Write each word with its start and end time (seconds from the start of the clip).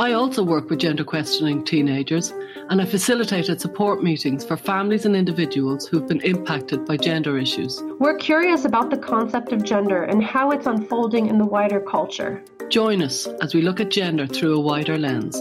I 0.00 0.12
also 0.12 0.42
work 0.42 0.70
with 0.70 0.78
gender 0.78 1.04
questioning 1.04 1.62
teenagers 1.62 2.32
and 2.70 2.80
I 2.80 2.86
facilitated 2.86 3.60
support 3.60 4.02
meetings 4.02 4.46
for 4.46 4.56
families 4.56 5.04
and 5.04 5.14
individuals 5.14 5.86
who've 5.86 6.08
been 6.08 6.22
impacted 6.22 6.86
by 6.86 6.96
gender 6.96 7.36
issues. 7.36 7.82
We're 7.98 8.16
curious 8.16 8.64
about 8.64 8.88
the 8.88 8.96
concept 8.96 9.52
of 9.52 9.62
gender 9.62 10.04
and 10.04 10.24
how 10.24 10.52
it's 10.52 10.64
unfolding 10.64 11.26
in 11.26 11.36
the 11.36 11.44
wider 11.44 11.80
culture. 11.80 12.42
Join 12.70 13.02
us 13.02 13.26
as 13.42 13.54
we 13.54 13.60
look 13.60 13.78
at 13.78 13.90
gender 13.90 14.26
through 14.26 14.54
a 14.56 14.60
wider 14.60 14.96
lens. 14.96 15.36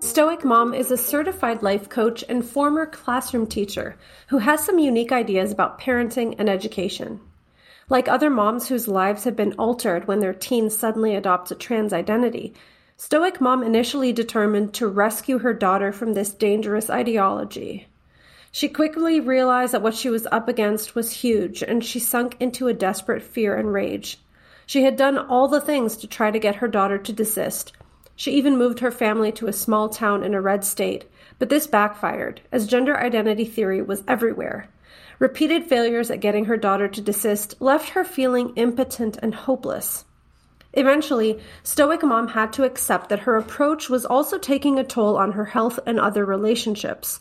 Stoic 0.00 0.44
Mom 0.44 0.74
is 0.74 0.90
a 0.90 0.98
certified 0.98 1.62
life 1.62 1.88
coach 1.88 2.22
and 2.28 2.44
former 2.44 2.84
classroom 2.84 3.46
teacher 3.46 3.96
who 4.26 4.36
has 4.36 4.62
some 4.62 4.78
unique 4.78 5.10
ideas 5.10 5.52
about 5.52 5.80
parenting 5.80 6.34
and 6.38 6.50
education. 6.50 7.18
Like 7.88 8.08
other 8.08 8.30
moms 8.30 8.66
whose 8.66 8.88
lives 8.88 9.22
have 9.24 9.36
been 9.36 9.52
altered 9.52 10.08
when 10.08 10.18
their 10.18 10.34
teen 10.34 10.70
suddenly 10.70 11.14
adopts 11.14 11.52
a 11.52 11.54
trans 11.54 11.92
identity, 11.92 12.52
Stoic 12.96 13.40
Mom 13.40 13.62
initially 13.62 14.12
determined 14.12 14.74
to 14.74 14.88
rescue 14.88 15.38
her 15.38 15.54
daughter 15.54 15.92
from 15.92 16.14
this 16.14 16.30
dangerous 16.30 16.90
ideology. 16.90 17.86
She 18.50 18.68
quickly 18.68 19.20
realized 19.20 19.72
that 19.72 19.82
what 19.82 19.94
she 19.94 20.08
was 20.08 20.26
up 20.32 20.48
against 20.48 20.96
was 20.96 21.12
huge, 21.12 21.62
and 21.62 21.84
she 21.84 22.00
sunk 22.00 22.36
into 22.40 22.66
a 22.66 22.74
desperate 22.74 23.22
fear 23.22 23.54
and 23.54 23.72
rage. 23.72 24.18
She 24.64 24.82
had 24.82 24.96
done 24.96 25.16
all 25.16 25.46
the 25.46 25.60
things 25.60 25.96
to 25.98 26.08
try 26.08 26.32
to 26.32 26.40
get 26.40 26.56
her 26.56 26.68
daughter 26.68 26.98
to 26.98 27.12
desist. 27.12 27.72
She 28.16 28.32
even 28.32 28.56
moved 28.56 28.80
her 28.80 28.90
family 28.90 29.30
to 29.32 29.46
a 29.46 29.52
small 29.52 29.90
town 29.90 30.24
in 30.24 30.34
a 30.34 30.40
red 30.40 30.64
state, 30.64 31.04
but 31.38 31.50
this 31.50 31.68
backfired, 31.68 32.40
as 32.50 32.66
gender 32.66 32.96
identity 32.96 33.44
theory 33.44 33.80
was 33.80 34.02
everywhere. 34.08 34.70
Repeated 35.18 35.64
failures 35.64 36.10
at 36.10 36.20
getting 36.20 36.44
her 36.44 36.56
daughter 36.56 36.88
to 36.88 37.00
desist 37.00 37.54
left 37.60 37.90
her 37.90 38.04
feeling 38.04 38.52
impotent 38.56 39.18
and 39.22 39.34
hopeless. 39.34 40.04
Eventually, 40.74 41.40
Stoic 41.62 42.02
Mom 42.02 42.28
had 42.28 42.52
to 42.52 42.64
accept 42.64 43.08
that 43.08 43.20
her 43.20 43.36
approach 43.36 43.88
was 43.88 44.04
also 44.04 44.36
taking 44.36 44.78
a 44.78 44.84
toll 44.84 45.16
on 45.16 45.32
her 45.32 45.46
health 45.46 45.80
and 45.86 45.98
other 45.98 46.24
relationships. 46.26 47.18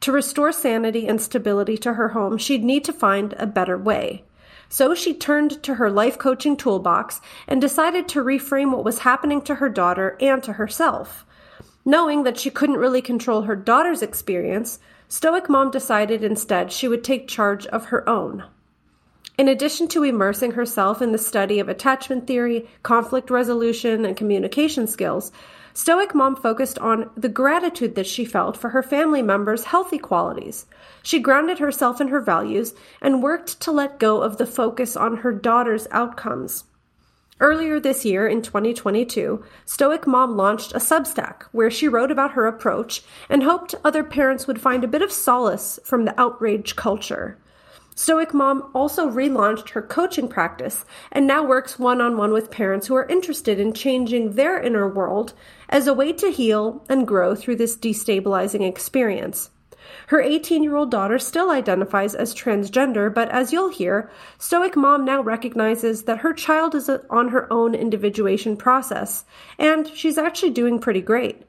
To 0.00 0.10
restore 0.10 0.50
sanity 0.50 1.06
and 1.06 1.20
stability 1.20 1.78
to 1.78 1.94
her 1.94 2.08
home, 2.08 2.38
she'd 2.38 2.64
need 2.64 2.84
to 2.84 2.92
find 2.92 3.34
a 3.34 3.46
better 3.46 3.78
way. 3.78 4.24
So 4.68 4.94
she 4.94 5.14
turned 5.14 5.62
to 5.62 5.74
her 5.74 5.90
life 5.90 6.18
coaching 6.18 6.56
toolbox 6.56 7.20
and 7.46 7.60
decided 7.60 8.08
to 8.08 8.24
reframe 8.24 8.72
what 8.72 8.84
was 8.84 9.00
happening 9.00 9.42
to 9.42 9.56
her 9.56 9.68
daughter 9.68 10.16
and 10.20 10.42
to 10.42 10.54
herself. 10.54 11.24
Knowing 11.84 12.24
that 12.24 12.38
she 12.38 12.50
couldn't 12.50 12.76
really 12.76 13.00
control 13.00 13.42
her 13.42 13.56
daughter's 13.56 14.02
experience, 14.02 14.78
Stoic 15.10 15.48
Mom 15.48 15.70
decided 15.70 16.22
instead 16.22 16.70
she 16.70 16.86
would 16.86 17.02
take 17.02 17.26
charge 17.26 17.66
of 17.68 17.86
her 17.86 18.06
own. 18.06 18.44
In 19.38 19.48
addition 19.48 19.88
to 19.88 20.02
immersing 20.02 20.50
herself 20.50 21.00
in 21.00 21.12
the 21.12 21.18
study 21.18 21.58
of 21.60 21.68
attachment 21.68 22.26
theory, 22.26 22.68
conflict 22.82 23.30
resolution, 23.30 24.04
and 24.04 24.16
communication 24.16 24.86
skills, 24.86 25.32
Stoic 25.72 26.14
Mom 26.14 26.36
focused 26.36 26.78
on 26.80 27.08
the 27.16 27.28
gratitude 27.30 27.94
that 27.94 28.06
she 28.06 28.26
felt 28.26 28.56
for 28.56 28.70
her 28.70 28.82
family 28.82 29.22
members' 29.22 29.64
healthy 29.64 29.98
qualities. 29.98 30.66
She 31.02 31.20
grounded 31.20 31.58
herself 31.58 32.02
in 32.02 32.08
her 32.08 32.20
values 32.20 32.74
and 33.00 33.22
worked 33.22 33.60
to 33.60 33.72
let 33.72 33.98
go 33.98 34.20
of 34.20 34.36
the 34.36 34.46
focus 34.46 34.94
on 34.94 35.18
her 35.18 35.32
daughter's 35.32 35.86
outcomes. 35.90 36.64
Earlier 37.40 37.78
this 37.78 38.04
year, 38.04 38.26
in 38.26 38.42
2022, 38.42 39.44
Stoic 39.64 40.08
Mom 40.08 40.36
launched 40.36 40.72
a 40.72 40.78
Substack 40.78 41.44
where 41.52 41.70
she 41.70 41.86
wrote 41.86 42.10
about 42.10 42.32
her 42.32 42.48
approach 42.48 43.02
and 43.28 43.44
hoped 43.44 43.76
other 43.84 44.02
parents 44.02 44.48
would 44.48 44.60
find 44.60 44.82
a 44.82 44.88
bit 44.88 45.02
of 45.02 45.12
solace 45.12 45.78
from 45.84 46.04
the 46.04 46.20
outrage 46.20 46.74
culture. 46.74 47.38
Stoic 47.94 48.34
Mom 48.34 48.68
also 48.74 49.08
relaunched 49.08 49.70
her 49.70 49.82
coaching 49.82 50.26
practice 50.26 50.84
and 51.12 51.28
now 51.28 51.44
works 51.44 51.78
one 51.78 52.00
on 52.00 52.16
one 52.16 52.32
with 52.32 52.50
parents 52.50 52.88
who 52.88 52.96
are 52.96 53.06
interested 53.06 53.60
in 53.60 53.72
changing 53.72 54.32
their 54.32 54.60
inner 54.60 54.88
world 54.88 55.32
as 55.68 55.86
a 55.86 55.94
way 55.94 56.12
to 56.14 56.32
heal 56.32 56.84
and 56.88 57.06
grow 57.06 57.36
through 57.36 57.56
this 57.56 57.76
destabilizing 57.76 58.66
experience. 58.66 59.50
Her 60.08 60.20
18 60.20 60.62
year 60.62 60.76
old 60.76 60.90
daughter 60.90 61.18
still 61.18 61.50
identifies 61.50 62.14
as 62.14 62.34
transgender, 62.34 63.12
but 63.12 63.28
as 63.30 63.52
you'll 63.52 63.70
hear, 63.70 64.10
Stoic 64.38 64.76
Mom 64.76 65.04
now 65.04 65.20
recognizes 65.20 66.04
that 66.04 66.18
her 66.18 66.32
child 66.32 66.74
is 66.74 66.90
on 67.10 67.28
her 67.28 67.52
own 67.52 67.74
individuation 67.74 68.56
process, 68.56 69.24
and 69.58 69.88
she's 69.88 70.18
actually 70.18 70.50
doing 70.50 70.78
pretty 70.78 71.00
great. 71.00 71.44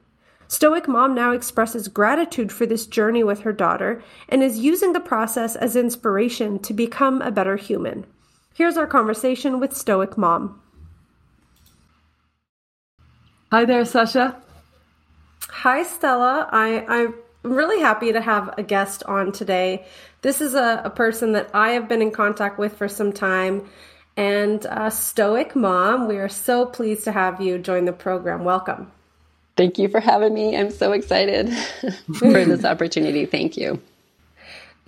Stoic 0.48 0.88
Mom 0.88 1.14
now 1.14 1.30
expresses 1.30 1.86
gratitude 1.86 2.50
for 2.50 2.66
this 2.66 2.84
journey 2.86 3.22
with 3.22 3.40
her 3.42 3.52
daughter 3.52 4.02
and 4.28 4.42
is 4.42 4.58
using 4.58 4.92
the 4.92 5.00
process 5.00 5.54
as 5.54 5.76
inspiration 5.76 6.58
to 6.58 6.74
become 6.74 7.22
a 7.22 7.30
better 7.30 7.56
human. 7.56 8.04
Here's 8.54 8.76
our 8.76 8.86
conversation 8.86 9.60
with 9.60 9.76
Stoic 9.76 10.18
Mom. 10.18 10.60
Hi 13.52 13.64
there, 13.64 13.84
Sasha. 13.84 14.36
Hi, 15.48 15.82
Stella. 15.82 16.48
I, 16.50 16.84
I 16.88 17.08
I'm 17.44 17.52
really 17.52 17.80
happy 17.80 18.12
to 18.12 18.20
have 18.20 18.54
a 18.58 18.62
guest 18.62 19.02
on 19.04 19.32
today. 19.32 19.86
This 20.22 20.40
is 20.40 20.54
a, 20.54 20.82
a 20.84 20.90
person 20.90 21.32
that 21.32 21.50
I 21.54 21.70
have 21.70 21.88
been 21.88 22.02
in 22.02 22.10
contact 22.10 22.58
with 22.58 22.76
for 22.76 22.88
some 22.88 23.12
time, 23.12 23.68
and 24.16 24.64
a 24.66 24.90
Stoic 24.90 25.56
Mom. 25.56 26.06
We 26.06 26.18
are 26.18 26.28
so 26.28 26.66
pleased 26.66 27.04
to 27.04 27.12
have 27.12 27.40
you 27.40 27.58
join 27.58 27.86
the 27.86 27.92
program. 27.92 28.44
Welcome. 28.44 28.92
Thank 29.56 29.78
you 29.78 29.88
for 29.88 30.00
having 30.00 30.34
me. 30.34 30.56
I'm 30.56 30.70
so 30.70 30.92
excited 30.92 31.50
for 32.18 32.44
this 32.44 32.64
opportunity. 32.66 33.26
Thank 33.26 33.56
you. 33.56 33.80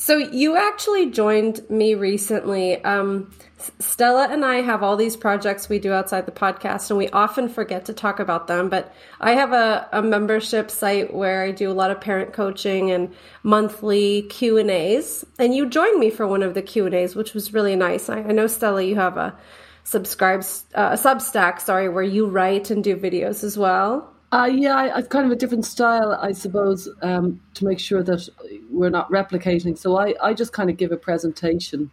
So, 0.03 0.17
you 0.17 0.57
actually 0.57 1.13
joined 1.13 1.61
me 1.71 1.95
recently. 1.95 2.83
Um, 2.83 3.31
Stella 3.79 4.27
and 4.29 4.45
I 4.45 4.57
have 4.57 4.83
all 4.83 4.97
these 4.97 5.17
projects 5.17 5.69
we 5.69 5.79
do 5.79 5.93
outside 5.93 6.27
the 6.27 6.33
podcast, 6.33 6.91
and 6.91 6.99
we 6.99 7.09
often 7.11 7.49
forget 7.49 7.85
to 7.85 7.93
talk 7.93 8.19
about 8.19 8.49
them. 8.49 8.69
But 8.69 8.93
I 9.21 9.35
have 9.35 9.53
a, 9.53 9.89
a 9.93 10.03
membership 10.03 10.73
site 10.73 11.15
where 11.15 11.45
I 11.45 11.53
do 11.53 11.71
a 11.71 11.73
lot 11.73 11.93
of 11.93 12.01
parent 12.01 12.33
coaching 12.33 12.91
and 12.91 13.15
monthly 13.45 14.23
Q 14.23 14.59
and 14.59 14.73
A's. 14.73 15.25
And 15.39 15.55
you 15.55 15.71
joined 15.71 16.01
me 16.01 16.11
for 16.11 16.27
one 16.27 16.43
of 16.43 16.55
the 16.55 16.63
Q 16.63 16.87
and 16.87 16.97
A's, 16.97 17.15
which 17.15 17.33
was 17.33 17.55
really 17.55 17.77
nice. 17.77 18.09
I, 18.09 18.23
I 18.23 18.33
know 18.33 18.49
Stella, 18.49 18.83
you 18.83 18.97
have 18.97 19.17
a 19.17 19.39
subscribe 19.85 20.41
uh, 20.75 20.91
a 20.95 20.97
Substack, 20.97 21.61
sorry, 21.61 21.89
where 21.89 22.03
you 22.03 22.27
write 22.27 22.71
and 22.71 22.83
do 22.83 22.97
videos 22.97 23.45
as 23.45 23.57
well. 23.57 24.12
Uh, 24.33 24.47
yeah, 24.47 24.75
I, 24.75 24.97
I've 24.97 25.11
kind 25.11 25.27
of 25.27 25.31
a 25.31 25.37
different 25.37 25.67
style, 25.67 26.19
I 26.21 26.33
suppose, 26.33 26.89
um, 27.03 27.41
to 27.53 27.67
make 27.67 27.79
sure 27.79 28.03
that 28.03 28.27
we're 28.71 28.89
not 28.89 29.11
replicating. 29.11 29.77
So 29.77 29.99
I, 29.99 30.15
I 30.23 30.33
just 30.33 30.55
kind 30.55 30.71
of 30.71 30.79
give 30.79 30.91
a 30.91 30.97
presentation 30.97 31.91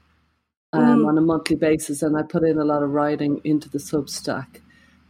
um, 0.71 0.99
mm. 0.99 1.07
on 1.07 1.17
a 1.17 1.21
monthly 1.21 1.57
basis, 1.57 2.01
and 2.01 2.17
I 2.17 2.21
put 2.21 2.43
in 2.43 2.57
a 2.57 2.63
lot 2.63 2.81
of 2.81 2.91
writing 2.91 3.41
into 3.43 3.67
the 3.67 3.77
Substack 3.77 4.61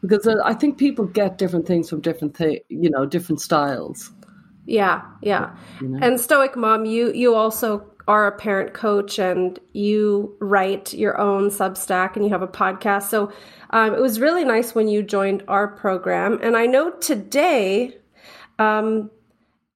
because 0.01 0.25
uh, 0.25 0.35
I 0.43 0.55
think 0.55 0.79
people 0.79 1.05
get 1.05 1.37
different 1.37 1.67
things 1.67 1.89
from 1.89 2.01
different 2.01 2.35
th- 2.35 2.63
you 2.67 2.89
know 2.89 3.05
different 3.05 3.41
styles. 3.41 4.11
Yeah, 4.65 5.01
yeah. 5.21 5.55
You 5.81 5.89
know? 5.89 5.99
And 6.01 6.19
Stoic 6.19 6.55
Mom, 6.55 6.85
you 6.85 7.11
you 7.13 7.35
also 7.35 7.85
are 8.09 8.25
a 8.25 8.31
parent 8.35 8.73
coach 8.73 9.19
and 9.19 9.59
you 9.71 10.35
write 10.39 10.95
your 10.95 11.19
own 11.19 11.51
Substack 11.51 12.15
and 12.15 12.25
you 12.25 12.31
have 12.31 12.41
a 12.41 12.47
podcast. 12.47 13.03
So 13.03 13.31
um, 13.69 13.93
it 13.93 14.01
was 14.01 14.19
really 14.19 14.43
nice 14.43 14.73
when 14.73 14.87
you 14.87 15.03
joined 15.03 15.43
our 15.47 15.67
program. 15.67 16.39
And 16.41 16.57
I 16.57 16.65
know 16.65 16.89
today 16.89 17.95
um, 18.57 19.11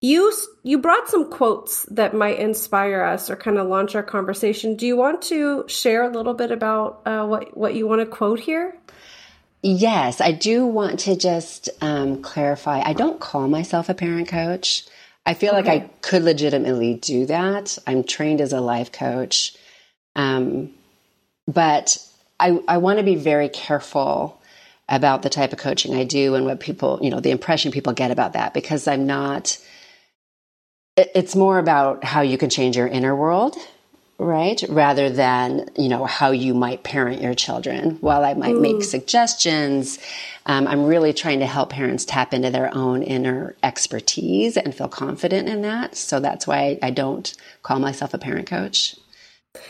you 0.01 0.33
you 0.63 0.79
brought 0.79 1.07
some 1.09 1.29
quotes 1.29 1.83
that 1.91 2.15
might 2.15 2.39
inspire 2.39 3.03
us 3.03 3.29
or 3.29 3.35
kind 3.35 3.59
of 3.59 3.67
launch 3.67 3.93
our 3.93 4.01
conversation. 4.01 4.77
Do 4.77 4.87
you 4.87 4.97
want 4.97 5.21
to 5.23 5.65
share 5.67 6.01
a 6.03 6.09
little 6.09 6.33
bit 6.33 6.49
about 6.49 7.03
uh, 7.05 7.27
what 7.27 7.55
what 7.55 7.75
you 7.75 7.87
want 7.87 8.01
to 8.01 8.07
quote 8.07 8.39
here? 8.39 8.75
Yes, 9.61 10.19
I 10.19 10.31
do 10.31 10.65
want 10.65 11.01
to 11.01 11.15
just 11.15 11.69
um, 11.81 12.23
clarify. 12.23 12.81
I 12.81 12.93
don't 12.93 13.19
call 13.19 13.47
myself 13.47 13.89
a 13.89 13.93
parent 13.93 14.27
coach. 14.27 14.85
I 15.25 15.33
feel 15.33 15.55
okay. 15.55 15.69
like 15.69 15.83
I 15.83 15.87
could 16.01 16.23
legitimately 16.23 16.95
do 16.95 17.25
that. 17.27 17.77
I'm 17.87 18.03
trained 18.03 18.41
as 18.41 18.53
a 18.53 18.59
life 18.59 18.91
coach, 18.91 19.55
um, 20.15 20.71
but 21.47 21.97
I, 22.39 22.59
I 22.67 22.77
want 22.77 22.99
to 22.99 23.05
be 23.05 23.15
very 23.15 23.49
careful 23.49 24.41
about 24.89 25.21
the 25.21 25.29
type 25.29 25.53
of 25.53 25.59
coaching 25.59 25.95
I 25.95 26.03
do 26.03 26.35
and 26.35 26.45
what 26.45 26.59
people, 26.59 26.99
you 27.01 27.09
know, 27.09 27.21
the 27.21 27.31
impression 27.31 27.71
people 27.71 27.93
get 27.93 28.11
about 28.11 28.33
that 28.33 28.53
because 28.53 28.87
I'm 28.87 29.07
not 29.07 29.57
it's 30.95 31.35
more 31.35 31.57
about 31.57 32.03
how 32.03 32.21
you 32.21 32.37
can 32.37 32.49
change 32.49 32.77
your 32.77 32.87
inner 32.87 33.15
world 33.15 33.55
right 34.23 34.63
rather 34.69 35.09
than 35.09 35.69
you 35.77 35.89
know 35.89 36.05
how 36.05 36.31
you 36.31 36.53
might 36.53 36.83
parent 36.83 37.21
your 37.21 37.33
children 37.33 37.97
while 38.01 38.23
i 38.23 38.33
might 38.33 38.55
make 38.55 38.83
suggestions 38.83 39.99
um, 40.45 40.67
i'm 40.67 40.85
really 40.85 41.13
trying 41.13 41.39
to 41.39 41.45
help 41.45 41.69
parents 41.69 42.05
tap 42.05 42.33
into 42.33 42.49
their 42.49 42.73
own 42.73 43.03
inner 43.03 43.55
expertise 43.63 44.57
and 44.57 44.73
feel 44.73 44.87
confident 44.87 45.47
in 45.47 45.61
that 45.61 45.95
so 45.95 46.19
that's 46.19 46.47
why 46.47 46.77
i 46.81 46.89
don't 46.89 47.35
call 47.61 47.79
myself 47.79 48.13
a 48.13 48.17
parent 48.17 48.47
coach 48.47 48.95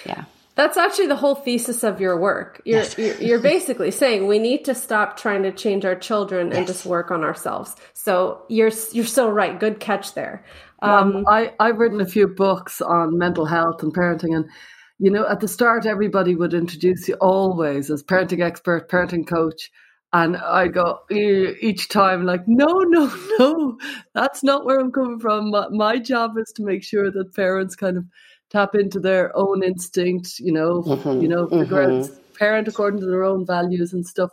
yeah 0.06 0.26
That's 0.56 0.78
actually 0.78 1.08
the 1.08 1.16
whole 1.16 1.34
thesis 1.34 1.84
of 1.84 2.00
your 2.00 2.16
work. 2.16 2.62
You're, 2.64 2.80
yes. 2.80 2.96
you're, 2.96 3.16
you're, 3.16 3.40
basically 3.40 3.90
saying 4.02 4.28
we 4.28 4.38
need 4.38 4.66
to 4.66 4.76
stop 4.76 5.18
trying 5.18 5.42
to 5.44 5.52
change 5.52 5.84
our 5.84 5.96
children 5.96 6.50
yes. 6.50 6.58
and 6.58 6.68
just 6.68 6.86
work 6.86 7.10
on 7.10 7.24
ourselves. 7.24 7.76
So 7.94 8.44
you're 8.50 8.72
you're 8.92 9.06
so 9.06 9.30
right. 9.30 9.60
Good 9.60 9.80
catch 9.80 10.14
there. 10.14 10.46
Um, 10.84 11.16
um, 11.16 11.26
I 11.28 11.54
I've 11.60 11.80
written 11.80 12.02
a 12.02 12.06
few 12.06 12.28
books 12.28 12.82
on 12.82 13.18
mental 13.18 13.46
health 13.46 13.82
and 13.82 13.94
parenting, 13.94 14.36
and 14.36 14.46
you 15.00 15.10
know, 15.10 15.28
at 15.28 15.40
the 15.40 15.48
start, 15.48 15.86
everybody 15.86 16.36
would 16.36 16.54
introduce 16.54 17.08
you 17.08 17.16
always 17.16 17.90
as 17.90 18.04
parenting 18.04 18.42
expert, 18.42 18.90
parenting 18.90 19.28
coach. 19.28 19.72
And 20.14 20.38
I 20.38 20.68
go 20.68 21.00
each 21.10 21.90
time, 21.90 22.24
like, 22.26 22.48
no, 22.48 22.68
no, 22.68 23.12
no, 23.40 23.78
that's 24.14 24.44
not 24.44 24.64
where 24.64 24.80
I'm 24.80 24.92
coming 24.92 25.20
from. 25.20 25.50
My, 25.50 25.68
my 25.70 25.98
job 25.98 26.38
is 26.38 26.52
to 26.56 26.64
make 26.64 26.84
sure 26.84 27.10
that 27.10 27.34
parents 27.34 27.76
kind 27.76 27.98
of 27.98 28.06
tap 28.52 28.76
into 28.76 29.00
their 29.00 29.36
own 29.36 29.64
instinct, 29.64 30.40
you 30.40 30.52
know, 30.52 30.84
mm-hmm, 30.84 31.20
you 31.20 31.28
know, 31.28 31.48
mm-hmm. 31.48 32.14
parent 32.36 32.68
according 32.68 33.00
to 33.00 33.08
their 33.08 33.24
own 33.24 33.46
values 33.46 33.92
and 33.92 34.06
stuff. 34.06 34.30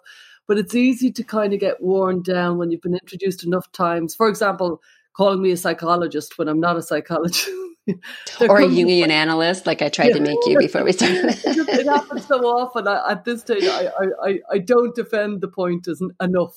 But 0.46 0.58
it's 0.58 0.74
easy 0.74 1.10
to 1.12 1.24
kind 1.24 1.54
of 1.54 1.60
get 1.60 1.82
worn 1.82 2.22
down 2.22 2.58
when 2.58 2.70
you've 2.70 2.82
been 2.82 2.94
introduced 2.94 3.44
enough 3.44 3.72
times. 3.72 4.14
For 4.14 4.28
example, 4.28 4.82
calling 5.16 5.42
me 5.42 5.50
a 5.52 5.56
psychologist 5.56 6.38
when 6.38 6.48
I'm 6.48 6.60
not 6.60 6.76
a 6.76 6.82
psychologist. 6.82 7.48
or 8.40 8.58
a 8.58 8.66
Jungian 8.66 9.10
analyst, 9.10 9.66
like 9.66 9.82
I 9.82 9.88
tried 9.88 10.08
yeah. 10.08 10.14
to 10.14 10.20
make 10.20 10.38
you 10.46 10.58
before 10.58 10.84
we 10.84 10.92
started. 10.92 11.24
it 11.44 11.86
happens 11.86 12.26
so 12.26 12.36
often. 12.40 12.86
I, 12.86 13.12
at 13.12 13.24
this 13.24 13.40
stage, 13.40 13.64
I, 13.64 13.90
I, 14.22 14.38
I 14.50 14.58
don't 14.58 14.94
defend 14.94 15.40
the 15.40 15.48
point 15.48 15.88
as 15.88 16.02
enough. 16.20 16.56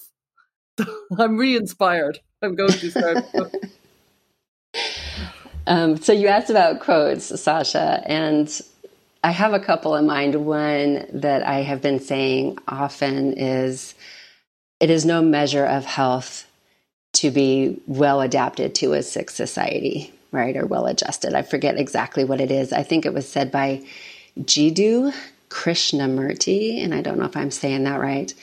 I'm 1.17 1.37
re-inspired. 1.37 2.19
I'm 2.41 2.55
going 2.55 2.71
to 2.71 2.91
start. 2.91 3.25
um, 5.67 5.97
so 5.97 6.13
you 6.13 6.27
asked 6.27 6.49
about 6.49 6.79
quotes, 6.79 7.39
Sasha, 7.41 8.03
and 8.05 8.61
I 9.23 9.31
have 9.31 9.53
a 9.53 9.59
couple 9.59 9.95
in 9.95 10.05
mind. 10.05 10.35
One 10.45 11.05
that 11.13 11.43
I 11.47 11.61
have 11.61 11.81
been 11.81 11.99
saying 11.99 12.57
often 12.67 13.33
is, 13.33 13.95
"It 14.79 14.89
is 14.89 15.05
no 15.05 15.21
measure 15.21 15.65
of 15.65 15.85
health 15.85 16.45
to 17.13 17.31
be 17.31 17.81
well 17.87 18.21
adapted 18.21 18.75
to 18.75 18.93
a 18.93 19.03
sick 19.03 19.29
society." 19.29 20.13
right, 20.33 20.57
or 20.57 20.65
well 20.65 20.87
adjusted. 20.87 21.35
I 21.35 21.43
forget 21.43 21.77
exactly 21.77 22.25
what 22.25 22.41
it 22.41 22.51
is. 22.51 22.73
I 22.73 22.83
think 22.83 23.05
it 23.05 23.13
was 23.13 23.29
said 23.29 23.51
by 23.51 23.83
Jiddu 24.39 25.13
Krishnamurti, 25.49 26.83
and 26.83 26.93
I 26.93 27.01
don't 27.01 27.19
know 27.19 27.25
if 27.25 27.37
I'm 27.37 27.51
saying 27.51 27.83
that 27.83 28.01
right. 28.01 28.33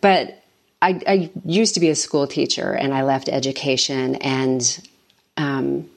But 0.00 0.42
I, 0.82 1.00
I 1.06 1.30
used 1.44 1.74
to 1.74 1.80
be 1.80 1.88
a 1.88 1.94
school 1.94 2.26
teacher 2.26 2.72
and 2.72 2.92
I 2.92 3.02
left 3.02 3.28
education. 3.28 4.16
And 4.16 4.88
um, 5.36 5.88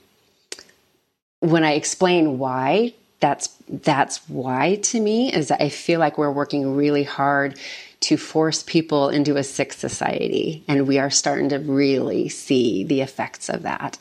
when 1.39 1.63
I 1.63 1.73
explain 1.73 2.37
why, 2.37 2.93
that's 3.19 3.49
that's 3.67 4.17
why 4.29 4.75
to 4.75 4.99
me 4.99 5.33
is 5.33 5.51
I 5.51 5.69
feel 5.69 5.99
like 5.99 6.17
we're 6.17 6.31
working 6.31 6.75
really 6.75 7.03
hard 7.03 7.59
to 8.01 8.17
force 8.17 8.63
people 8.63 9.09
into 9.09 9.37
a 9.37 9.43
sick 9.43 9.73
society, 9.73 10.63
and 10.67 10.87
we 10.87 10.99
are 10.99 11.09
starting 11.09 11.49
to 11.49 11.57
really 11.57 12.29
see 12.29 12.83
the 12.83 13.01
effects 13.01 13.49
of 13.49 13.63
that. 13.63 13.97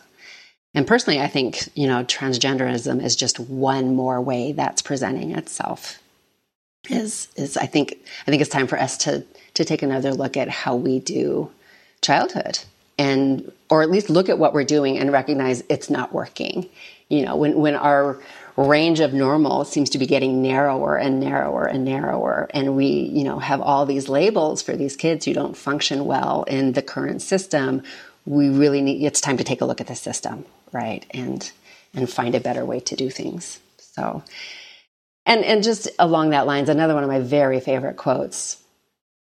And 0.75 0.87
personally, 0.87 1.21
I 1.21 1.27
think, 1.27 1.69
you 1.75 1.87
know, 1.87 2.05
transgenderism 2.05 3.03
is 3.03 3.17
just 3.17 3.41
one 3.41 3.95
more 3.95 4.21
way 4.21 4.53
that's 4.53 4.83
presenting 4.83 5.33
itself. 5.33 6.01
Is 6.89 7.29
is 7.37 7.57
I 7.57 7.67
think 7.67 7.97
I 8.27 8.31
think 8.31 8.41
it's 8.41 8.51
time 8.51 8.69
for 8.69 8.79
us 8.79 8.97
to 8.99 9.25
to 9.55 9.65
take 9.65 9.83
another 9.83 10.15
look 10.15 10.37
at 10.37 10.49
how 10.49 10.77
we 10.77 11.01
do 11.01 11.51
childhood 12.01 12.61
and 12.99 13.51
or 13.69 13.83
at 13.83 13.91
least 13.91 14.09
look 14.11 14.29
at 14.29 14.39
what 14.39 14.55
we're 14.55 14.65
doing 14.65 14.99
and 14.99 15.13
recognize 15.13 15.63
it's 15.69 15.91
not 15.91 16.13
working. 16.13 16.69
You 17.09 17.25
know, 17.25 17.37
when 17.37 17.59
when 17.59 17.75
our 17.75 18.21
range 18.63 19.01
of 19.01 19.13
normal 19.13 19.65
seems 19.65 19.91
to 19.91 19.99
be 19.99 20.07
getting 20.07 20.43
narrower 20.43 20.97
and 20.97 21.21
narrower 21.21 21.67
and 21.67 21.85
narrower. 21.85 22.49
And 22.53 22.77
we 22.77 22.87
you 22.87 23.25
know 23.25 23.39
have 23.39 23.61
all 23.61 23.87
these 23.87 24.09
labels 24.09 24.63
for 24.63 24.77
these 24.77 24.97
kids 24.97 25.25
who 25.25 25.33
don't 25.33 25.57
function 25.57 26.05
well 26.05 26.43
in 26.45 26.73
the 26.73 26.83
current 26.83 27.23
system. 27.23 27.83
We 28.27 28.49
really 28.51 28.83
need 28.83 29.05
it's 29.05 29.21
time 29.21 29.37
to 29.39 29.45
take 29.45 29.61
a 29.61 29.65
look 29.65 29.81
at 29.81 29.87
the 29.87 29.97
system 29.97 30.45
right? 30.73 31.05
And 31.11 31.51
and 31.95 32.09
find 32.09 32.35
a 32.35 32.41
better 32.41 32.65
way 32.65 32.81
to 32.81 32.97
do 32.97 33.11
things. 33.11 33.61
So 33.79 34.23
and 35.27 35.45
and 35.45 35.63
just 35.63 35.89
along 35.99 36.31
that 36.31 36.47
lines 36.47 36.69
another 36.69 36.95
one 36.95 37.03
of 37.03 37.09
my 37.09 37.21
very 37.21 37.61
favorite 37.61 37.97
quotes 37.97 38.63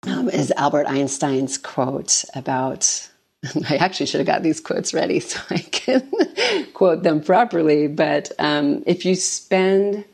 um, 0.07 0.30
is 0.30 0.51
albert 0.56 0.88
einstein's 0.88 1.57
quote 1.57 2.24
about 2.36 3.10
i 3.70 3.76
actually 3.78 4.06
should 4.06 4.20
have 4.20 4.28
got 4.28 4.44
these 4.44 4.60
quotes 4.60 4.94
ready 4.94 5.20
so 5.32 5.40
i 5.50 5.58
can 5.58 6.10
quote 6.74 7.04
them 7.04 7.22
properly 7.22 7.88
but 7.88 8.32
um, 8.40 8.84
if 8.86 9.06
you 9.06 9.16
spend 9.16 10.06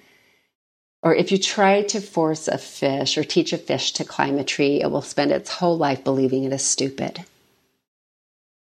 or 1.06 1.14
if 1.14 1.32
you 1.32 1.38
try 1.38 1.84
to 1.84 2.02
force 2.02 2.48
a 2.48 2.58
fish 2.58 3.16
or 3.16 3.24
teach 3.24 3.54
a 3.54 3.60
fish 3.60 3.92
to 3.94 4.04
climb 4.04 4.40
a 4.40 4.44
tree, 4.44 4.82
it 4.82 4.90
will 4.90 5.04
spend 5.04 5.32
its 5.32 5.52
whole 5.52 5.78
life 5.78 6.04
believing 6.04 6.46
it 6.46 6.52
is 6.52 6.66
stupid. 6.66 7.24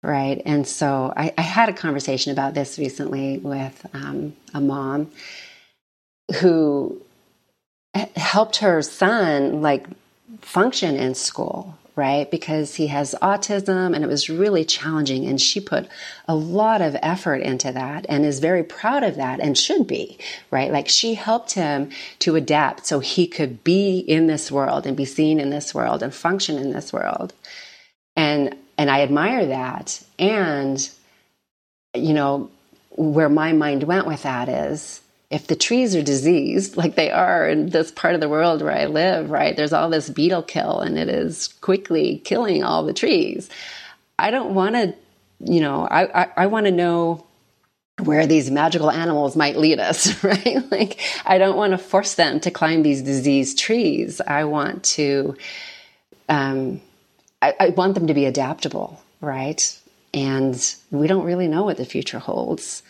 Right. 0.02 0.42
And 0.44 0.68
so 0.68 1.14
I, 1.16 1.32
I, 1.38 1.44
had 1.44 1.70
a 1.70 1.74
conversation 1.74 2.32
about 2.32 2.56
this 2.56 2.80
recently 2.80 3.38
with 3.38 3.86
um, 3.94 4.36
a 4.56 4.60
mom 4.60 5.12
who 6.40 7.00
helped 8.16 8.56
her 8.58 8.82
son 8.82 9.62
like 9.62 9.86
function 10.40 10.96
in 10.96 11.14
school, 11.14 11.78
right? 11.96 12.30
Because 12.32 12.76
he 12.76 12.88
has 12.88 13.16
autism 13.22 13.94
and 13.94 14.04
it 14.04 14.08
was 14.08 14.30
really 14.30 14.64
challenging. 14.64 15.26
And 15.26 15.40
she 15.40 15.60
put 15.60 15.88
a 16.28 16.36
lot 16.36 16.82
of 16.82 16.96
effort 17.02 17.42
into 17.42 17.72
that 17.72 18.06
and 18.08 18.26
is 18.26 18.40
very 18.40 18.64
proud 18.64 19.04
of 19.04 19.16
that 19.16 19.40
and 19.40 19.58
should 19.58 19.88
be, 19.88 20.18
right? 20.50 20.72
Like 20.72 20.88
she 20.88 21.16
helped 21.16 21.54
him 21.54 21.90
to 22.20 22.36
adapt 22.36 22.86
so 22.86 23.00
he 23.00 23.28
could 23.28 23.64
be 23.64 24.00
in 24.00 24.28
this 24.28 24.52
world 24.52 24.86
and 24.86 24.96
be 24.96 25.06
seen 25.06 25.40
in 25.40 25.50
this 25.50 25.74
world 25.74 26.02
and 26.02 26.14
function 26.14 26.58
in 26.58 26.72
this 26.72 26.94
world. 26.94 27.34
And 28.16 28.56
and 28.82 28.90
I 28.90 29.02
admire 29.02 29.46
that. 29.46 30.02
And, 30.18 30.90
you 31.94 32.14
know, 32.14 32.50
where 32.90 33.30
my 33.30 33.54
mind 33.54 33.84
went 33.84 34.08
with 34.08 34.24
that 34.24 34.50
is 34.50 35.02
if 35.32 35.48
the 35.48 35.56
trees 35.56 35.96
are 35.96 36.04
diseased, 36.04 36.76
like 36.76 36.96
they 36.96 37.10
are 37.10 37.48
in 37.48 37.70
this 37.70 37.90
part 37.90 38.16
of 38.16 38.22
the 38.22 38.28
world 38.28 38.62
where 38.62 38.78
I 38.78 38.86
live, 38.86 39.32
right? 39.32 39.56
There's 39.56 39.72
all 39.72 39.90
this 39.90 40.10
beetle 40.10 40.44
kill 40.44 40.82
and 40.82 40.98
it 40.98 41.08
is 41.08 41.48
quickly 41.48 42.22
killing 42.26 42.66
all 42.66 42.84
the 42.84 42.94
trees. 42.94 43.50
I 44.20 44.30
don't 44.30 44.54
want 44.54 44.76
to, 44.76 44.94
you 45.40 45.62
know, 45.62 45.88
I, 45.88 46.24
I, 46.24 46.32
I 46.36 46.46
want 46.48 46.66
to 46.66 46.72
know 46.72 47.26
where 48.04 48.28
these 48.28 48.52
magical 48.52 48.92
animals 48.92 49.38
might 49.38 49.56
lead 49.56 49.80
us, 49.80 50.22
right? 50.24 50.70
Like, 50.70 51.00
I 51.26 51.38
don't 51.38 51.56
want 51.56 51.72
to 51.72 51.78
force 51.78 52.16
them 52.16 52.42
to 52.42 52.52
climb 52.52 52.84
these 52.84 53.02
diseased 53.02 53.58
trees. 53.58 54.20
I 54.20 54.44
want 54.44 54.84
to, 54.84 55.38
um, 56.28 56.82
I, 57.42 57.54
I 57.58 57.70
want 57.70 57.96
them 57.96 58.08
to 58.08 58.14
be 58.14 58.26
adaptable, 58.26 59.02
right? 59.22 59.80
And 60.14 60.76
we 60.90 61.08
don't 61.08 61.24
really 61.24 61.48
know 61.48 61.64
what 61.64 61.78
the 61.78 61.86
future 61.86 62.20
holds. 62.20 62.84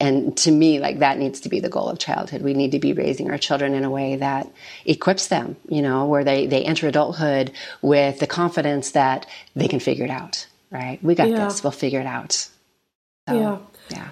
And 0.00 0.36
to 0.38 0.52
me, 0.52 0.78
like 0.78 1.00
that 1.00 1.18
needs 1.18 1.40
to 1.40 1.48
be 1.48 1.58
the 1.58 1.68
goal 1.68 1.88
of 1.88 1.98
childhood. 1.98 2.42
We 2.42 2.54
need 2.54 2.72
to 2.72 2.78
be 2.78 2.92
raising 2.92 3.30
our 3.30 3.38
children 3.38 3.74
in 3.74 3.82
a 3.84 3.90
way 3.90 4.16
that 4.16 4.48
equips 4.84 5.26
them, 5.26 5.56
you 5.68 5.82
know, 5.82 6.06
where 6.06 6.22
they, 6.22 6.46
they 6.46 6.64
enter 6.64 6.86
adulthood 6.86 7.50
with 7.82 8.20
the 8.20 8.28
confidence 8.28 8.92
that 8.92 9.26
they 9.56 9.66
can 9.66 9.80
figure 9.80 10.04
it 10.04 10.10
out, 10.10 10.46
right? 10.70 11.02
We 11.02 11.16
got 11.16 11.28
yeah. 11.28 11.46
this, 11.46 11.64
we'll 11.64 11.72
figure 11.72 12.00
it 12.00 12.06
out. 12.06 12.32
So, 12.32 12.50
yeah. 13.28 13.58
Yeah. 13.90 14.08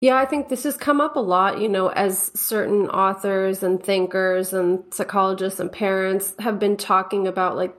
Yeah, 0.00 0.16
I 0.16 0.26
think 0.26 0.48
this 0.48 0.64
has 0.64 0.76
come 0.76 1.00
up 1.00 1.16
a 1.16 1.20
lot, 1.20 1.60
you 1.60 1.68
know, 1.68 1.88
as 1.88 2.30
certain 2.34 2.90
authors 2.90 3.62
and 3.62 3.82
thinkers 3.82 4.52
and 4.52 4.82
psychologists 4.92 5.60
and 5.60 5.72
parents 5.72 6.34
have 6.40 6.58
been 6.58 6.76
talking 6.76 7.26
about 7.26 7.56
like 7.56 7.74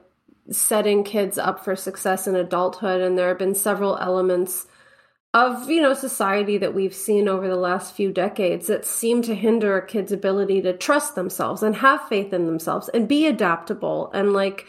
setting 0.50 1.04
kids 1.04 1.38
up 1.38 1.64
for 1.64 1.76
success 1.76 2.26
in 2.26 2.36
adulthood 2.36 3.02
and 3.02 3.18
there 3.18 3.28
have 3.28 3.38
been 3.38 3.54
several 3.54 3.98
elements 3.98 4.66
of 5.36 5.70
you 5.70 5.82
know 5.82 5.94
society 5.94 6.58
that 6.58 6.74
we've 6.74 6.96
seen 6.96 7.28
over 7.28 7.48
the 7.48 7.58
last 7.58 7.94
few 7.94 8.12
decades 8.12 8.68
that 8.68 8.86
seem 8.86 9.22
to 9.22 9.36
hinder 9.36 9.78
a 9.78 9.86
kid's 9.86 10.14
ability 10.14 10.62
to 10.62 10.72
trust 10.72 11.14
themselves 11.14 11.62
and 11.62 11.76
have 11.76 12.08
faith 12.08 12.32
in 12.34 12.46
themselves 12.46 12.90
and 12.90 13.08
be 13.08 13.28
adaptable 13.28 14.10
and 14.14 14.32
like 14.32 14.66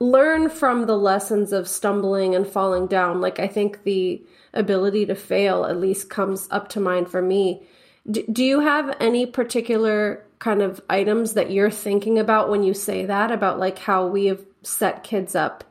learn 0.00 0.48
from 0.48 0.86
the 0.86 0.96
lessons 0.96 1.52
of 1.52 1.68
stumbling 1.68 2.34
and 2.34 2.46
falling 2.46 2.86
down 2.86 3.20
like 3.20 3.38
i 3.38 3.46
think 3.46 3.84
the 3.84 4.24
ability 4.54 5.04
to 5.04 5.14
fail 5.14 5.66
at 5.66 5.78
least 5.78 6.08
comes 6.08 6.48
up 6.50 6.68
to 6.70 6.80
mind 6.80 7.08
for 7.10 7.20
me 7.20 7.62
do, 8.10 8.24
do 8.32 8.42
you 8.42 8.60
have 8.60 8.96
any 8.98 9.26
particular 9.26 10.24
kind 10.38 10.62
of 10.62 10.80
items 10.88 11.34
that 11.34 11.50
you're 11.50 11.70
thinking 11.70 12.18
about 12.18 12.48
when 12.48 12.62
you 12.62 12.72
say 12.72 13.04
that 13.04 13.30
about 13.30 13.58
like 13.58 13.78
how 13.78 14.06
we 14.06 14.26
have 14.26 14.42
set 14.62 15.02
kids 15.02 15.34
up 15.34 15.62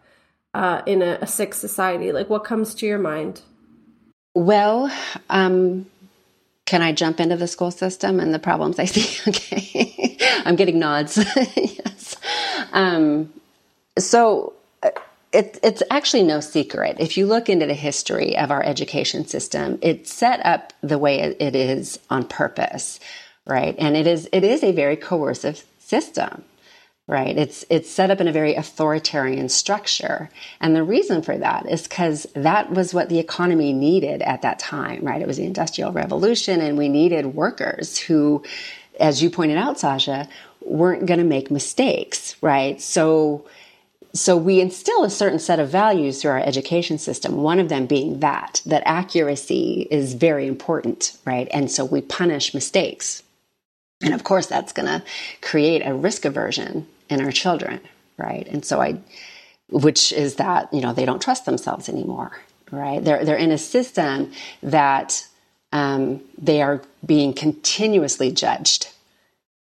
uh, 0.53 0.81
in 0.85 1.01
a, 1.01 1.17
a 1.21 1.27
sick 1.27 1.53
society? 1.53 2.11
Like, 2.11 2.29
what 2.29 2.43
comes 2.43 2.73
to 2.75 2.85
your 2.85 2.97
mind? 2.97 3.41
Well, 4.35 4.91
um, 5.31 5.87
can 6.65 6.83
I 6.83 6.93
jump 6.93 7.19
into 7.21 7.37
the 7.37 7.47
school 7.47 7.71
system 7.71 8.19
and 8.21 8.33
the 8.33 8.39
problems 8.39 8.79
I 8.79 8.85
see? 8.87 9.19
okay, 9.29 10.17
I'm 10.45 10.57
getting 10.57 10.79
nods. 10.79 11.17
yes. 11.57 12.17
Um, 12.73 13.33
so 13.99 14.53
uh, 14.83 14.91
it, 15.33 15.59
it's 15.63 15.83
actually 15.91 16.23
no 16.23 16.41
secret. 16.41 16.97
If 16.99 17.17
you 17.17 17.27
look 17.27 17.49
into 17.49 17.67
the 17.67 17.75
history 17.75 18.37
of 18.37 18.51
our 18.51 18.63
education 18.63 19.27
system, 19.27 19.79
it's 19.81 20.13
set 20.13 20.45
up 20.45 20.73
the 20.81 20.99
way 20.99 21.21
it 21.21 21.55
is 21.55 21.99
on 22.11 22.25
purpose 22.27 22.99
right? 23.47 23.75
And 23.79 23.95
it 23.95 24.07
is 24.07 24.29
it 24.31 24.43
is 24.43 24.63
a 24.63 24.71
very 24.71 24.95
coercive 24.97 25.65
system 25.79 26.43
right? 27.07 27.37
It's 27.37 27.63
it's 27.69 27.89
set 27.89 28.09
up 28.09 28.19
in 28.19 28.27
a 28.27 28.31
very 28.31 28.55
authoritarian 28.55 29.47
structure. 29.49 30.29
And 30.59 30.75
the 30.75 30.83
reason 30.83 31.21
for 31.21 31.37
that 31.37 31.69
is 31.69 31.83
because 31.83 32.25
that 32.33 32.71
was 32.71 32.93
what 32.93 33.09
the 33.09 33.19
economy 33.19 33.73
needed 33.73 34.21
at 34.23 34.41
that 34.41 34.59
time 34.59 35.03
right? 35.05 35.21
It 35.21 35.27
was 35.27 35.37
the 35.37 35.45
industrial 35.45 35.91
revolution 35.91 36.61
and 36.61 36.77
we 36.77 36.89
needed 36.89 37.27
workers 37.27 37.97
who 37.97 38.43
as 38.99 39.21
you 39.21 39.29
pointed 39.29 39.57
out 39.57 39.79
sasha 39.79 40.27
weren't 40.61 41.05
going 41.05 41.19
to 41.19 41.25
make 41.25 41.51
mistakes 41.51 42.35
right? 42.41 42.81
So 42.81 43.45
so 44.13 44.37
we 44.37 44.61
instill 44.61 45.03
a 45.03 45.09
certain 45.09 45.39
set 45.39 45.59
of 45.59 45.69
values 45.69 46.21
through 46.21 46.31
our 46.31 46.39
education 46.39 46.97
system 46.97 47.37
one 47.37 47.59
of 47.59 47.69
them 47.69 47.85
being 47.85 48.21
that 48.21 48.63
that 48.65 48.81
accuracy 48.87 49.87
is 49.91 50.15
very 50.15 50.47
important 50.47 51.15
right? 51.23 51.47
And 51.53 51.69
so 51.69 51.85
we 51.85 52.01
punish 52.01 52.55
mistakes. 52.55 53.21
And 54.01 54.15
of 54.15 54.23
course 54.23 54.47
that's 54.47 54.73
going 54.73 54.87
to 54.87 55.03
create 55.41 55.85
a 55.85 55.93
risk 55.93 56.25
aversion 56.25 56.87
in 57.09 57.21
our 57.21 57.31
children, 57.31 57.81
right? 58.17 58.47
And 58.47 58.65
so 58.65 58.81
I, 58.81 58.99
which 59.69 60.11
is 60.11 60.35
that, 60.35 60.73
you 60.73 60.81
know, 60.81 60.93
they 60.93 61.05
don't 61.05 61.21
trust 61.21 61.45
themselves 61.45 61.89
anymore, 61.89 62.31
right? 62.71 63.03
They're, 63.03 63.25
they're 63.25 63.35
in 63.35 63.51
a 63.51 63.57
system 63.57 64.31
that 64.63 65.27
um, 65.71 66.21
they 66.37 66.61
are 66.61 66.81
being 67.05 67.33
continuously 67.33 68.31
judged 68.31 68.89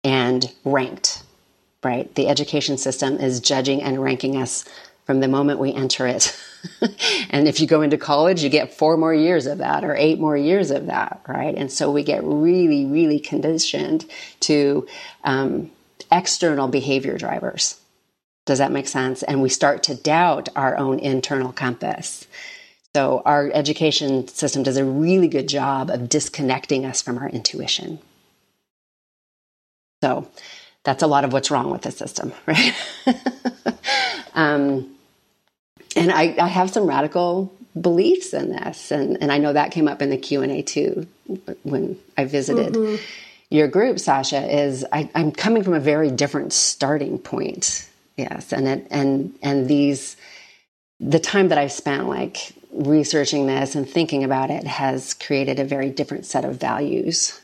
and 0.02 0.52
ranked, 0.64 1.22
right? 1.82 2.14
The 2.14 2.28
education 2.28 2.76
system 2.76 3.16
is 3.16 3.40
judging 3.40 3.82
and 3.82 4.02
ranking 4.02 4.36
us 4.36 4.64
from 5.06 5.20
the 5.20 5.28
moment 5.28 5.60
we 5.60 5.72
enter 5.72 6.06
it. 6.06 6.38
and 7.30 7.46
if 7.46 7.60
you 7.60 7.66
go 7.66 7.82
into 7.82 7.98
college, 7.98 8.42
you 8.42 8.48
get 8.48 8.72
four 8.72 8.96
more 8.96 9.14
years 9.14 9.46
of 9.46 9.58
that 9.58 9.84
or 9.84 9.94
eight 9.96 10.18
more 10.18 10.36
years 10.36 10.70
of 10.70 10.86
that, 10.86 11.20
right? 11.28 11.54
And 11.54 11.70
so 11.70 11.90
we 11.90 12.02
get 12.02 12.22
really, 12.24 12.86
really 12.86 13.20
conditioned 13.20 14.06
to 14.40 14.86
um, 15.24 15.70
external 16.14 16.68
behavior 16.68 17.18
drivers. 17.18 17.78
Does 18.46 18.58
that 18.58 18.72
make 18.72 18.86
sense? 18.86 19.22
And 19.22 19.42
we 19.42 19.48
start 19.48 19.82
to 19.84 19.94
doubt 19.94 20.48
our 20.54 20.76
own 20.76 20.98
internal 20.98 21.52
compass. 21.52 22.26
So, 22.94 23.22
our 23.24 23.50
education 23.52 24.28
system 24.28 24.62
does 24.62 24.76
a 24.76 24.84
really 24.84 25.26
good 25.26 25.48
job 25.48 25.90
of 25.90 26.08
disconnecting 26.08 26.86
us 26.86 27.02
from 27.02 27.18
our 27.18 27.28
intuition. 27.28 27.98
So, 30.02 30.28
that's 30.84 31.02
a 31.02 31.08
lot 31.08 31.24
of 31.24 31.32
what's 31.32 31.50
wrong 31.50 31.70
with 31.70 31.82
the 31.82 31.90
system, 31.90 32.32
right? 32.46 32.74
um, 34.34 34.94
and 35.96 36.12
I, 36.12 36.36
I, 36.38 36.46
have 36.46 36.70
some 36.70 36.86
radical 36.86 37.52
beliefs 37.80 38.34
in 38.34 38.50
this, 38.50 38.92
and, 38.92 39.16
and 39.20 39.32
I 39.32 39.38
know 39.38 39.52
that 39.52 39.72
came 39.72 39.88
up 39.88 40.02
in 40.02 40.10
the 40.10 40.18
Q 40.18 40.42
and 40.42 40.52
A 40.52 40.62
too 40.62 41.08
when 41.64 41.98
I 42.16 42.26
visited. 42.26 42.74
Mm-hmm 42.74 42.96
your 43.54 43.68
group, 43.68 44.00
Sasha, 44.00 44.42
is 44.52 44.84
I, 44.92 45.08
am 45.14 45.30
coming 45.30 45.62
from 45.62 45.74
a 45.74 45.80
very 45.80 46.10
different 46.10 46.52
starting 46.52 47.18
point. 47.20 47.88
Yes, 48.16 48.52
and 48.52 48.66
it, 48.66 48.86
and 48.90 49.38
and 49.42 49.68
these 49.68 50.16
the 50.98 51.20
time 51.20 51.48
that 51.48 51.58
I've 51.58 51.72
spent 51.72 52.08
like 52.08 52.52
researching 52.72 53.46
this 53.46 53.76
and 53.76 53.88
thinking 53.88 54.24
about 54.24 54.50
it 54.50 54.66
has 54.66 55.14
created 55.14 55.60
a 55.60 55.64
very 55.64 55.90
different 55.90 56.26
set 56.26 56.44
of 56.44 56.56
values 56.56 57.40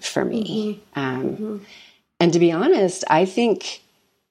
for 0.00 0.24
me. 0.24 0.80
Mm-hmm. 0.94 1.00
Um, 1.00 1.24
mm-hmm. 1.24 1.56
And 2.18 2.32
to 2.32 2.38
be 2.38 2.52
honest, 2.52 3.04
I 3.10 3.26
think 3.26 3.82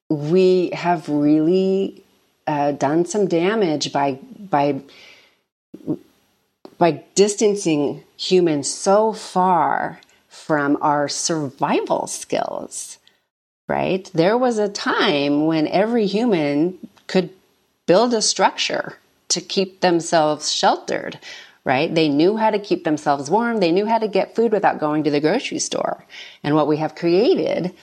we 0.09 0.71
have 0.73 1.07
really 1.07 2.03
uh, 2.47 2.71
done 2.71 3.05
some 3.05 3.27
damage 3.27 3.93
by 3.93 4.13
by 4.39 4.81
by 6.79 7.03
distancing 7.13 8.03
humans 8.17 8.67
so 8.67 9.13
far 9.13 9.99
from 10.35 10.77
our 10.81 11.07
survival 11.07 12.07
skills, 12.07 12.99
right? 13.67 14.09
There 14.13 14.37
was 14.37 14.57
a 14.57 14.69
time 14.69 15.45
when 15.45 15.67
every 15.67 16.05
human 16.05 16.77
could 17.07 17.29
build 17.87 18.13
a 18.13 18.21
structure 18.21 18.97
to 19.29 19.41
keep 19.41 19.81
themselves 19.81 20.51
sheltered, 20.51 21.19
right? 21.63 21.93
They 21.93 22.09
knew 22.09 22.37
how 22.37 22.51
to 22.51 22.59
keep 22.59 22.83
themselves 22.83 23.29
warm. 23.29 23.59
They 23.59 23.71
knew 23.71 23.85
how 23.85 23.97
to 23.97 24.07
get 24.07 24.35
food 24.35 24.51
without 24.51 24.79
going 24.79 25.03
to 25.03 25.11
the 25.11 25.19
grocery 25.19 25.59
store. 25.59 26.05
And 26.43 26.55
what 26.55 26.67
we 26.67 26.77
have 26.77 26.95
created 26.95 27.73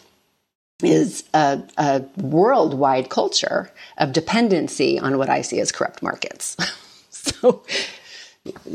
is 0.82 1.24
a, 1.34 1.62
a 1.78 2.04
worldwide 2.16 3.08
culture 3.08 3.70
of 3.98 4.12
dependency 4.12 4.98
on 4.98 5.18
what 5.18 5.30
I 5.30 5.42
see 5.42 5.60
as 5.60 5.72
corrupt 5.72 6.02
markets. 6.02 6.56
so, 7.10 7.64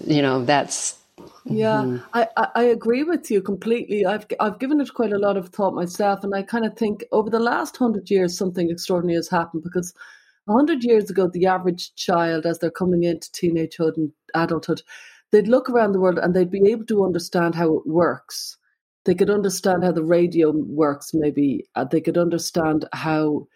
you 0.05 0.21
know, 0.21 0.43
that's 0.43 0.97
yeah, 1.45 1.83
mm-hmm. 1.83 1.97
I, 2.13 2.27
I 2.55 2.63
agree 2.63 3.03
with 3.03 3.31
you 3.31 3.41
completely. 3.41 4.05
I've 4.05 4.25
I've 4.39 4.59
given 4.59 4.79
it 4.81 4.93
quite 4.93 5.13
a 5.13 5.19
lot 5.19 5.37
of 5.37 5.49
thought 5.49 5.73
myself, 5.73 6.23
and 6.23 6.35
I 6.35 6.43
kind 6.43 6.65
of 6.65 6.77
think 6.77 7.03
over 7.11 7.29
the 7.29 7.39
last 7.39 7.77
hundred 7.77 8.09
years 8.09 8.37
something 8.37 8.69
extraordinary 8.69 9.15
has 9.15 9.29
happened 9.29 9.63
because 9.63 9.93
hundred 10.47 10.83
years 10.83 11.09
ago, 11.09 11.27
the 11.27 11.45
average 11.45 11.93
child, 11.95 12.45
as 12.45 12.59
they're 12.59 12.71
coming 12.71 13.03
into 13.03 13.29
teenagehood 13.31 13.97
and 13.97 14.11
adulthood, 14.33 14.81
they'd 15.31 15.47
look 15.47 15.69
around 15.69 15.91
the 15.91 15.99
world 15.99 16.19
and 16.19 16.33
they'd 16.33 16.51
be 16.51 16.69
able 16.69 16.85
to 16.85 17.05
understand 17.05 17.55
how 17.55 17.77
it 17.77 17.87
works. 17.87 18.57
They 19.05 19.15
could 19.15 19.29
understand 19.29 19.83
how 19.83 19.91
the 19.91 20.03
radio 20.03 20.51
works, 20.51 21.13
maybe. 21.13 21.65
Uh, 21.75 21.85
they 21.85 22.01
could 22.01 22.17
understand 22.17 22.85
how 22.93 23.47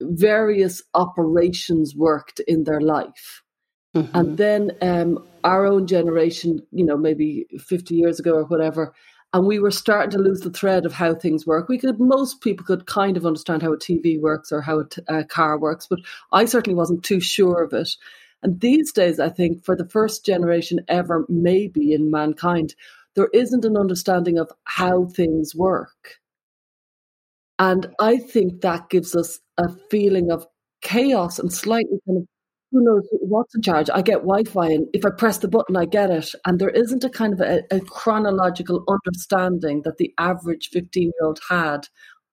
various 0.00 0.82
operations 0.94 1.94
worked 1.94 2.40
in 2.40 2.64
their 2.64 2.80
life. 2.80 3.42
Mm-hmm. 3.96 4.16
And 4.16 4.36
then 4.36 4.70
um, 4.82 5.26
our 5.42 5.64
own 5.64 5.86
generation, 5.86 6.62
you 6.70 6.84
know, 6.84 6.98
maybe 6.98 7.46
50 7.58 7.94
years 7.94 8.20
ago 8.20 8.34
or 8.34 8.44
whatever, 8.44 8.92
and 9.32 9.46
we 9.46 9.58
were 9.58 9.70
starting 9.70 10.10
to 10.10 10.18
lose 10.18 10.40
the 10.40 10.50
thread 10.50 10.86
of 10.86 10.92
how 10.92 11.14
things 11.14 11.46
work. 11.46 11.68
We 11.68 11.78
could, 11.78 11.98
most 11.98 12.40
people 12.42 12.64
could 12.64 12.86
kind 12.86 13.16
of 13.16 13.26
understand 13.26 13.62
how 13.62 13.72
a 13.72 13.78
TV 13.78 14.20
works 14.20 14.52
or 14.52 14.60
how 14.60 14.80
a, 14.80 14.88
t- 14.88 15.02
a 15.08 15.24
car 15.24 15.58
works, 15.58 15.86
but 15.88 15.98
I 16.32 16.44
certainly 16.44 16.76
wasn't 16.76 17.02
too 17.02 17.20
sure 17.20 17.62
of 17.62 17.72
it. 17.72 17.96
And 18.42 18.60
these 18.60 18.92
days, 18.92 19.18
I 19.18 19.30
think 19.30 19.64
for 19.64 19.74
the 19.74 19.88
first 19.88 20.24
generation 20.24 20.80
ever, 20.88 21.24
maybe 21.28 21.92
in 21.92 22.10
mankind, 22.10 22.74
there 23.14 23.28
isn't 23.32 23.64
an 23.64 23.76
understanding 23.76 24.38
of 24.38 24.52
how 24.64 25.06
things 25.06 25.54
work. 25.54 26.16
And 27.58 27.86
I 27.98 28.18
think 28.18 28.60
that 28.60 28.90
gives 28.90 29.16
us 29.16 29.40
a 29.56 29.70
feeling 29.90 30.30
of 30.30 30.46
chaos 30.82 31.38
and 31.38 31.52
slightly 31.52 31.98
kind 32.06 32.18
of 32.18 32.28
who 32.70 32.84
knows 32.84 33.06
what's 33.20 33.54
in 33.54 33.62
charge? 33.62 33.88
I 33.92 34.02
get 34.02 34.26
Wi-Fi, 34.26 34.66
and 34.66 34.86
if 34.92 35.04
I 35.04 35.10
press 35.10 35.38
the 35.38 35.48
button, 35.48 35.76
I 35.76 35.84
get 35.84 36.10
it. 36.10 36.30
And 36.44 36.58
there 36.58 36.70
isn't 36.70 37.04
a 37.04 37.08
kind 37.08 37.32
of 37.32 37.40
a, 37.40 37.62
a 37.70 37.80
chronological 37.80 38.84
understanding 38.88 39.82
that 39.82 39.98
the 39.98 40.12
average 40.18 40.68
fifteen-year-old 40.72 41.40
had 41.48 41.88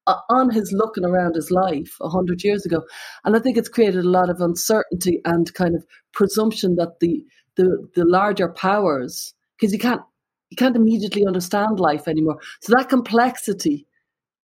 uh, 0.08 0.16
on 0.30 0.50
his 0.50 0.72
looking 0.72 1.06
around 1.06 1.36
his 1.36 1.52
life 1.52 1.96
a 2.02 2.10
hundred 2.10 2.44
years 2.44 2.66
ago. 2.66 2.84
And 3.24 3.36
I 3.36 3.40
think 3.40 3.58
it's 3.58 3.70
created 3.70 4.04
a 4.04 4.10
lot 4.10 4.30
of 4.30 4.42
uncertainty 4.42 5.22
and 5.24 5.54
kind 5.54 5.76
of 5.76 5.86
presumption 6.14 6.76
that 6.76 7.00
the 7.00 7.24
the, 7.56 7.88
the 7.96 8.04
larger 8.04 8.50
powers, 8.50 9.34
because 9.58 9.72
you 9.72 9.80
can't 9.80 10.02
you 10.50 10.58
can't 10.58 10.76
immediately 10.76 11.26
understand 11.26 11.80
life 11.80 12.08
anymore. 12.08 12.40
So 12.62 12.76
that 12.76 12.90
complexity, 12.90 13.88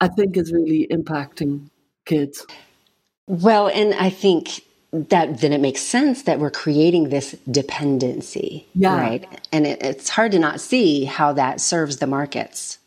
I 0.01 0.09
think, 0.09 0.37
is 0.37 0.53
really 0.53 0.87
impacting 0.91 1.69
kids. 2.05 2.47
Well, 3.27 3.69
and 3.69 3.95
I 3.95 4.11
think 4.11 4.61
that 4.95 5.41
then 5.41 5.53
it 5.53 5.61
makes 5.61 5.81
sense 5.81 6.23
that 6.23 6.39
we're 6.39 6.53
creating 6.53 7.09
this 7.09 7.33
dependency, 7.51 8.67
yeah. 8.75 8.97
right? 8.97 9.43
And 9.51 9.67
it, 9.67 9.83
it's 9.83 10.09
hard 10.09 10.31
to 10.33 10.39
not 10.39 10.61
see 10.61 11.05
how 11.05 11.33
that 11.33 11.61
serves 11.61 11.97
the 11.97 12.07
markets, 12.07 12.79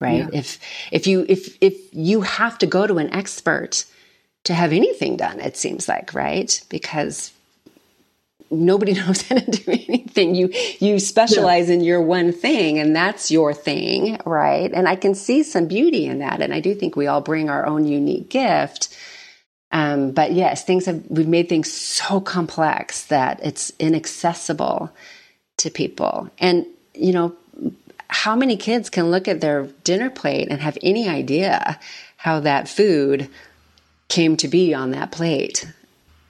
right? 0.00 0.28
Yeah. 0.32 0.38
If 0.38 0.58
if 0.92 1.08
you 1.08 1.26
if 1.28 1.58
if 1.60 1.76
you 1.92 2.20
have 2.20 2.56
to 2.58 2.66
go 2.66 2.86
to 2.86 2.98
an 2.98 3.12
expert 3.12 3.84
to 4.44 4.54
have 4.54 4.72
anything 4.72 5.16
done, 5.16 5.40
it 5.40 5.56
seems 5.56 5.88
like, 5.88 6.14
right? 6.14 6.62
Because 6.68 7.32
nobody 8.48 8.92
knows 9.00 9.22
how 9.22 9.38
to 9.38 9.50
do 9.50 9.72
anything. 9.72 10.36
You 10.36 10.52
you 10.78 11.00
specialize 11.00 11.68
yeah. 11.68 11.74
in 11.74 11.80
your 11.80 12.00
one 12.00 12.30
thing 12.30 12.78
and 12.78 12.94
that's 12.94 13.32
your 13.32 13.52
thing, 13.52 14.20
right? 14.24 14.70
And 14.72 14.86
I 14.86 14.94
can 14.94 15.16
see 15.16 15.42
some 15.42 15.66
beauty 15.66 16.06
in 16.06 16.20
that 16.20 16.42
and 16.42 16.54
I 16.54 16.60
do 16.60 16.76
think 16.76 16.94
we 16.94 17.08
all 17.08 17.20
bring 17.20 17.50
our 17.50 17.66
own 17.66 17.88
unique 17.88 18.28
gift 18.28 18.96
um, 19.72 20.10
but 20.10 20.32
yes, 20.32 20.64
things 20.64 20.86
have, 20.86 21.02
we've 21.08 21.28
made 21.28 21.48
things 21.48 21.72
so 21.72 22.20
complex 22.20 23.04
that 23.04 23.40
it's 23.42 23.72
inaccessible 23.78 24.90
to 25.58 25.70
people. 25.70 26.28
And, 26.38 26.66
you 26.94 27.12
know, 27.12 27.36
how 28.08 28.34
many 28.34 28.56
kids 28.56 28.90
can 28.90 29.10
look 29.10 29.28
at 29.28 29.40
their 29.40 29.64
dinner 29.84 30.10
plate 30.10 30.48
and 30.50 30.60
have 30.60 30.76
any 30.82 31.08
idea 31.08 31.78
how 32.16 32.40
that 32.40 32.68
food 32.68 33.28
came 34.08 34.36
to 34.38 34.48
be 34.48 34.74
on 34.74 34.90
that 34.90 35.12
plate? 35.12 35.70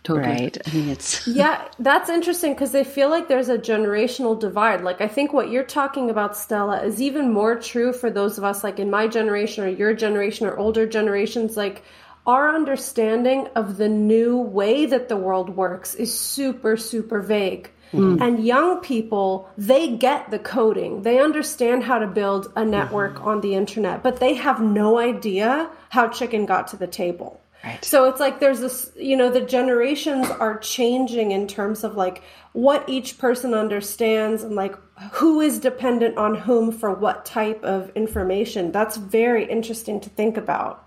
Totally. 0.03 0.29
Right. 0.29 0.59
I 0.67 0.75
mean, 0.75 0.89
it's. 0.89 1.27
yeah, 1.27 1.67
that's 1.79 2.11
interesting 2.11 2.53
because 2.53 2.73
they 2.73 2.85
feel 2.85 3.11
like 3.11 3.29
there's 3.29 3.49
a 3.49 3.59
generational 3.59 4.39
divide. 4.39 4.83
Like, 4.83 5.01
I 5.01 5.09
think 5.09 5.33
what 5.33 5.51
you're 5.51 5.65
talking 5.65 6.11
about, 6.11 6.37
Stella, 6.37 6.83
is 6.83 7.01
even 7.01 7.33
more 7.33 7.55
true 7.55 7.93
for 7.93 8.11
those 8.11 8.37
of 8.37 8.45
us, 8.45 8.65
like 8.65 8.79
in 8.79 8.91
my 8.91 9.07
generation 9.07 9.65
or 9.65 9.69
your 9.69 9.95
generation 9.95 10.47
or 10.47 10.57
older 10.57 10.87
generations. 10.87 11.57
Like, 11.57 11.83
our 12.27 12.55
understanding 12.55 13.49
of 13.55 13.77
the 13.77 13.89
new 13.89 14.39
way 14.39 14.87
that 14.87 15.09
the 15.09 15.17
world 15.17 15.51
works 15.51 15.95
is 15.95 16.17
super, 16.17 16.77
super 16.77 17.21
vague. 17.21 17.71
Mm. 17.93 18.21
And 18.21 18.45
young 18.45 18.81
people, 18.81 19.49
they 19.59 19.97
get 19.97 20.31
the 20.31 20.39
coding. 20.39 21.03
They 21.03 21.19
understand 21.19 21.83
how 21.83 21.99
to 21.99 22.07
build 22.07 22.53
a 22.55 22.65
network 22.65 23.17
mm-hmm. 23.17 23.29
on 23.29 23.41
the 23.41 23.55
internet, 23.55 24.03
but 24.03 24.21
they 24.21 24.35
have 24.35 24.61
no 24.61 24.99
idea 24.99 25.71
how 25.89 26.09
chicken 26.09 26.47
got 26.47 26.69
to 26.69 26.77
the 26.77 26.87
table. 26.87 27.41
Right. 27.65 27.85
So 27.85 28.09
it's 28.09 28.21
like 28.21 28.41
there's 28.41 28.61
this, 28.61 28.91
you 28.97 29.17
know, 29.17 29.31
the 29.31 29.43
generations 29.43 30.31
are 30.31 30.59
changing 30.59 31.33
in 31.33 31.47
terms 31.47 31.85
of 31.85 31.95
like 31.95 32.23
what 32.53 32.89
each 32.89 33.19
person 33.19 33.53
understands 33.53 34.43
and 34.43 34.55
like 34.55 34.77
who 35.13 35.41
is 35.41 35.59
dependent 35.59 36.17
on 36.17 36.35
whom 36.37 36.73
for 36.73 36.95
what 36.95 37.27
type 37.27 37.63
of 37.63 37.91
information. 37.95 38.73
That's 38.73 38.97
very 38.97 39.45
interesting 39.45 40.01
to 40.01 40.09
think 40.09 40.39
about. 40.39 40.87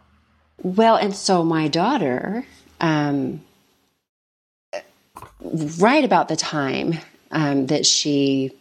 Well, 0.62 0.96
and 0.96 1.16
so 1.16 1.44
my 1.44 1.68
daughter, 1.68 2.46
um, 2.80 3.42
right 5.80 6.04
about 6.04 6.28
the 6.28 6.36
time 6.36 6.98
um, 7.32 7.68
that 7.68 7.86
she 7.86 8.52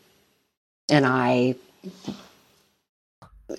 and 0.89 1.07
I 1.07 1.55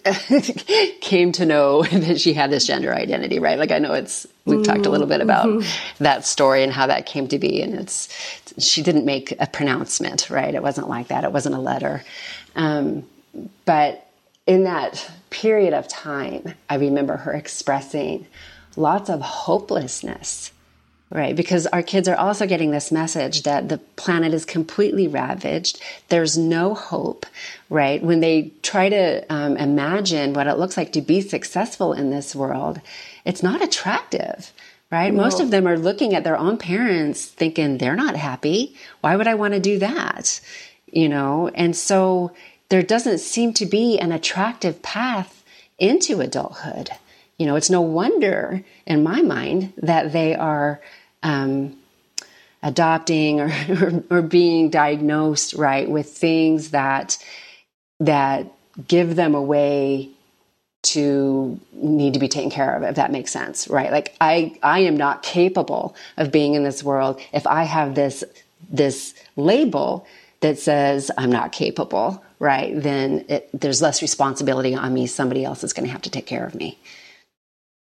came 1.01 1.31
to 1.33 1.45
know 1.45 1.83
that 1.91 2.19
she 2.19 2.33
had 2.33 2.51
this 2.51 2.65
gender 2.65 2.93
identity, 2.93 3.39
right? 3.39 3.57
Like 3.57 3.71
I 3.71 3.79
know 3.79 3.93
it's 3.93 4.27
we've 4.45 4.59
mm-hmm. 4.59 4.63
talked 4.63 4.85
a 4.85 4.89
little 4.89 5.07
bit 5.07 5.21
about 5.21 5.47
mm-hmm. 5.47 6.03
that 6.03 6.25
story 6.25 6.63
and 6.63 6.71
how 6.71 6.87
that 6.87 7.05
came 7.05 7.27
to 7.29 7.39
be, 7.39 7.61
and 7.61 7.75
it's 7.75 8.09
she 8.57 8.81
didn't 8.81 9.05
make 9.05 9.33
a 9.39 9.47
pronouncement, 9.47 10.29
right? 10.29 10.53
It 10.53 10.63
wasn't 10.63 10.89
like 10.89 11.07
that. 11.07 11.23
It 11.23 11.31
wasn't 11.31 11.55
a 11.55 11.59
letter, 11.59 12.03
um, 12.55 13.05
but 13.65 14.07
in 14.45 14.63
that 14.63 15.09
period 15.29 15.73
of 15.73 15.87
time, 15.87 16.53
I 16.69 16.75
remember 16.75 17.17
her 17.17 17.33
expressing 17.33 18.27
lots 18.75 19.09
of 19.09 19.21
hopelessness 19.21 20.51
Right, 21.13 21.35
because 21.35 21.67
our 21.67 21.83
kids 21.83 22.07
are 22.07 22.15
also 22.15 22.47
getting 22.47 22.71
this 22.71 22.91
message 22.91 23.43
that 23.43 23.69
the 23.69 23.77
planet 23.77 24.33
is 24.33 24.45
completely 24.45 25.07
ravaged. 25.07 25.79
There's 26.09 26.39
no 26.39 26.73
hope, 26.73 27.27
right? 27.69 28.01
When 28.01 28.19
they 28.19 28.51
try 28.63 28.89
to 28.89 29.23
um, 29.31 29.55
imagine 29.57 30.33
what 30.33 30.47
it 30.47 30.57
looks 30.57 30.75
like 30.75 30.91
to 30.93 31.03
be 31.03 31.21
successful 31.21 31.93
in 31.93 32.09
this 32.09 32.35
world, 32.35 32.81
it's 33.25 33.43
not 33.43 33.61
attractive, 33.61 34.51
right? 34.89 35.13
No. 35.13 35.21
Most 35.21 35.39
of 35.39 35.51
them 35.51 35.67
are 35.67 35.77
looking 35.77 36.15
at 36.15 36.23
their 36.23 36.37
own 36.37 36.57
parents 36.57 37.25
thinking 37.25 37.77
they're 37.77 37.95
not 37.95 38.15
happy. 38.15 38.75
Why 39.01 39.15
would 39.15 39.27
I 39.27 39.35
want 39.35 39.53
to 39.53 39.59
do 39.59 39.77
that? 39.79 40.41
You 40.91 41.09
know, 41.09 41.47
and 41.49 41.75
so 41.75 42.31
there 42.73 42.81
doesn't 42.81 43.19
seem 43.19 43.53
to 43.53 43.67
be 43.67 43.99
an 43.99 44.11
attractive 44.11 44.81
path 44.81 45.43
into 45.77 46.21
adulthood. 46.21 46.89
You 47.37 47.45
know, 47.45 47.55
it's 47.55 47.69
no 47.69 47.81
wonder 47.81 48.63
in 48.87 49.03
my 49.03 49.21
mind 49.21 49.73
that 49.77 50.11
they 50.11 50.33
are 50.33 50.81
um, 51.21 51.77
adopting 52.63 53.41
or, 53.41 53.53
or, 53.69 54.03
or 54.09 54.21
being 54.23 54.71
diagnosed 54.71 55.53
right 55.53 55.87
with 55.87 56.17
things 56.17 56.71
that 56.71 57.23
that 57.99 58.51
give 58.87 59.15
them 59.15 59.35
a 59.35 59.41
way 59.41 60.09
to 60.81 61.59
need 61.73 62.15
to 62.15 62.19
be 62.19 62.27
taken 62.27 62.49
care 62.49 62.75
of 62.75 62.81
if 62.81 62.95
that 62.95 63.11
makes 63.11 63.31
sense 63.31 63.67
right 63.67 63.91
like 63.91 64.15
i 64.19 64.57
i 64.63 64.79
am 64.79 64.97
not 64.97 65.21
capable 65.21 65.95
of 66.17 66.31
being 66.31 66.55
in 66.55 66.63
this 66.63 66.83
world 66.83 67.21
if 67.31 67.45
i 67.45 67.63
have 67.63 67.93
this 67.93 68.23
this 68.69 69.13
label 69.37 70.05
that 70.41 70.57
says 70.57 71.11
i'm 71.17 71.31
not 71.31 71.51
capable 71.51 72.21
right 72.43 72.81
then 72.81 73.25
it, 73.29 73.49
there's 73.53 73.81
less 73.81 74.01
responsibility 74.01 74.75
on 74.75 74.93
me 74.93 75.07
somebody 75.07 75.45
else 75.45 75.63
is 75.63 75.73
going 75.73 75.85
to 75.85 75.91
have 75.91 76.01
to 76.01 76.09
take 76.09 76.25
care 76.25 76.45
of 76.45 76.53
me 76.53 76.77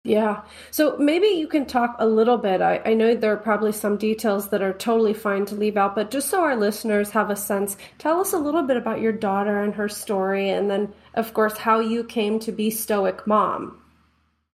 yeah. 0.06 0.44
So 0.72 0.98
maybe 0.98 1.28
you 1.28 1.48
can 1.48 1.66
talk 1.66 1.96
a 2.00 2.08
little 2.08 2.38
bit. 2.38 2.62
I, 2.62 2.82
I, 2.86 2.94
know 2.94 3.16
there 3.16 3.34
are 3.34 3.38
probably 3.38 3.74
some 3.74 3.98
details 3.98 4.50
that 4.50 4.62
are 4.62 4.72
totally 4.72 5.14
fine 5.14 5.46
to 5.48 5.56
leave 5.56 5.76
out, 5.76 5.94
but 5.94 6.10
just 6.10 6.30
so 6.30 6.42
our 6.42 6.56
listeners 6.56 7.10
have 7.12 7.30
a 7.30 7.36
sense, 7.36 7.76
tell 7.98 8.22
us 8.22 8.32
a 8.32 8.38
little 8.38 8.64
bit 8.64 8.78
about 8.78 9.02
your 9.02 9.12
daughter 9.12 9.62
and 9.62 9.76
her 9.76 9.90
story, 9.90 10.50
and 10.50 10.72
then, 10.72 10.94
of 11.16 11.34
course, 11.34 11.58
how 11.58 11.80
you 11.80 12.06
came 12.06 12.40
to 12.40 12.52
be 12.54 12.72
Stoic 12.72 13.28
Mom. 13.28 13.78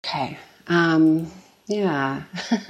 Okay. 0.06 0.38
Um, 0.68 1.32
yeah. 1.68 2.24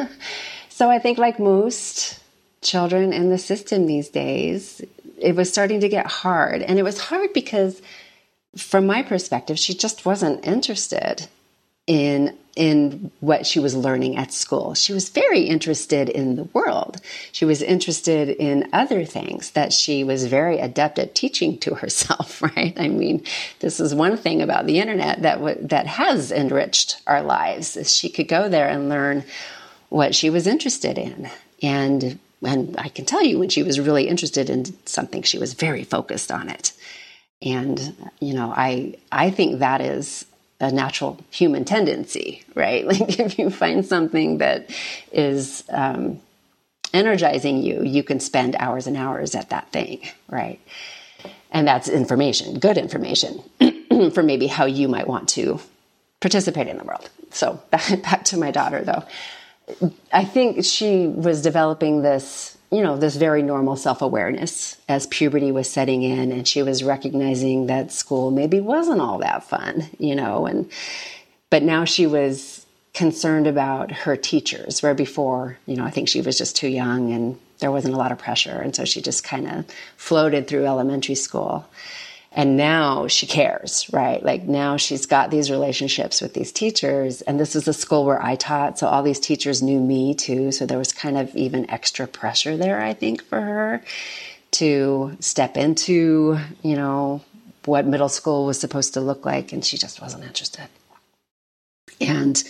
so 0.70 0.90
I 0.90 0.98
think, 0.98 1.18
like 1.18 1.40
most 1.40 2.20
children 2.62 3.12
in 3.12 3.30
the 3.30 3.38
system 3.38 3.86
these 3.86 4.08
days, 4.08 4.82
it 5.21 5.36
was 5.36 5.51
starting 5.51 5.79
to 5.81 5.89
get 5.89 6.07
hard. 6.07 6.62
And 6.62 6.79
it 6.79 6.84
was 6.84 6.99
hard 6.99 7.34
because, 7.34 7.81
from 8.55 8.86
my 8.86 9.01
perspective, 9.03 9.57
she 9.60 9.73
just 9.73 10.05
wasn't 10.05 10.45
interested 10.45 11.27
in 11.88 12.38
in 12.55 13.12
what 13.21 13.45
she 13.45 13.60
was 13.60 13.75
learning 13.75 14.17
at 14.17 14.34
school. 14.34 14.73
She 14.73 14.91
was 14.91 15.07
very 15.07 15.43
interested 15.43 16.10
in 16.10 16.36
the 16.36 16.43
world. 16.43 16.99
She 17.31 17.45
was 17.45 17.62
interested 17.62 18.27
in 18.27 18.69
other 18.73 19.05
things 19.05 19.51
that 19.51 19.71
she 19.71 20.03
was 20.03 20.25
very 20.25 20.60
adept 20.60 20.99
at 20.99 21.15
teaching 21.15 21.57
to 21.60 21.75
herself, 21.81 22.41
right? 22.41 22.73
I 22.77 22.89
mean, 22.89 23.23
this 23.60 23.79
is 23.79 23.95
one 23.95 24.17
thing 24.17 24.41
about 24.41 24.65
the 24.65 24.79
internet 24.79 25.21
that 25.21 25.36
w- 25.36 25.65
that 25.67 25.88
has 25.88 26.31
enriched 26.31 27.01
our 27.07 27.23
lives. 27.23 27.77
Is 27.77 27.95
she 27.95 28.10
could 28.10 28.27
go 28.27 28.49
there 28.49 28.67
and 28.67 28.89
learn 28.89 29.23
what 29.89 30.15
she 30.15 30.29
was 30.29 30.47
interested 30.47 30.97
in. 30.97 31.29
And 31.62 32.19
and 32.43 32.75
I 32.77 32.89
can 32.89 33.06
tell 33.06 33.23
you 33.23 33.39
when 33.39 33.49
she 33.49 33.63
was 33.63 33.80
really 33.80 34.08
interested 34.08 34.49
in 34.49 34.65
something, 34.86 35.21
she 35.21 35.38
was 35.38 35.54
very 35.54 35.84
focused 35.84 36.32
on 36.32 36.49
it. 36.49 36.73
And 37.41 38.10
you 38.19 38.34
know, 38.34 38.54
I 38.56 38.95
I 39.12 39.32
think 39.32 39.60
that 39.60 39.82
is 39.82 40.25
a 40.60 40.71
natural 40.71 41.19
human 41.32 41.65
tendency, 41.65 42.43
right? 42.56 42.86
Like 42.91 43.19
if 43.19 43.39
you 43.39 43.49
find 43.49 43.86
something 43.86 44.38
that 44.39 44.69
is 45.12 45.63
um, 45.69 46.21
energizing 46.93 47.58
you, 47.63 47.84
you 47.84 48.04
can 48.04 48.19
spend 48.19 48.56
hours 48.60 48.88
and 48.88 48.95
hours 48.95 49.36
at 49.36 49.49
that 49.49 49.71
thing, 49.71 50.01
right? 50.30 50.60
And 51.51 51.67
that's 51.67 51.89
information, 51.89 52.60
good 52.60 52.77
information 52.77 53.43
for 54.13 54.23
maybe 54.23 54.47
how 54.47 54.65
you 54.65 54.88
might 54.88 55.08
want 55.08 55.27
to 55.30 55.60
participate 56.19 56.67
in 56.67 56.77
the 56.77 56.84
world. 56.84 57.10
So 57.32 57.62
back, 57.71 58.01
back 58.04 58.23
to 58.25 58.38
my 58.38 58.51
daughter 58.51 58.84
though. 58.84 59.04
I 60.13 60.23
think 60.23 60.65
she 60.65 61.07
was 61.07 61.41
developing 61.41 62.01
this 62.01 62.57
you 62.71 62.81
know, 62.81 62.95
this 62.95 63.17
very 63.17 63.43
normal 63.43 63.75
self 63.75 64.01
awareness 64.01 64.77
as 64.88 65.05
puberty 65.07 65.51
was 65.51 65.69
setting 65.69 66.03
in, 66.03 66.31
and 66.31 66.47
she 66.47 66.63
was 66.63 66.84
recognizing 66.84 67.67
that 67.67 67.91
school 67.91 68.31
maybe 68.31 68.62
wasn't 68.62 69.01
all 69.01 69.17
that 69.19 69.43
fun, 69.43 69.89
you 69.99 70.15
know, 70.15 70.45
and 70.45 70.71
but 71.49 71.63
now 71.63 71.84
she 71.84 72.07
was 72.07 72.65
concerned 72.93 73.45
about 73.45 73.91
her 73.91 74.15
teachers, 74.15 74.81
where 74.81 74.93
before, 74.93 75.57
you 75.65 75.75
know, 75.75 75.84
I 75.84 75.91
think 75.91 76.07
she 76.07 76.21
was 76.21 76.38
just 76.38 76.55
too 76.55 76.69
young 76.69 77.12
and 77.12 77.38
there 77.60 77.71
wasn't 77.71 77.93
a 77.93 77.97
lot 77.97 78.13
of 78.13 78.17
pressure, 78.17 78.62
and 78.62 78.73
so 78.73 78.86
she 78.86 79.01
just 79.01 79.23
kind 79.23 79.47
of 79.51 79.65
floated 79.97 80.47
through 80.47 80.65
elementary 80.65 81.15
school 81.15 81.65
and 82.32 82.56
now 82.56 83.08
she 83.08 83.28
cares 83.28 83.88
right? 83.91 84.24
Like 84.24 84.44
now 84.44 84.78
she's 84.78 85.06
got 85.06 85.32
these 85.32 85.52
relationships 85.52 86.22
with 86.22 86.34
these 86.34 86.52
teachers. 86.52 87.22
And 87.22 87.39
this 87.39 87.56
is 87.56 87.67
a 87.67 87.74
school 87.74 88.06
where 88.06 88.22
i 88.22 88.36
taught. 88.36 88.80
So 88.80 88.88
all 88.88 89.04
these 89.04 89.20
teachers 89.20 89.62
knew 89.62 89.80
me 89.80 90.13
too. 90.13 90.52
So 90.52 90.65
there 90.65 90.78
was 90.78 90.94
kind 90.94 91.17
of 91.17 91.36
even 91.36 91.70
extra 91.70 92.08
pressure 92.08 92.56
there 92.58 92.82
i 92.82 92.94
think 92.94 93.24
for 93.24 93.41
her 93.41 93.84
to 94.52 95.15
step 95.20 95.56
into 95.56 96.38
you 96.62 96.76
know 96.76 97.22
what 97.65 97.86
middle 97.86 98.10
school 98.10 98.46
was 98.46 98.60
supposed 98.60 98.94
to 98.96 99.02
look 99.02 99.26
like. 99.26 99.54
And 99.54 99.63
she 99.63 99.78
just 99.78 100.02
wasn't 100.02 100.24
interested. 100.24 100.67
And 102.00 102.44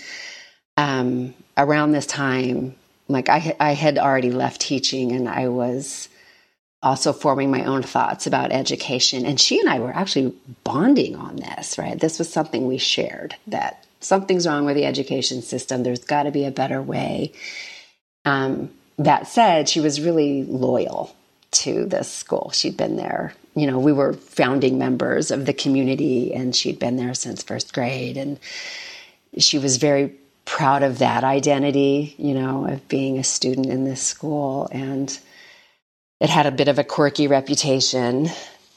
um, 0.77 1.33
around 1.57 1.91
this 1.91 2.05
time 2.05 2.75
like 3.11 3.29
I, 3.29 3.55
I 3.59 3.73
had 3.73 3.97
already 3.97 4.31
left 4.31 4.61
teaching 4.61 5.11
and 5.11 5.27
i 5.27 5.47
was 5.47 6.07
also 6.83 7.13
forming 7.13 7.51
my 7.51 7.63
own 7.65 7.83
thoughts 7.83 8.25
about 8.25 8.51
education. 8.51 9.25
And 9.25 9.39
she 9.39 9.59
and 9.59 9.69
I 9.69 9.79
were 9.79 9.95
actually 9.95 10.33
bonding 10.63 11.15
on 11.15 11.35
this, 11.35 11.77
right? 11.77 11.99
This 11.99 12.17
was 12.17 12.31
something 12.31 12.67
we 12.67 12.77
shared 12.77 13.35
that 13.47 13.85
something's 13.99 14.47
wrong 14.47 14.65
with 14.65 14.75
the 14.75 14.85
education 14.85 15.41
system. 15.41 15.83
There's 15.83 16.03
got 16.03 16.23
to 16.23 16.31
be 16.31 16.45
a 16.45 16.51
better 16.51 16.81
way. 16.81 17.33
Um, 18.25 18.71
that 18.97 19.27
said, 19.27 19.69
she 19.69 19.79
was 19.79 20.01
really 20.01 20.43
loyal 20.43 21.15
to 21.51 21.85
this 21.85 22.11
school. 22.11 22.51
She'd 22.51 22.77
been 22.77 22.95
there, 22.95 23.33
you 23.55 23.67
know, 23.67 23.79
we 23.79 23.91
were 23.91 24.13
founding 24.13 24.77
members 24.77 25.31
of 25.31 25.45
the 25.45 25.53
community 25.53 26.33
and 26.33 26.55
she'd 26.55 26.79
been 26.79 26.95
there 26.95 27.13
since 27.13 27.43
first 27.43 27.73
grade. 27.73 28.17
And 28.17 28.39
she 29.37 29.57
was 29.57 29.77
very 29.77 30.15
proud 30.45 30.83
of 30.83 30.99
that 30.99 31.23
identity, 31.23 32.15
you 32.17 32.33
know, 32.33 32.65
of 32.67 32.87
being 32.87 33.17
a 33.17 33.23
student 33.23 33.67
in 33.67 33.83
this 33.83 34.01
school. 34.01 34.69
And 34.71 35.17
it 36.21 36.29
had 36.29 36.45
a 36.45 36.51
bit 36.51 36.67
of 36.67 36.77
a 36.77 36.83
quirky 36.83 37.27
reputation. 37.27 38.29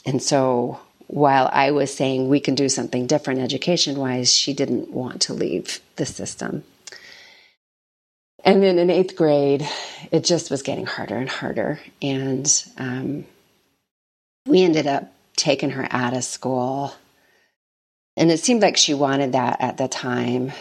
And 0.07 0.22
so 0.22 0.80
while 1.09 1.48
I 1.52 1.72
was 1.72 1.94
saying 1.94 2.28
we 2.28 2.40
can 2.40 2.54
do 2.54 2.70
something 2.70 3.07
different 3.07 3.40
education 3.40 3.98
wise, 3.98 4.35
she 4.35 4.54
didn't 4.54 4.90
want 4.90 5.22
to 5.22 5.35
leave 5.35 5.80
the 5.96 6.07
system. 6.07 6.64
And 8.42 8.62
then 8.62 8.78
in 8.78 8.88
eighth 8.88 9.14
grade, 9.14 9.68
it 10.11 10.24
just 10.24 10.50
was 10.50 10.62
getting 10.62 10.87
harder 10.87 11.16
and 11.16 11.28
harder. 11.28 11.80
And 12.00 12.50
um, 12.78 13.26
we 14.46 14.62
ended 14.62 14.87
up 14.87 15.12
taking 15.37 15.70
her 15.70 15.87
out 15.90 16.16
of 16.16 16.24
school. 16.24 16.94
And 18.16 18.30
it 18.30 18.40
seemed 18.40 18.62
like 18.62 18.78
she 18.78 18.94
wanted 18.94 19.33
that 19.33 19.61
at 19.61 19.76
the 19.76 19.88
time. 19.88 20.52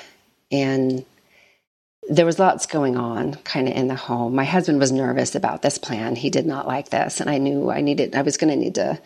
And 0.52 1.06
there 2.10 2.26
was 2.26 2.40
lots 2.40 2.66
going 2.66 2.98
on 2.98 3.36
kind 3.44 3.68
of 3.68 3.76
in 3.76 3.88
the 3.88 3.96
home. 3.96 4.36
My 4.36 4.44
husband 4.44 4.80
was 4.80 4.92
nervous 4.92 5.36
about 5.36 5.62
this 5.62 5.78
plan. 5.78 6.16
He 6.16 6.30
did 6.30 6.46
not 6.46 6.68
like 6.68 6.90
this. 6.90 7.22
And 7.22 7.30
I 7.30 7.38
knew 7.38 7.72
I 7.72 7.82
needed, 7.82 8.16
I 8.16 8.22
was 8.22 8.38
going 8.38 8.52
to 8.52 8.60
need 8.60 8.76
to 8.76 9.00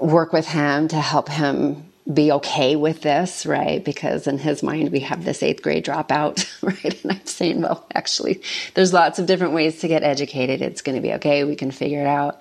work 0.00 0.32
with 0.32 0.46
him 0.46 0.88
to 0.88 0.96
help 0.96 1.28
him 1.28 1.90
be 2.12 2.32
okay 2.32 2.76
with 2.76 3.02
this, 3.02 3.46
right? 3.46 3.84
Because 3.84 4.26
in 4.26 4.38
his 4.38 4.62
mind, 4.62 4.90
we 4.90 5.00
have 5.00 5.24
this 5.24 5.42
eighth 5.42 5.62
grade 5.62 5.84
dropout, 5.84 6.46
right? 6.62 7.02
And 7.02 7.12
I'm 7.12 7.26
saying, 7.26 7.62
well, 7.62 7.86
actually, 7.94 8.42
there's 8.74 8.92
lots 8.92 9.18
of 9.18 9.26
different 9.26 9.54
ways 9.54 9.80
to 9.80 9.88
get 9.88 10.02
educated. 10.02 10.62
It's 10.62 10.82
going 10.82 10.96
to 10.96 11.02
be 11.02 11.14
okay. 11.14 11.44
We 11.44 11.56
can 11.56 11.70
figure 11.70 12.00
it 12.00 12.06
out. 12.06 12.40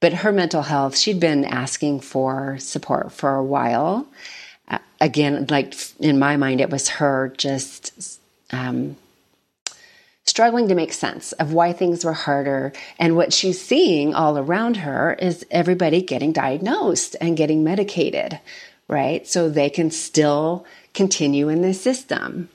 But 0.00 0.12
her 0.12 0.32
mental 0.32 0.62
health, 0.62 0.96
she'd 0.96 1.20
been 1.20 1.44
asking 1.44 2.00
for 2.00 2.58
support 2.58 3.12
for 3.12 3.34
a 3.34 3.44
while. 3.44 4.06
Again, 5.00 5.46
like 5.48 5.74
in 6.00 6.18
my 6.18 6.36
mind, 6.36 6.60
it 6.60 6.70
was 6.70 6.88
her 6.88 7.32
just 7.36 8.20
um, 8.50 8.96
struggling 10.26 10.68
to 10.68 10.74
make 10.74 10.92
sense 10.92 11.32
of 11.32 11.52
why 11.52 11.72
things 11.72 12.04
were 12.04 12.12
harder. 12.12 12.72
And 12.98 13.16
what 13.16 13.32
she's 13.32 13.60
seeing 13.60 14.14
all 14.14 14.38
around 14.38 14.78
her 14.78 15.14
is 15.14 15.44
everybody 15.50 16.02
getting 16.02 16.32
diagnosed 16.32 17.16
and 17.20 17.36
getting 17.36 17.62
medicated, 17.62 18.40
right? 18.88 19.26
So 19.26 19.48
they 19.48 19.70
can 19.70 19.90
still 19.90 20.64
continue 20.94 21.48
in 21.48 21.62
the 21.62 21.74
system. 21.74 22.48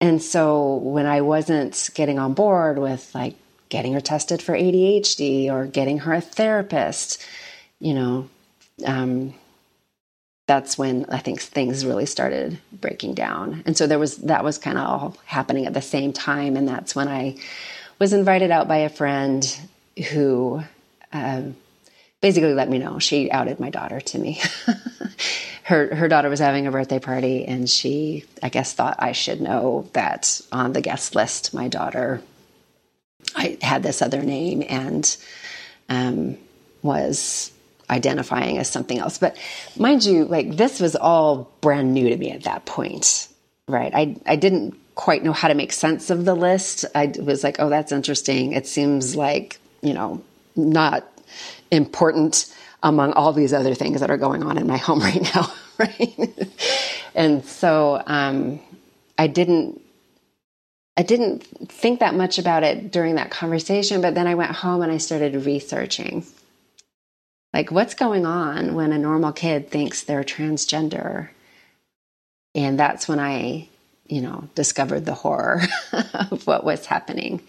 And 0.00 0.22
so 0.22 0.76
when 0.76 1.06
I 1.06 1.22
wasn't 1.22 1.90
getting 1.94 2.18
on 2.18 2.34
board 2.34 2.78
with 2.78 3.14
like 3.14 3.36
getting 3.70 3.94
her 3.94 4.00
tested 4.00 4.42
for 4.42 4.52
ADHD 4.54 5.50
or 5.50 5.66
getting 5.66 6.00
her 6.00 6.12
a 6.12 6.20
therapist, 6.20 7.24
you 7.80 7.94
know, 7.94 8.28
um, 8.84 9.34
that's 10.46 10.76
when 10.76 11.06
I 11.08 11.18
think 11.18 11.40
things 11.40 11.86
really 11.86 12.06
started 12.06 12.58
breaking 12.72 13.14
down. 13.14 13.62
And 13.66 13.76
so 13.76 13.86
there 13.86 13.98
was 13.98 14.18
that 14.18 14.44
was 14.44 14.58
kind 14.58 14.78
of 14.78 14.86
all 14.86 15.16
happening 15.24 15.66
at 15.66 15.74
the 15.74 15.82
same 15.82 16.12
time. 16.12 16.56
And 16.56 16.68
that's 16.68 16.94
when 16.94 17.08
I 17.08 17.36
was 17.98 18.12
invited 18.12 18.50
out 18.50 18.68
by 18.68 18.78
a 18.78 18.88
friend 18.88 19.44
who 20.10 20.62
um, 21.12 21.56
basically 22.20 22.54
let 22.54 22.68
me 22.68 22.78
know 22.78 22.98
she 22.98 23.30
outed 23.30 23.58
my 23.58 23.70
daughter 23.70 24.00
to 24.00 24.18
me. 24.18 24.40
her 25.64 25.94
her 25.94 26.08
daughter 26.08 26.28
was 26.28 26.40
having 26.40 26.66
a 26.66 26.70
birthday 26.70 26.98
party, 26.98 27.46
and 27.46 27.68
she 27.68 28.24
I 28.42 28.50
guess 28.50 28.74
thought 28.74 28.96
I 28.98 29.12
should 29.12 29.40
know 29.40 29.88
that 29.94 30.40
on 30.52 30.74
the 30.74 30.82
guest 30.82 31.14
list 31.14 31.54
my 31.54 31.68
daughter 31.68 32.22
I 33.34 33.58
had 33.62 33.82
this 33.82 34.02
other 34.02 34.22
name 34.22 34.62
and 34.68 35.16
um, 35.88 36.36
was 36.82 37.50
identifying 37.90 38.58
as 38.58 38.68
something 38.68 38.98
else. 38.98 39.18
But 39.18 39.36
mind 39.78 40.04
you, 40.04 40.24
like 40.24 40.56
this 40.56 40.80
was 40.80 40.96
all 40.96 41.52
brand 41.60 41.92
new 41.92 42.08
to 42.08 42.16
me 42.16 42.30
at 42.30 42.44
that 42.44 42.64
point, 42.64 43.28
right? 43.68 43.92
I, 43.94 44.16
I 44.26 44.36
didn't 44.36 44.76
quite 44.94 45.24
know 45.24 45.32
how 45.32 45.48
to 45.48 45.54
make 45.54 45.72
sense 45.72 46.10
of 46.10 46.24
the 46.24 46.34
list. 46.34 46.84
I 46.94 47.12
was 47.20 47.42
like, 47.42 47.56
oh, 47.58 47.68
that's 47.68 47.92
interesting. 47.92 48.52
It 48.52 48.66
seems 48.66 49.16
like, 49.16 49.58
you 49.82 49.92
know, 49.92 50.22
not 50.56 51.06
important 51.70 52.54
among 52.82 53.12
all 53.12 53.32
these 53.32 53.52
other 53.52 53.74
things 53.74 54.00
that 54.00 54.10
are 54.10 54.18
going 54.18 54.42
on 54.42 54.58
in 54.58 54.66
my 54.66 54.76
home 54.76 55.00
right 55.00 55.22
now, 55.34 55.52
right? 55.78 56.48
and 57.14 57.44
so 57.44 58.02
um, 58.06 58.60
I 59.18 59.26
didn't 59.26 59.80
I 60.96 61.02
didn't 61.02 61.40
think 61.68 61.98
that 62.00 62.14
much 62.14 62.38
about 62.38 62.62
it 62.62 62.92
during 62.92 63.16
that 63.16 63.32
conversation, 63.32 64.00
but 64.00 64.14
then 64.14 64.28
I 64.28 64.36
went 64.36 64.52
home 64.52 64.80
and 64.80 64.92
I 64.92 64.98
started 64.98 65.44
researching 65.44 66.24
like, 67.54 67.70
what's 67.70 67.94
going 67.94 68.26
on 68.26 68.74
when 68.74 68.92
a 68.92 68.98
normal 68.98 69.32
kid 69.32 69.70
thinks 69.70 70.02
they're 70.02 70.24
transgender? 70.24 71.28
And 72.52 72.78
that's 72.78 73.06
when 73.06 73.20
I, 73.20 73.68
you 74.08 74.22
know, 74.22 74.48
discovered 74.56 75.06
the 75.06 75.14
horror 75.14 75.62
of 76.14 76.48
what 76.48 76.64
was 76.64 76.84
happening. 76.84 77.40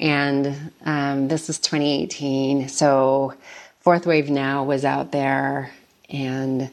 And 0.00 0.72
um, 0.84 1.28
this 1.28 1.48
is 1.48 1.60
2018. 1.60 2.68
So, 2.68 3.34
Fourth 3.80 4.04
Wave 4.04 4.28
Now 4.28 4.64
was 4.64 4.84
out 4.84 5.12
there. 5.12 5.70
And 6.10 6.70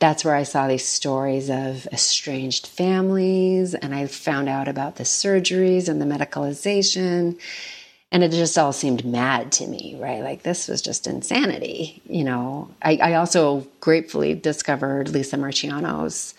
that's 0.00 0.24
where 0.24 0.34
I 0.34 0.42
saw 0.42 0.66
these 0.66 0.86
stories 0.86 1.50
of 1.50 1.86
estranged 1.92 2.66
families. 2.66 3.74
And 3.76 3.94
I 3.94 4.08
found 4.08 4.48
out 4.48 4.66
about 4.66 4.96
the 4.96 5.04
surgeries 5.04 5.88
and 5.88 6.02
the 6.02 6.04
medicalization 6.04 7.38
and 8.10 8.24
it 8.24 8.30
just 8.30 8.56
all 8.56 8.72
seemed 8.72 9.04
mad 9.04 9.52
to 9.52 9.66
me 9.66 9.96
right? 9.98 10.22
Like 10.22 10.42
this 10.42 10.68
was 10.68 10.82
just 10.82 11.06
insanity 11.06 12.02
you 12.06 12.24
know? 12.24 12.70
I, 12.82 12.96
I 12.96 13.14
also 13.14 13.66
gratefully 13.80 14.34
discovered 14.34 15.08
Lisa 15.10 15.36
Marchiano's 15.36 16.34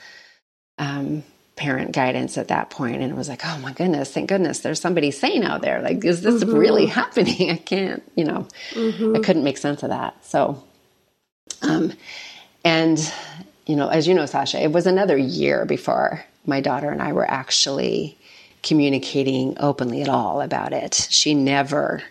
um, 0.77 1.23
parent 1.55 1.91
guidance 1.91 2.37
at 2.37 2.47
that 2.47 2.69
point 2.69 3.01
and 3.01 3.11
it 3.11 3.15
was 3.15 3.27
like 3.27 3.41
oh 3.45 3.57
my 3.59 3.73
goodness 3.73 4.13
thank 4.13 4.29
goodness 4.29 4.59
there's 4.59 4.79
somebody 4.79 5.11
sane 5.11 5.43
out 5.43 5.61
there. 5.61 5.81
Like 5.81 6.03
is 6.05 6.21
this 6.21 6.43
mm-hmm. 6.43 6.57
really 6.57 6.85
happening? 6.99 7.51
I 7.51 7.57
can't 7.57 8.03
you 8.15 8.25
know 8.25 8.47
mm-hmm. 8.71 9.15
i 9.15 9.19
couldn't 9.19 9.43
make 9.43 9.57
sense 9.57 9.83
of 9.83 9.89
that. 9.89 10.25
So 10.25 10.63
um 11.61 11.93
and 12.63 13.13
you 13.65 13.75
know 13.75 13.87
as 13.87 14.07
you 14.07 14.13
know 14.13 14.25
sasha 14.25 14.61
it 14.61 14.71
was 14.71 14.85
another 14.85 15.17
year 15.17 15.65
before 15.65 16.23
my 16.45 16.61
daughter 16.61 16.89
and 16.89 17.01
i 17.01 17.13
were 17.13 17.29
actually 17.29 18.17
communicating 18.63 19.55
openly 19.59 20.01
at 20.01 20.09
all 20.09 20.41
about 20.41 20.73
it. 20.73 21.07
She 21.09 21.33
never 21.33 22.01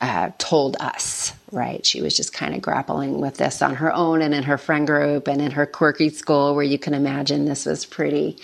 uh, 0.00 0.30
told 0.38 0.76
us, 0.80 1.32
right? 1.50 1.84
She 1.84 2.00
was 2.00 2.16
just 2.16 2.32
kind 2.32 2.54
of 2.54 2.62
grappling 2.62 3.20
with 3.20 3.36
this 3.36 3.62
on 3.62 3.74
her 3.76 3.92
own 3.92 4.22
and 4.22 4.34
in 4.34 4.44
her 4.44 4.58
friend 4.58 4.86
group 4.86 5.26
and 5.28 5.42
in 5.42 5.52
her 5.52 5.66
quirky 5.66 6.08
school, 6.08 6.54
where 6.54 6.64
you 6.64 6.78
can 6.78 6.94
imagine 6.94 7.44
this 7.44 7.66
was 7.66 7.84
pretty 7.84 8.38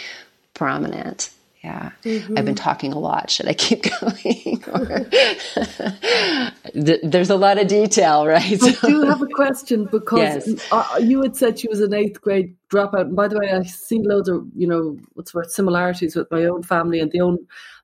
prominent. 0.55 1.31
Yeah, 1.65 1.93
mm-hmm. 2.03 2.37
I've 2.37 2.45
been 2.45 2.55
talking 2.55 2.93
a 2.93 2.99
lot. 2.99 3.31
Should 3.31 3.49
I 3.49 3.55
keep 3.55 3.85
going? 4.01 5.11
There's 7.03 7.31
a 7.31 7.37
lot 7.37 7.57
of 7.57 7.69
detail, 7.69 8.27
right? 8.27 8.63
I 8.63 8.87
do 8.87 9.01
have 9.07 9.23
a 9.23 9.27
question 9.27 9.87
because 9.87 10.47
yes. 10.47 10.69
Uh, 10.71 10.99
you 11.01 11.23
had 11.23 11.37
said 11.37 11.59
she 11.59 11.69
was 11.69 11.81
an 11.81 11.95
eighth 11.95 12.21
grade 12.21 12.55
dropout. 12.71 13.07
And 13.07 13.17
by 13.17 13.29
the 13.29 13.39
way, 13.39 13.51
I 13.51 13.63
see 13.63 13.99
loads 13.99 14.29
of 14.29 14.47
you 14.55 14.67
know 14.67 14.99
what's 15.15 15.33
worth 15.33 15.53
similarities 15.53 16.15
with 16.15 16.31
my 16.31 16.45
own 16.45 16.63
family 16.63 17.01
and 17.01 17.11
the 17.11 17.23
own 17.23 17.39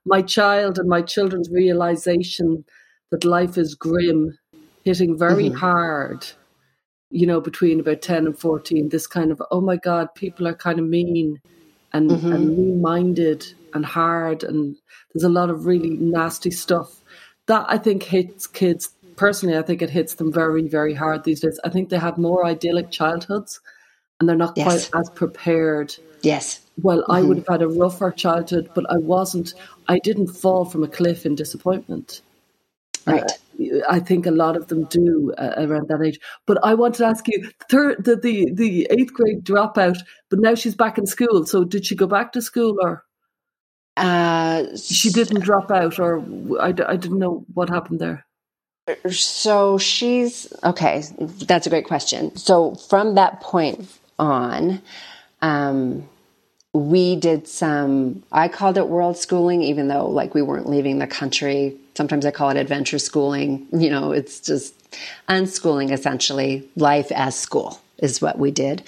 my 0.04 0.20
child 0.20 0.78
and 0.78 0.86
my 0.86 1.00
children's 1.00 1.48
realization 1.48 2.66
that 3.08 3.24
life 3.24 3.56
is 3.56 3.74
grim, 3.74 4.36
hitting 4.84 5.16
very 5.16 5.46
mm-hmm. 5.46 5.56
hard. 5.56 6.26
You 7.08 7.26
know, 7.26 7.40
between 7.40 7.80
about 7.80 8.02
ten 8.02 8.26
and 8.26 8.38
fourteen, 8.38 8.90
this 8.90 9.06
kind 9.06 9.32
of 9.32 9.42
oh 9.50 9.62
my 9.62 9.76
god, 9.76 10.14
people 10.14 10.46
are 10.46 10.54
kind 10.54 10.78
of 10.78 10.84
mean 10.84 11.40
and, 11.94 12.10
mm-hmm. 12.10 12.30
and 12.30 12.58
mean 12.58 12.82
minded 12.82 13.54
and 13.74 13.84
hard, 13.84 14.42
and 14.42 14.76
there's 15.12 15.24
a 15.24 15.28
lot 15.28 15.50
of 15.50 15.66
really 15.66 15.90
nasty 15.90 16.50
stuff 16.50 17.00
that 17.46 17.66
I 17.68 17.78
think 17.78 18.02
hits 18.02 18.46
kids. 18.46 18.90
Personally, 19.16 19.58
I 19.58 19.62
think 19.62 19.82
it 19.82 19.90
hits 19.90 20.14
them 20.14 20.32
very, 20.32 20.66
very 20.68 20.94
hard 20.94 21.24
these 21.24 21.40
days. 21.40 21.60
I 21.64 21.68
think 21.68 21.88
they 21.88 21.98
have 21.98 22.16
more 22.16 22.46
idyllic 22.46 22.90
childhoods, 22.90 23.60
and 24.18 24.28
they're 24.28 24.36
not 24.36 24.56
yes. 24.56 24.88
quite 24.88 25.00
as 25.00 25.10
prepared. 25.10 25.94
Yes. 26.22 26.60
Well, 26.80 27.02
mm-hmm. 27.02 27.12
I 27.12 27.22
would 27.22 27.36
have 27.38 27.48
had 27.48 27.62
a 27.62 27.68
rougher 27.68 28.10
childhood, 28.10 28.70
but 28.74 28.86
I 28.90 28.96
wasn't. 28.96 29.54
I 29.88 29.98
didn't 29.98 30.28
fall 30.28 30.64
from 30.64 30.84
a 30.84 30.88
cliff 30.88 31.26
in 31.26 31.34
disappointment. 31.34 32.22
Right. 33.06 33.22
Uh, 33.24 33.80
I 33.88 34.00
think 34.00 34.24
a 34.24 34.30
lot 34.30 34.56
of 34.56 34.68
them 34.68 34.84
do 34.84 35.34
uh, 35.36 35.54
around 35.58 35.88
that 35.88 36.00
age. 36.00 36.18
But 36.46 36.58
I 36.64 36.72
wanted 36.74 36.98
to 36.98 37.06
ask 37.06 37.26
you, 37.28 37.50
third, 37.70 38.04
the, 38.04 38.16
the 38.16 38.52
the 38.52 38.86
eighth 38.90 39.12
grade 39.12 39.44
dropout, 39.44 39.98
but 40.30 40.38
now 40.38 40.54
she's 40.54 40.74
back 40.74 40.96
in 40.96 41.06
school. 41.06 41.44
So 41.44 41.64
did 41.64 41.84
she 41.84 41.94
go 41.94 42.06
back 42.06 42.32
to 42.32 42.40
school 42.42 42.78
or? 42.80 43.04
Uh, 44.00 44.76
she 44.78 45.10
didn't 45.10 45.40
drop 45.40 45.70
out, 45.70 45.98
or 45.98 46.24
I, 46.58 46.68
I 46.68 46.96
didn't 46.96 47.18
know 47.18 47.44
what 47.52 47.68
happened 47.68 48.00
there. 48.00 48.24
So 49.10 49.76
she's 49.76 50.50
okay. 50.64 51.04
That's 51.20 51.66
a 51.66 51.70
great 51.70 51.86
question. 51.86 52.34
So 52.34 52.74
from 52.74 53.14
that 53.16 53.42
point 53.42 53.86
on, 54.18 54.80
um, 55.42 56.08
we 56.72 57.14
did 57.16 57.46
some. 57.46 58.22
I 58.32 58.48
called 58.48 58.78
it 58.78 58.88
world 58.88 59.18
schooling, 59.18 59.60
even 59.62 59.88
though 59.88 60.08
like 60.08 60.34
we 60.34 60.40
weren't 60.40 60.68
leaving 60.68 60.98
the 60.98 61.06
country. 61.06 61.76
Sometimes 61.94 62.24
I 62.24 62.30
call 62.30 62.48
it 62.48 62.56
adventure 62.56 62.98
schooling. 62.98 63.66
You 63.70 63.90
know, 63.90 64.12
it's 64.12 64.40
just 64.40 64.74
unschooling 65.28 65.92
essentially. 65.92 66.66
Life 66.74 67.12
as 67.12 67.38
school 67.38 67.82
is 67.98 68.22
what 68.22 68.38
we 68.38 68.50
did. 68.50 68.82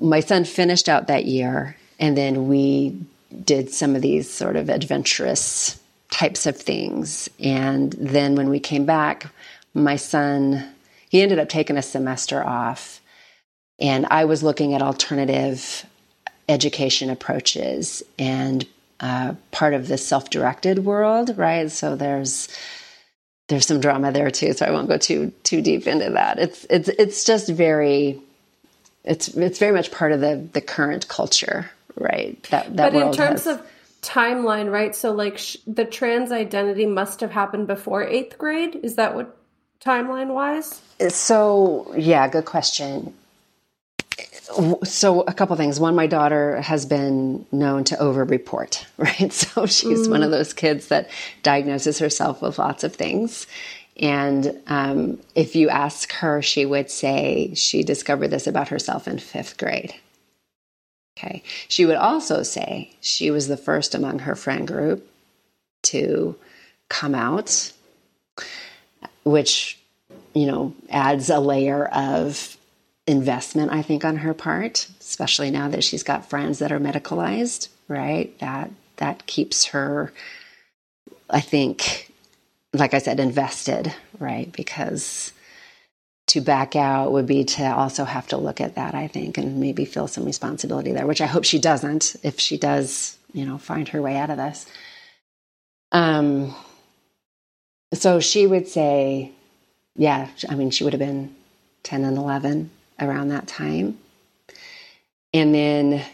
My 0.00 0.18
son 0.18 0.44
finished 0.44 0.88
out 0.88 1.06
that 1.06 1.24
year, 1.24 1.76
and 2.00 2.16
then 2.16 2.48
we 2.48 2.98
did 3.44 3.70
some 3.70 3.96
of 3.96 4.02
these 4.02 4.30
sort 4.30 4.56
of 4.56 4.68
adventurous 4.68 5.80
types 6.10 6.46
of 6.46 6.56
things. 6.56 7.28
And 7.40 7.92
then 7.92 8.34
when 8.34 8.48
we 8.48 8.60
came 8.60 8.84
back, 8.86 9.26
my 9.74 9.96
son, 9.96 10.72
he 11.08 11.22
ended 11.22 11.38
up 11.38 11.48
taking 11.48 11.76
a 11.76 11.82
semester 11.82 12.44
off. 12.44 13.00
And 13.80 14.06
I 14.10 14.24
was 14.24 14.42
looking 14.42 14.74
at 14.74 14.82
alternative 14.82 15.84
education 16.48 17.10
approaches 17.10 18.02
and 18.18 18.66
uh, 19.00 19.34
part 19.50 19.74
of 19.74 19.88
the 19.88 19.98
self-directed 19.98 20.84
world, 20.84 21.36
right? 21.36 21.70
So 21.70 21.96
there's 21.96 22.48
there's 23.48 23.66
some 23.66 23.80
drama 23.80 24.10
there 24.10 24.30
too. 24.30 24.52
So 24.54 24.64
I 24.64 24.70
won't 24.70 24.88
go 24.88 24.96
too 24.96 25.32
too 25.42 25.60
deep 25.60 25.86
into 25.86 26.10
that. 26.10 26.38
It's 26.38 26.64
it's 26.70 26.88
it's 26.88 27.24
just 27.24 27.48
very 27.48 28.20
it's 29.04 29.28
it's 29.28 29.58
very 29.58 29.72
much 29.72 29.90
part 29.90 30.12
of 30.12 30.20
the 30.20 30.48
the 30.52 30.60
current 30.60 31.08
culture, 31.08 31.70
right? 31.96 32.42
That 32.50 32.76
that. 32.76 32.92
But 32.92 33.02
in 33.02 33.12
terms 33.12 33.44
has, 33.44 33.58
of 33.58 33.66
timeline, 34.04 34.70
right? 34.70 34.94
So, 34.94 35.12
like, 35.12 35.38
sh- 35.38 35.56
the 35.66 35.84
trans 35.84 36.30
identity 36.30 36.86
must 36.86 37.20
have 37.20 37.30
happened 37.30 37.66
before 37.66 38.04
eighth 38.04 38.38
grade. 38.38 38.76
Is 38.82 38.96
that 38.96 39.14
what 39.14 39.36
timeline 39.84 40.34
wise? 40.34 40.80
So, 41.08 41.92
yeah, 41.96 42.28
good 42.28 42.44
question. 42.44 43.14
So, 44.84 45.22
a 45.22 45.32
couple 45.32 45.56
things. 45.56 45.80
One, 45.80 45.94
my 45.94 46.06
daughter 46.06 46.60
has 46.60 46.86
been 46.86 47.46
known 47.50 47.84
to 47.84 47.98
over-report, 47.98 48.86
right? 48.98 49.32
So, 49.32 49.66
she's 49.66 50.06
mm. 50.06 50.10
one 50.10 50.22
of 50.22 50.30
those 50.30 50.52
kids 50.52 50.88
that 50.88 51.08
diagnoses 51.42 51.98
herself 51.98 52.42
with 52.42 52.58
lots 52.58 52.84
of 52.84 52.94
things. 52.94 53.46
And 53.96 54.60
um, 54.66 55.20
if 55.34 55.54
you 55.54 55.68
ask 55.68 56.12
her, 56.14 56.42
she 56.42 56.66
would 56.66 56.90
say 56.90 57.54
she 57.54 57.84
discovered 57.84 58.28
this 58.28 58.46
about 58.46 58.68
herself 58.68 59.06
in 59.06 59.18
fifth 59.18 59.56
grade. 59.56 59.94
Okay. 61.16 61.42
She 61.68 61.86
would 61.86 61.96
also 61.96 62.42
say 62.42 62.90
she 63.00 63.30
was 63.30 63.46
the 63.48 63.56
first 63.56 63.94
among 63.94 64.20
her 64.20 64.34
friend 64.34 64.66
group 64.66 65.08
to 65.84 66.36
come 66.88 67.14
out, 67.14 67.72
which, 69.24 69.78
you 70.34 70.46
know, 70.46 70.74
adds 70.90 71.30
a 71.30 71.38
layer 71.38 71.86
of 71.86 72.56
investment, 73.06 73.72
I 73.72 73.82
think, 73.82 74.04
on 74.04 74.16
her 74.16 74.34
part, 74.34 74.88
especially 75.00 75.50
now 75.50 75.68
that 75.68 75.84
she's 75.84 76.02
got 76.02 76.28
friends 76.28 76.58
that 76.58 76.72
are 76.72 76.80
medicalized, 76.80 77.68
right? 77.86 78.36
That 78.40 78.70
that 78.96 79.26
keeps 79.26 79.66
her, 79.66 80.12
I 81.28 81.40
think, 81.40 82.10
like 82.72 82.94
I 82.94 82.98
said, 82.98 83.20
invested, 83.20 83.94
right? 84.18 84.50
Because 84.52 85.32
to 86.26 86.40
back 86.40 86.74
out 86.74 87.12
would 87.12 87.26
be 87.26 87.44
to 87.44 87.64
also 87.64 88.04
have 88.04 88.26
to 88.28 88.36
look 88.36 88.60
at 88.60 88.76
that, 88.76 88.94
I 88.94 89.08
think, 89.08 89.36
and 89.38 89.60
maybe 89.60 89.84
feel 89.84 90.08
some 90.08 90.24
responsibility 90.24 90.92
there, 90.92 91.06
which 91.06 91.20
I 91.20 91.26
hope 91.26 91.44
she 91.44 91.58
doesn't 91.58 92.16
if 92.22 92.40
she 92.40 92.56
does, 92.56 93.18
you 93.32 93.44
know, 93.44 93.58
find 93.58 93.88
her 93.88 94.00
way 94.00 94.16
out 94.16 94.30
of 94.30 94.36
this. 94.36 94.66
Um, 95.92 96.54
so 97.92 98.20
she 98.20 98.46
would 98.46 98.66
say, 98.66 99.32
yeah, 99.96 100.28
I 100.48 100.54
mean, 100.54 100.70
she 100.70 100.82
would 100.82 100.92
have 100.92 101.00
been 101.00 101.34
10 101.84 102.04
and 102.04 102.16
11 102.16 102.70
around 103.00 103.28
that 103.28 103.46
time. 103.46 103.98
And 105.32 105.54
then 105.54 106.04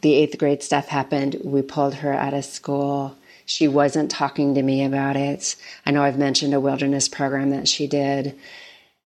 the 0.00 0.14
eighth 0.14 0.38
grade 0.38 0.62
stuff 0.62 0.88
happened. 0.88 1.40
We 1.44 1.62
pulled 1.62 1.94
her 1.96 2.12
out 2.12 2.34
of 2.34 2.44
school. 2.44 3.16
She 3.44 3.68
wasn't 3.68 4.10
talking 4.10 4.54
to 4.54 4.62
me 4.62 4.84
about 4.84 5.16
it. 5.16 5.56
I 5.84 5.90
know 5.90 6.02
I've 6.02 6.18
mentioned 6.18 6.54
a 6.54 6.60
wilderness 6.60 7.08
program 7.08 7.50
that 7.50 7.68
she 7.68 7.86
did 7.86 8.38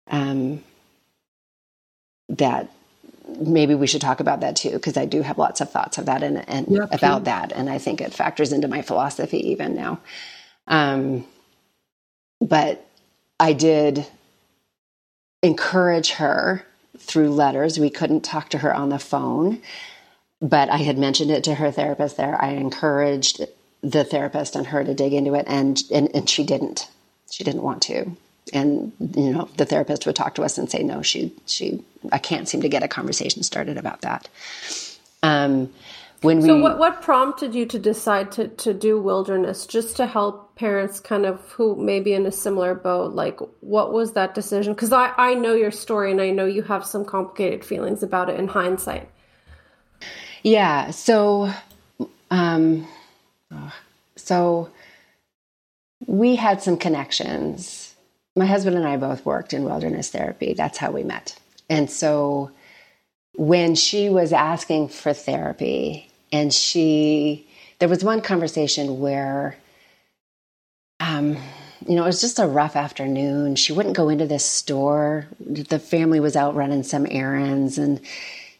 um, 0.07 0.63
that 2.29 2.71
maybe 3.39 3.75
we 3.75 3.87
should 3.87 4.01
talk 4.01 4.19
about 4.19 4.41
that 4.41 4.55
too 4.55 4.71
because 4.71 4.97
I 4.97 5.05
do 5.05 5.21
have 5.21 5.37
lots 5.37 5.61
of 5.61 5.69
thoughts 5.71 5.97
of 5.97 6.05
that 6.05 6.23
and, 6.23 6.47
and 6.49 6.67
yeah, 6.69 6.85
about 6.91 7.25
that, 7.25 7.51
and 7.51 7.69
I 7.69 7.77
think 7.77 8.01
it 8.01 8.13
factors 8.13 8.51
into 8.51 8.67
my 8.67 8.81
philosophy 8.81 9.51
even 9.51 9.75
now. 9.75 9.99
Um, 10.67 11.25
but 12.39 12.87
I 13.39 13.53
did 13.53 14.05
encourage 15.43 16.11
her 16.11 16.65
through 16.97 17.31
letters. 17.31 17.79
We 17.79 17.89
couldn't 17.89 18.21
talk 18.21 18.49
to 18.49 18.59
her 18.59 18.73
on 18.73 18.89
the 18.89 18.99
phone, 18.99 19.61
but 20.41 20.69
I 20.69 20.77
had 20.77 20.97
mentioned 20.97 21.31
it 21.31 21.43
to 21.45 21.55
her 21.55 21.71
therapist 21.71 22.17
there. 22.17 22.41
I 22.41 22.49
encouraged 22.51 23.41
the 23.81 24.03
therapist 24.03 24.55
and 24.55 24.67
her 24.67 24.83
to 24.83 24.93
dig 24.93 25.13
into 25.13 25.33
it, 25.35 25.45
and 25.47 25.81
and, 25.91 26.13
and 26.15 26.29
she 26.29 26.43
didn't. 26.43 26.87
She 27.29 27.43
didn't 27.43 27.63
want 27.63 27.81
to 27.83 28.17
and 28.53 28.91
you 29.15 29.31
know 29.31 29.49
the 29.57 29.65
therapist 29.65 30.05
would 30.05 30.15
talk 30.15 30.35
to 30.35 30.43
us 30.43 30.57
and 30.57 30.69
say 30.69 30.83
no 30.83 31.01
she 31.01 31.33
she 31.45 31.83
i 32.11 32.17
can't 32.17 32.47
seem 32.47 32.61
to 32.61 32.69
get 32.69 32.83
a 32.83 32.87
conversation 32.87 33.43
started 33.43 33.77
about 33.77 34.01
that. 34.01 34.27
Um, 35.23 35.71
when 36.21 36.39
we 36.39 36.47
so 36.47 36.59
what, 36.59 36.77
what 36.77 37.01
prompted 37.01 37.55
you 37.55 37.65
to 37.65 37.79
decide 37.79 38.31
to, 38.33 38.47
to 38.47 38.73
do 38.73 39.01
wilderness? 39.01 39.65
Just 39.65 39.97
to 39.97 40.05
help 40.05 40.55
parents 40.55 40.99
kind 40.99 41.25
of 41.25 41.39
who 41.51 41.75
may 41.75 41.99
be 41.99 42.13
in 42.13 42.27
a 42.27 42.31
similar 42.31 42.75
boat 42.75 43.13
like 43.13 43.39
what 43.61 43.91
was 43.91 44.13
that 44.13 44.35
decision? 44.35 44.73
Because 44.73 44.93
I, 44.93 45.13
I 45.17 45.33
know 45.33 45.55
your 45.55 45.71
story 45.71 46.11
and 46.11 46.21
i 46.21 46.29
know 46.29 46.45
you 46.45 46.61
have 46.63 46.85
some 46.85 47.05
complicated 47.05 47.65
feelings 47.65 48.03
about 48.03 48.29
it 48.29 48.39
in 48.39 48.47
hindsight. 48.47 49.09
Yeah 50.43 50.91
so 50.91 51.51
um, 52.29 52.87
so 54.15 54.69
we 56.05 56.35
had 56.35 56.61
some 56.61 56.77
connections 56.77 57.80
my 58.35 58.45
husband 58.45 58.77
and 58.77 58.87
I 58.87 58.97
both 58.97 59.25
worked 59.25 59.53
in 59.53 59.63
wilderness 59.63 60.09
therapy. 60.09 60.53
That's 60.53 60.77
how 60.77 60.91
we 60.91 61.03
met. 61.03 61.37
And 61.69 61.89
so 61.89 62.51
when 63.35 63.75
she 63.75 64.09
was 64.09 64.33
asking 64.33 64.89
for 64.89 65.13
therapy, 65.13 66.09
and 66.31 66.53
she, 66.53 67.47
there 67.79 67.89
was 67.89 68.03
one 68.03 68.21
conversation 68.21 68.99
where, 68.99 69.57
um, 70.99 71.37
you 71.87 71.95
know, 71.95 72.03
it 72.03 72.07
was 72.07 72.21
just 72.21 72.39
a 72.39 72.47
rough 72.47 72.75
afternoon. 72.75 73.55
She 73.55 73.73
wouldn't 73.73 73.95
go 73.95 74.09
into 74.09 74.27
this 74.27 74.45
store. 74.45 75.27
The 75.39 75.79
family 75.79 76.19
was 76.19 76.35
out 76.35 76.55
running 76.55 76.83
some 76.83 77.07
errands, 77.09 77.77
and 77.77 77.99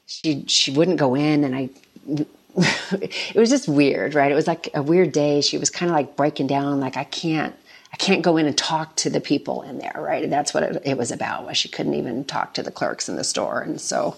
she 0.07 0.43
she 0.47 0.71
wouldn't 0.71 0.97
go 0.97 1.15
in. 1.15 1.43
And 1.43 1.55
I, 1.55 1.69
it 2.57 3.35
was 3.35 3.49
just 3.49 3.67
weird, 3.67 4.15
right? 4.15 4.31
It 4.31 4.35
was 4.35 4.47
like 4.47 4.69
a 4.73 4.81
weird 4.81 5.11
day. 5.11 5.41
She 5.41 5.59
was 5.59 5.69
kind 5.69 5.91
of 5.91 5.95
like 5.95 6.15
breaking 6.15 6.47
down, 6.47 6.79
like 6.79 6.97
I 6.97 7.03
can't 7.03 7.55
I 7.93 7.97
can't 7.97 8.21
go 8.21 8.37
in 8.37 8.45
and 8.45 8.57
talk 8.57 8.95
to 8.97 9.09
the 9.09 9.21
people 9.21 9.63
in 9.63 9.79
there, 9.79 9.95
right? 9.97 10.23
And 10.23 10.31
that's 10.31 10.53
what 10.53 10.63
it, 10.63 10.81
it 10.85 10.97
was 10.97 11.11
about. 11.11 11.45
Was 11.45 11.57
she 11.57 11.69
couldn't 11.69 11.95
even 11.95 12.23
talk 12.25 12.53
to 12.55 12.63
the 12.63 12.71
clerks 12.71 13.09
in 13.09 13.15
the 13.15 13.23
store, 13.23 13.61
and 13.61 13.79
so 13.81 14.17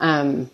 um, 0.00 0.50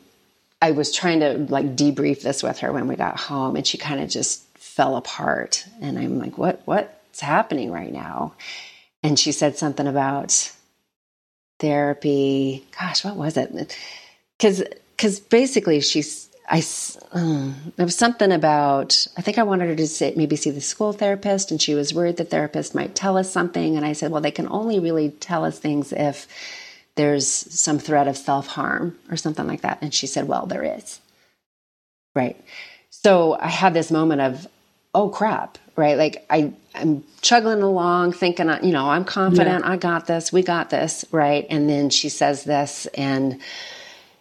I 0.63 0.73
was 0.73 0.95
trying 0.95 1.21
to 1.21 1.39
like 1.51 1.77
debrief 1.77 2.23
this 2.23 2.43
with 2.43 2.61
her 2.61 2.73
when 2.73 2.89
we 2.89 2.97
got 2.97 3.19
home, 3.19 3.57
and 3.57 3.67
she 3.67 3.79
kind 3.79 4.01
of 4.01 4.09
just 4.09 4.45
fell 4.59 4.97
apart. 4.97 5.67
And 5.81 5.99
I'm 5.99 6.19
like, 6.19 6.39
"What? 6.39 6.63
What's 6.65 7.21
happening 7.21 7.71
right 7.73 7.93
now?" 7.93 8.35
And 9.03 9.19
she 9.19 9.33
said 9.33 9.57
something 9.57 9.87
about 9.87 10.53
therapy. 11.59 12.67
Gosh, 12.79 13.05
what 13.05 13.17
was 13.17 13.37
it? 13.37 13.77
Because 14.39 14.63
because 14.97 15.21
basically 15.21 15.81
she's 15.81 16.28
I, 16.51 16.63
um, 17.13 17.73
there 17.77 17.85
was 17.85 17.97
something 17.97 18.33
about, 18.33 19.07
I 19.17 19.23
think 19.23 19.39
I 19.39 19.43
wanted 19.43 19.69
her 19.69 19.77
to 19.77 19.87
say, 19.87 20.15
maybe 20.17 20.37
see 20.37 20.51
the 20.51 20.61
school 20.61 20.93
therapist, 20.93 21.51
and 21.51 21.61
she 21.61 21.75
was 21.75 21.93
worried 21.93 22.17
the 22.17 22.25
therapist 22.25 22.75
might 22.75 22.95
tell 22.95 23.19
us 23.19 23.31
something. 23.31 23.77
And 23.77 23.85
I 23.85 23.93
said, 23.93 24.11
well, 24.11 24.23
they 24.23 24.31
can 24.31 24.49
only 24.49 24.79
really 24.79 25.11
tell 25.11 25.45
us 25.45 25.59
things 25.59 25.93
if 25.93 26.27
there's 26.95 27.27
some 27.27 27.79
threat 27.79 28.09
of 28.09 28.17
self 28.17 28.47
harm 28.47 28.99
or 29.11 29.17
something 29.17 29.47
like 29.47 29.61
that. 29.61 29.79
And 29.83 29.93
she 29.93 30.07
said, 30.07 30.27
well, 30.27 30.47
there 30.47 30.65
is. 30.65 31.01
Right. 32.15 32.43
So 32.91 33.37
I 33.39 33.49
had 33.49 33.75
this 33.75 33.91
moment 33.91 34.23
of, 34.23 34.49
oh 34.95 35.11
crap, 35.11 35.59
right? 35.77 35.99
Like 35.99 36.27
I, 36.31 36.53
I'm 36.75 37.05
chugging 37.21 37.63
along 37.63 38.13
thinking, 38.13 38.49
you 38.63 38.73
know, 38.73 38.89
I'm 38.89 39.05
confident, 39.05 39.65
yeah. 39.65 39.71
I 39.71 39.77
got 39.77 40.07
this, 40.07 40.33
we 40.33 40.43
got 40.43 40.71
this, 40.71 41.05
right? 41.13 41.47
And 41.51 41.69
then 41.69 41.91
she 41.91 42.09
says 42.09 42.45
this, 42.45 42.87
and, 42.95 43.41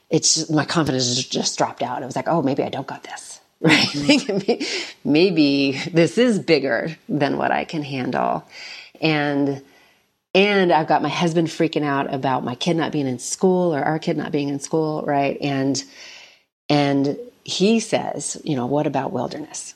it's 0.09 0.49
my 0.49 0.65
confidence 0.65 1.23
just 1.23 1.57
dropped 1.57 1.81
out. 1.81 2.01
I 2.01 2.05
was 2.05 2.15
like, 2.15 2.27
oh, 2.27 2.41
maybe 2.41 2.63
I 2.63 2.69
don't 2.69 2.87
got 2.87 3.03
this. 3.03 3.39
Right? 3.59 3.87
Mm-hmm. 3.87 5.09
maybe 5.11 5.71
this 5.91 6.19
is 6.19 6.37
bigger 6.37 6.95
than 7.09 7.37
what 7.37 7.49
I 7.49 7.65
can 7.65 7.81
handle. 7.81 8.45
And 9.01 9.63
and 10.35 10.71
I've 10.71 10.87
got 10.87 11.01
my 11.01 11.09
husband 11.09 11.47
freaking 11.47 11.83
out 11.83 12.13
about 12.13 12.43
my 12.43 12.53
kid 12.53 12.77
not 12.77 12.91
being 12.91 13.07
in 13.07 13.17
school 13.17 13.73
or 13.73 13.81
our 13.81 13.97
kid 13.97 14.15
not 14.15 14.31
being 14.31 14.49
in 14.49 14.59
school, 14.59 15.01
right? 15.01 15.39
And 15.41 15.83
and 16.69 17.17
he 17.43 17.79
says, 17.79 18.39
you 18.43 18.55
know, 18.55 18.67
what 18.67 18.85
about 18.85 19.11
wilderness? 19.11 19.73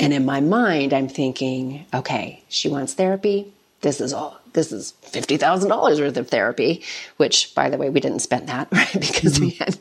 And 0.00 0.12
in 0.12 0.24
my 0.24 0.40
mind, 0.40 0.92
I'm 0.92 1.08
thinking, 1.08 1.86
okay, 1.94 2.42
she 2.48 2.68
wants 2.68 2.94
therapy. 2.94 3.52
This 3.82 4.00
is 4.00 4.12
all 4.12 4.37
this 4.52 4.72
is 4.72 4.94
$50,000 5.06 6.00
worth 6.00 6.16
of 6.16 6.28
therapy, 6.28 6.82
which 7.16 7.54
by 7.54 7.70
the 7.70 7.76
way, 7.76 7.90
we 7.90 8.00
didn't 8.00 8.20
spend 8.20 8.48
that, 8.48 8.68
right? 8.72 8.92
Because 8.92 9.40
we 9.40 9.50
had, 9.50 9.78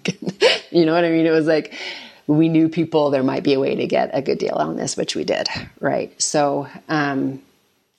you 0.72 0.86
know 0.86 0.94
what 0.94 1.06
I 1.06 1.10
mean? 1.10 1.26
It 1.26 1.32
was 1.32 1.48
like, 1.48 1.74
we 2.28 2.50
knew 2.50 2.68
people, 2.68 3.10
there 3.10 3.24
might 3.24 3.44
be 3.44 3.54
a 3.54 3.60
way 3.60 3.76
to 3.76 3.88
get 3.88 4.10
a 4.14 4.22
good 4.22 4.38
deal 4.38 4.56
on 4.56 4.76
this, 4.76 4.98
which 4.98 5.16
we 5.16 5.24
did, 5.24 5.48
right? 5.80 6.22
So, 6.22 6.68
um, 6.90 7.42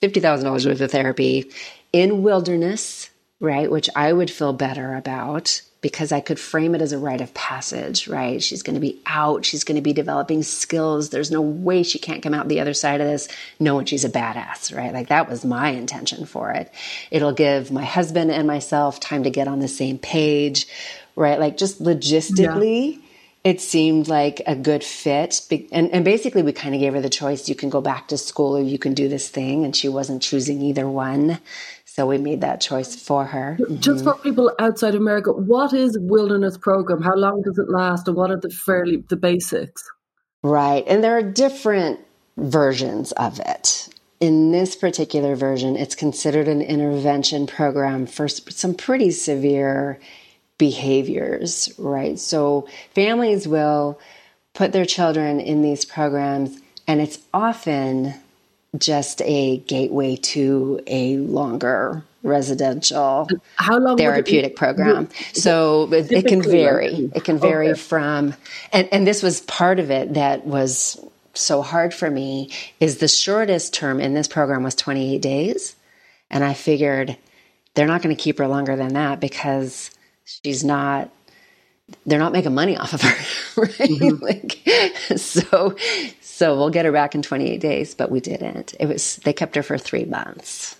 $50,000 0.01 0.65
worth 0.65 0.81
of 0.81 0.91
therapy 0.91 1.51
in 1.91 2.23
wilderness, 2.23 3.09
right? 3.39 3.69
Which 3.69 3.89
I 3.95 4.13
would 4.13 4.31
feel 4.31 4.53
better 4.53 4.95
about 4.95 5.61
because 5.81 6.11
I 6.11 6.19
could 6.19 6.39
frame 6.39 6.75
it 6.75 6.81
as 6.81 6.91
a 6.91 6.97
rite 6.97 7.21
of 7.21 7.33
passage, 7.33 8.07
right? 8.07 8.43
She's 8.43 8.63
going 8.63 8.73
to 8.73 8.81
be 8.81 8.99
out. 9.05 9.45
She's 9.45 9.63
going 9.63 9.77
to 9.77 9.81
be 9.81 9.93
developing 9.93 10.43
skills. 10.43 11.09
There's 11.09 11.31
no 11.31 11.41
way 11.41 11.83
she 11.83 11.99
can't 11.99 12.21
come 12.21 12.33
out 12.33 12.49
the 12.49 12.59
other 12.59 12.73
side 12.73 12.99
of 12.99 13.07
this 13.07 13.29
knowing 13.59 13.85
she's 13.85 14.03
a 14.03 14.09
badass, 14.09 14.75
right? 14.75 14.93
Like 14.93 15.07
that 15.07 15.29
was 15.29 15.45
my 15.45 15.69
intention 15.69 16.25
for 16.25 16.51
it. 16.51 16.73
It'll 17.11 17.31
give 17.31 17.71
my 17.71 17.85
husband 17.85 18.29
and 18.29 18.45
myself 18.45 18.99
time 18.99 19.23
to 19.23 19.29
get 19.29 19.47
on 19.47 19.59
the 19.59 19.69
same 19.69 19.97
page, 19.97 20.67
right? 21.15 21.39
Like 21.39 21.57
just 21.57 21.81
logistically. 21.81 22.95
Yeah. 22.95 23.01
It 23.41 23.61
seemed 23.61 24.09
like 24.09 24.41
a 24.45 24.53
good 24.53 24.83
fit. 24.83 25.47
And, 25.71 25.89
and 25.91 26.03
basically, 26.03 26.43
we 26.43 26.51
kind 26.51 26.75
of 26.75 26.81
gave 26.81 26.93
her 26.93 26.99
the 26.99 27.09
choice 27.09 27.47
you 27.47 27.55
can 27.55 27.69
go 27.69 27.79
back 27.79 28.09
to 28.09 28.17
school 28.17 28.57
or 28.57 28.61
you 28.61 28.77
can 28.77 28.93
do 28.93 29.07
this 29.07 29.29
thing. 29.29 29.63
And 29.63 29.73
she 29.73 29.87
wasn't 29.87 30.21
choosing 30.21 30.61
either 30.61 30.89
one. 30.89 31.39
So 31.99 32.07
we 32.07 32.17
made 32.17 32.39
that 32.39 32.61
choice 32.61 32.95
for 32.95 33.25
her. 33.25 33.57
Just 33.79 34.05
mm-hmm. 34.05 34.11
for 34.11 34.17
people 34.19 34.53
outside 34.57 34.95
America, 34.95 35.33
what 35.33 35.73
is 35.73 35.97
wilderness 35.99 36.57
program? 36.57 37.01
How 37.01 37.13
long 37.13 37.41
does 37.41 37.57
it 37.57 37.67
last, 37.67 38.07
and 38.07 38.15
what 38.15 38.31
are 38.31 38.39
the 38.39 38.49
fairly 38.49 39.03
the 39.09 39.17
basics? 39.17 39.83
Right. 40.41 40.85
And 40.87 41.03
there 41.03 41.17
are 41.17 41.21
different 41.21 41.99
versions 42.37 43.11
of 43.11 43.41
it. 43.41 43.89
In 44.21 44.53
this 44.53 44.77
particular 44.77 45.35
version, 45.35 45.75
it's 45.75 45.93
considered 45.93 46.47
an 46.47 46.61
intervention 46.61 47.45
program 47.47 48.05
for 48.05 48.29
some 48.29 48.75
pretty 48.75 49.11
severe 49.11 49.99
behaviors, 50.57 51.69
right? 51.77 52.17
So 52.17 52.65
families 52.95 53.45
will 53.45 53.99
put 54.53 54.71
their 54.71 54.85
children 54.85 55.41
in 55.41 55.61
these 55.63 55.83
programs, 55.83 56.61
and 56.87 57.01
it's 57.01 57.19
often 57.33 58.13
just 58.77 59.21
a 59.23 59.57
gateway 59.57 60.15
to 60.15 60.79
a 60.87 61.17
longer 61.17 62.03
residential 62.21 63.27
how 63.55 63.77
long 63.77 63.97
therapeutic 63.97 64.55
program. 64.55 65.07
So 65.33 65.91
it, 65.93 66.11
it, 66.11 66.27
can 66.27 66.41
vary. 66.41 67.09
It 67.15 67.23
can 67.23 67.39
vary 67.39 67.69
okay. 67.69 67.79
from 67.79 68.33
and, 68.73 68.89
and 68.91 69.07
this 69.07 69.23
was 69.23 69.41
part 69.41 69.79
of 69.79 69.89
it 69.89 70.15
that 70.15 70.45
was 70.45 70.99
so 71.33 71.61
hard 71.61 71.93
for 71.93 72.09
me 72.09 72.51
is 72.79 72.97
the 72.97 73.07
shortest 73.07 73.73
term 73.73 73.99
in 73.99 74.13
this 74.13 74.27
program 74.27 74.63
was 74.63 74.75
28 74.75 75.21
days. 75.21 75.75
And 76.29 76.43
i 76.43 76.53
figured 76.53 77.17
they're 77.73 77.87
not 77.87 78.01
going 78.01 78.15
to 78.15 78.21
keep 78.21 78.37
her 78.39 78.47
longer 78.47 78.75
than 78.75 78.93
that 78.93 79.19
because 79.19 79.91
she's 80.25 80.63
not 80.63 81.09
they're 82.05 82.19
not 82.19 82.33
making 82.33 82.53
money 82.53 82.77
off 82.77 82.93
of 82.93 83.01
her 83.01 83.15
right? 83.61 83.71
Mm-hmm. 83.71 84.23
like 84.23 85.17
so 85.17 85.75
so 86.21 86.55
we'll 86.57 86.69
get 86.69 86.85
her 86.85 86.91
back 86.91 87.15
in 87.15 87.21
28 87.21 87.59
days 87.59 87.95
but 87.95 88.11
we 88.11 88.19
didn't. 88.19 88.73
It 88.79 88.87
was 88.87 89.17
they 89.17 89.33
kept 89.33 89.55
her 89.55 89.63
for 89.63 89.77
three 89.77 90.05
months. 90.05 90.75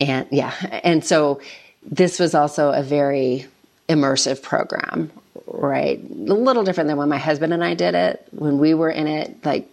And 0.00 0.26
yeah 0.30 0.54
and 0.84 1.04
so 1.04 1.40
this 1.82 2.18
was 2.18 2.34
also 2.34 2.70
a 2.70 2.82
very 2.82 3.46
immersive 3.88 4.42
program 4.42 5.10
right? 5.46 5.98
A 5.98 6.34
little 6.34 6.62
different 6.64 6.88
than 6.88 6.98
when 6.98 7.08
my 7.08 7.18
husband 7.18 7.54
and 7.54 7.64
i 7.64 7.74
did 7.74 7.94
it. 7.94 8.26
When 8.32 8.58
we 8.58 8.74
were 8.74 8.90
in 8.90 9.06
it 9.06 9.44
like 9.44 9.68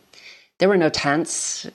there 0.58 0.70
were 0.70 0.78
no 0.78 0.90
tents. 0.90 1.68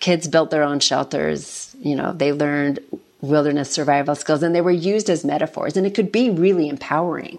Kids 0.00 0.28
built 0.28 0.50
their 0.50 0.62
own 0.62 0.80
shelters 0.80 1.74
you 1.80 1.96
know 1.96 2.12
they 2.12 2.32
learned 2.32 2.78
wilderness 3.20 3.70
survival 3.70 4.14
skills 4.14 4.42
and 4.42 4.54
they 4.54 4.60
were 4.60 4.70
used 4.70 5.10
as 5.10 5.24
metaphors 5.24 5.76
and 5.76 5.86
it 5.86 5.94
could 5.94 6.10
be 6.10 6.30
really 6.30 6.68
empowering 6.68 7.38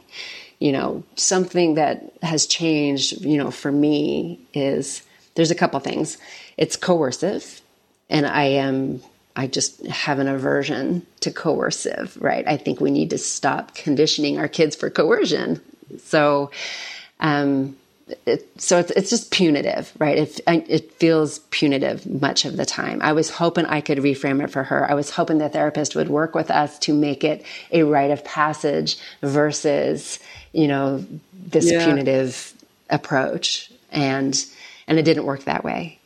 you 0.62 0.72
know 0.72 1.04
something 1.16 1.74
that 1.74 2.14
has 2.22 2.46
changed 2.46 3.20
you 3.22 3.38
know 3.38 3.52
for 3.52 3.72
me 3.72 4.40
is 4.54 5.02
there's 5.36 5.52
a 5.52 5.56
couple 5.56 5.80
things 5.80 6.18
it's 6.56 6.78
coercive 6.78 7.62
and 8.10 8.26
i 8.28 8.44
am 8.44 9.02
i 9.36 9.48
just 9.48 9.86
have 9.88 10.20
an 10.20 10.28
aversion 10.28 11.06
to 11.20 11.32
coercive 11.32 12.16
right 12.22 12.48
i 12.48 12.56
think 12.56 12.80
we 12.80 12.92
need 12.92 13.10
to 13.10 13.18
stop 13.18 13.74
conditioning 13.74 14.38
our 14.38 14.48
kids 14.48 14.76
for 14.76 14.90
coercion 14.90 15.60
so 16.00 16.52
um 17.20 17.76
it, 18.26 18.62
so 18.62 18.78
it's, 18.80 18.92
it's 18.92 19.10
just 19.10 19.32
punitive, 19.32 19.94
right? 19.98 20.18
It, 20.18 20.42
it 20.48 20.94
feels 20.94 21.40
punitive 21.50 22.06
much 22.06 22.46
of 22.46 22.58
the 22.58 22.66
time. 22.66 23.02
I 23.02 23.14
was 23.14 23.30
hoping 23.30 23.66
I 23.66 23.82
could 23.82 24.00
reframe 24.00 24.44
it 24.44 24.50
for 24.50 24.64
her. 24.64 24.90
I 24.90 24.94
was 24.94 25.12
hoping 25.12 25.38
the 25.38 25.50
therapist 25.50 25.96
would 25.96 26.10
work 26.10 26.36
with 26.36 26.52
us 26.52 26.78
to 26.80 26.94
make 26.94 27.24
it 27.24 27.46
a 27.72 27.84
rite 27.84 28.12
of 28.12 28.24
passage 28.24 28.98
versus, 29.22 30.20
you 30.54 30.68
know, 30.68 31.06
this 31.34 31.72
yeah. 31.72 31.86
punitive 31.86 32.54
approach. 32.90 33.72
And, 33.92 34.38
and 34.88 35.00
it 35.00 35.04
didn't 35.04 35.26
work 35.26 35.44
that 35.46 35.64
way. 35.64 36.00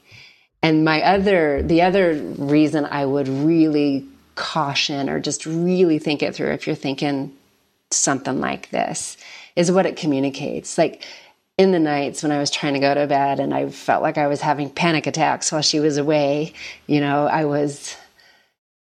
And 0.61 0.83
my 0.83 1.01
other, 1.03 1.61
the 1.61 1.83
other 1.83 2.13
reason 2.13 2.85
I 2.85 3.05
would 3.05 3.27
really 3.27 4.05
caution 4.35 5.09
or 5.09 5.19
just 5.19 5.45
really 5.45 5.99
think 5.99 6.23
it 6.23 6.35
through 6.35 6.51
if 6.51 6.65
you're 6.65 6.75
thinking 6.75 7.35
something 7.91 8.39
like 8.39 8.69
this 8.71 9.17
is 9.55 9.71
what 9.71 9.85
it 9.85 9.95
communicates. 9.95 10.77
Like, 10.77 11.03
in 11.57 11.71
the 11.71 11.79
nights 11.79 12.21
when 12.21 12.31
I 12.31 12.39
was 12.39 12.51
trying 12.51 12.73
to 12.73 12.79
go 12.79 12.93
to 12.93 13.07
bed 13.07 13.39
and 13.39 13.53
I 13.53 13.69
felt 13.69 14.01
like 14.01 14.17
I 14.17 14.27
was 14.27 14.41
having 14.41 14.69
panic 14.69 15.07
attacks 15.07 15.51
while 15.51 15.61
she 15.61 15.79
was 15.79 15.97
away, 15.97 16.53
you 16.85 16.99
know, 16.99 17.27
I 17.27 17.45
was 17.45 17.95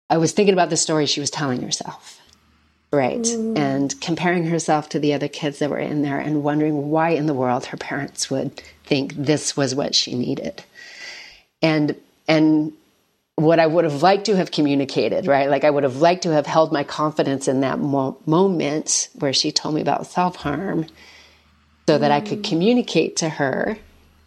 I 0.10 0.18
was 0.18 0.32
thinking 0.32 0.54
about 0.54 0.70
the 0.70 0.78
story 0.78 1.06
she 1.06 1.20
was 1.20 1.30
telling 1.30 1.62
herself. 1.62 2.21
Right. 2.92 3.22
Mm. 3.22 3.58
And 3.58 4.02
comparing 4.02 4.46
herself 4.46 4.90
to 4.90 5.00
the 5.00 5.14
other 5.14 5.30
kids 5.30 5.60
that 5.60 5.70
were 5.70 5.80
in 5.80 6.02
there 6.02 6.20
and 6.20 6.44
wondering 6.44 6.90
why 6.90 7.12
in 7.12 7.26
the 7.26 7.34
world 7.34 7.68
her 7.68 7.78
parents 7.78 8.30
would 8.30 8.62
think 8.84 9.14
this 9.16 9.56
was 9.56 9.74
what 9.74 9.96
she 9.96 10.14
needed. 10.14 10.64
And 11.62 11.96
and 12.28 12.74
what 13.36 13.60
I 13.60 13.66
would 13.66 13.86
have 13.86 14.04
liked 14.04 14.26
to 14.26 14.36
have 14.36 14.52
communicated, 14.52 15.26
right? 15.26 15.50
Like 15.50 15.64
I 15.64 15.70
would 15.70 15.84
have 15.84 15.98
liked 15.98 16.24
to 16.24 16.34
have 16.34 16.46
held 16.46 16.72
my 16.72 16.84
confidence 16.84 17.48
in 17.48 17.62
that 17.62 17.80
mo- 17.80 18.18
moment 18.26 19.10
where 19.16 19.34
she 19.34 19.52
told 19.52 19.76
me 19.76 19.82
about 19.82 20.06
self 20.06 20.36
harm 20.36 20.86
so 21.88 21.98
that 21.98 22.12
I 22.12 22.22
could 22.22 22.44
communicate 22.44 23.18
to 23.18 23.30
her 23.30 23.78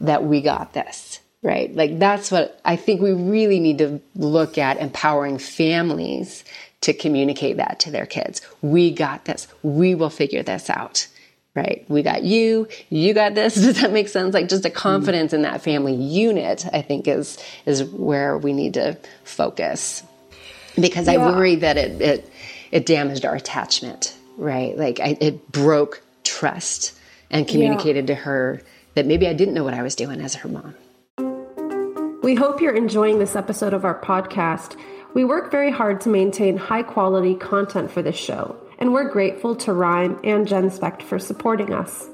that 0.00 0.24
we 0.24 0.40
got 0.40 0.72
this, 0.72 1.20
right? 1.42 1.74
Like 1.74 1.98
that's 1.98 2.30
what 2.30 2.60
I 2.64 2.76
think 2.76 3.00
we 3.00 3.12
really 3.12 3.60
need 3.60 3.78
to 3.78 4.00
look 4.14 4.58
at 4.58 4.78
empowering 4.78 5.38
families 5.38 6.44
to 6.84 6.92
communicate 6.92 7.56
that 7.56 7.80
to 7.80 7.90
their 7.90 8.04
kids. 8.04 8.42
We 8.60 8.90
got 8.90 9.24
this. 9.24 9.48
We 9.62 9.94
will 9.94 10.10
figure 10.10 10.42
this 10.42 10.68
out. 10.68 11.08
Right? 11.54 11.84
We 11.88 12.02
got 12.02 12.24
you, 12.24 12.68
you 12.90 13.14
got 13.14 13.34
this. 13.34 13.54
Does 13.54 13.80
that 13.80 13.92
make 13.92 14.08
sense? 14.08 14.34
Like 14.34 14.48
just 14.48 14.66
a 14.66 14.70
confidence 14.70 15.32
in 15.32 15.42
that 15.42 15.62
family 15.62 15.94
unit, 15.94 16.66
I 16.72 16.82
think 16.82 17.08
is 17.08 17.38
is 17.64 17.84
where 17.84 18.36
we 18.36 18.52
need 18.52 18.74
to 18.74 18.98
focus. 19.22 20.02
Because 20.78 21.06
yeah. 21.06 21.14
I 21.14 21.16
worry 21.18 21.56
that 21.56 21.76
it 21.76 22.02
it 22.02 22.30
it 22.70 22.86
damaged 22.86 23.24
our 23.24 23.36
attachment, 23.36 24.14
right? 24.36 24.76
Like 24.76 25.00
I, 25.00 25.16
it 25.20 25.50
broke 25.50 26.02
trust 26.24 26.98
and 27.30 27.46
communicated 27.46 28.08
yeah. 28.08 28.16
to 28.16 28.22
her 28.22 28.62
that 28.94 29.06
maybe 29.06 29.26
I 29.26 29.32
didn't 29.32 29.54
know 29.54 29.64
what 29.64 29.74
I 29.74 29.82
was 29.82 29.94
doing 29.94 30.20
as 30.20 30.34
her 30.34 30.48
mom. 30.48 30.74
We 32.22 32.34
hope 32.34 32.60
you're 32.60 32.74
enjoying 32.74 33.20
this 33.20 33.36
episode 33.36 33.72
of 33.72 33.84
our 33.84 33.98
podcast. 33.98 34.76
We 35.14 35.24
work 35.24 35.52
very 35.52 35.70
hard 35.70 36.00
to 36.02 36.08
maintain 36.08 36.56
high 36.56 36.82
quality 36.82 37.36
content 37.36 37.88
for 37.88 38.02
this 38.02 38.16
show, 38.16 38.56
and 38.80 38.92
we're 38.92 39.08
grateful 39.08 39.54
to 39.54 39.72
ReIME 39.72 40.18
and 40.24 40.44
GenSpect 40.44 41.02
for 41.02 41.20
supporting 41.20 41.72
us. 41.72 42.08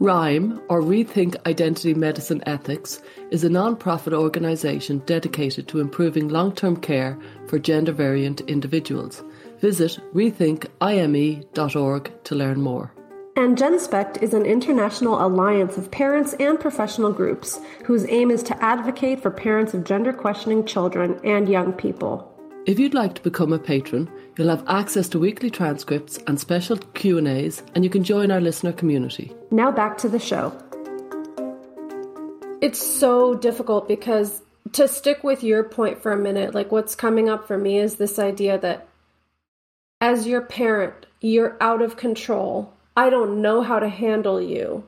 ReIME, 0.00 0.60
or 0.68 0.82
Rethink 0.82 1.34
Identity 1.46 1.94
Medicine 1.94 2.42
Ethics, 2.44 3.00
is 3.30 3.42
a 3.42 3.48
non 3.48 3.76
profit 3.76 4.12
organisation 4.12 4.98
dedicated 5.06 5.66
to 5.68 5.80
improving 5.80 6.28
long 6.28 6.54
term 6.54 6.76
care 6.76 7.18
for 7.46 7.58
gender 7.58 7.92
variant 7.92 8.42
individuals. 8.42 9.24
Visit 9.60 9.98
rethinkime.org 10.12 12.24
to 12.24 12.34
learn 12.34 12.60
more. 12.60 12.92
And 13.34 13.56
GenSpect 13.56 14.22
is 14.22 14.34
an 14.34 14.44
international 14.44 15.24
alliance 15.24 15.78
of 15.78 15.90
parents 15.90 16.34
and 16.34 16.60
professional 16.60 17.12
groups 17.12 17.58
whose 17.86 18.04
aim 18.10 18.30
is 18.30 18.42
to 18.42 18.62
advocate 18.62 19.22
for 19.22 19.30
parents 19.30 19.72
of 19.72 19.84
gender 19.84 20.12
questioning 20.12 20.66
children 20.66 21.18
and 21.24 21.48
young 21.48 21.72
people. 21.72 22.28
If 22.64 22.78
you'd 22.78 22.94
like 22.94 23.14
to 23.16 23.22
become 23.22 23.52
a 23.52 23.58
patron, 23.58 24.08
you'll 24.36 24.48
have 24.48 24.62
access 24.68 25.08
to 25.08 25.18
weekly 25.18 25.50
transcripts 25.50 26.18
and 26.28 26.38
special 26.38 26.76
Q&As 26.76 27.60
and 27.74 27.82
you 27.82 27.90
can 27.90 28.04
join 28.04 28.30
our 28.30 28.40
listener 28.40 28.72
community. 28.72 29.32
Now 29.50 29.72
back 29.72 29.98
to 29.98 30.08
the 30.08 30.20
show. 30.20 30.56
It's 32.60 32.80
so 32.80 33.34
difficult 33.34 33.88
because 33.88 34.42
to 34.74 34.86
stick 34.86 35.24
with 35.24 35.42
your 35.42 35.64
point 35.64 36.00
for 36.00 36.12
a 36.12 36.16
minute, 36.16 36.54
like 36.54 36.70
what's 36.70 36.94
coming 36.94 37.28
up 37.28 37.48
for 37.48 37.58
me 37.58 37.78
is 37.78 37.96
this 37.96 38.20
idea 38.20 38.58
that 38.58 38.86
as 40.00 40.28
your 40.28 40.42
parent, 40.42 41.06
you're 41.20 41.56
out 41.60 41.82
of 41.82 41.96
control 41.96 42.72
I 42.96 43.08
don't 43.08 43.40
know 43.40 43.62
how 43.62 43.78
to 43.78 43.88
handle 43.88 44.40
you. 44.40 44.84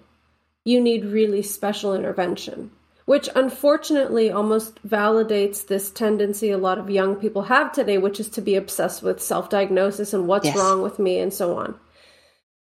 You 0.64 0.80
need 0.80 1.06
really 1.06 1.42
special 1.42 1.94
intervention. 1.94 2.70
Which 3.06 3.28
unfortunately 3.34 4.30
almost 4.30 4.82
validates 4.86 5.66
this 5.66 5.90
tendency 5.90 6.50
a 6.50 6.58
lot 6.58 6.78
of 6.78 6.88
young 6.88 7.16
people 7.16 7.42
have 7.42 7.70
today, 7.72 7.98
which 7.98 8.18
is 8.18 8.30
to 8.30 8.40
be 8.40 8.56
obsessed 8.56 9.02
with 9.02 9.22
self 9.22 9.50
diagnosis 9.50 10.14
and 10.14 10.26
what's 10.26 10.46
yes. 10.46 10.56
wrong 10.56 10.82
with 10.82 10.98
me 10.98 11.18
and 11.18 11.32
so 11.32 11.56
on. 11.56 11.74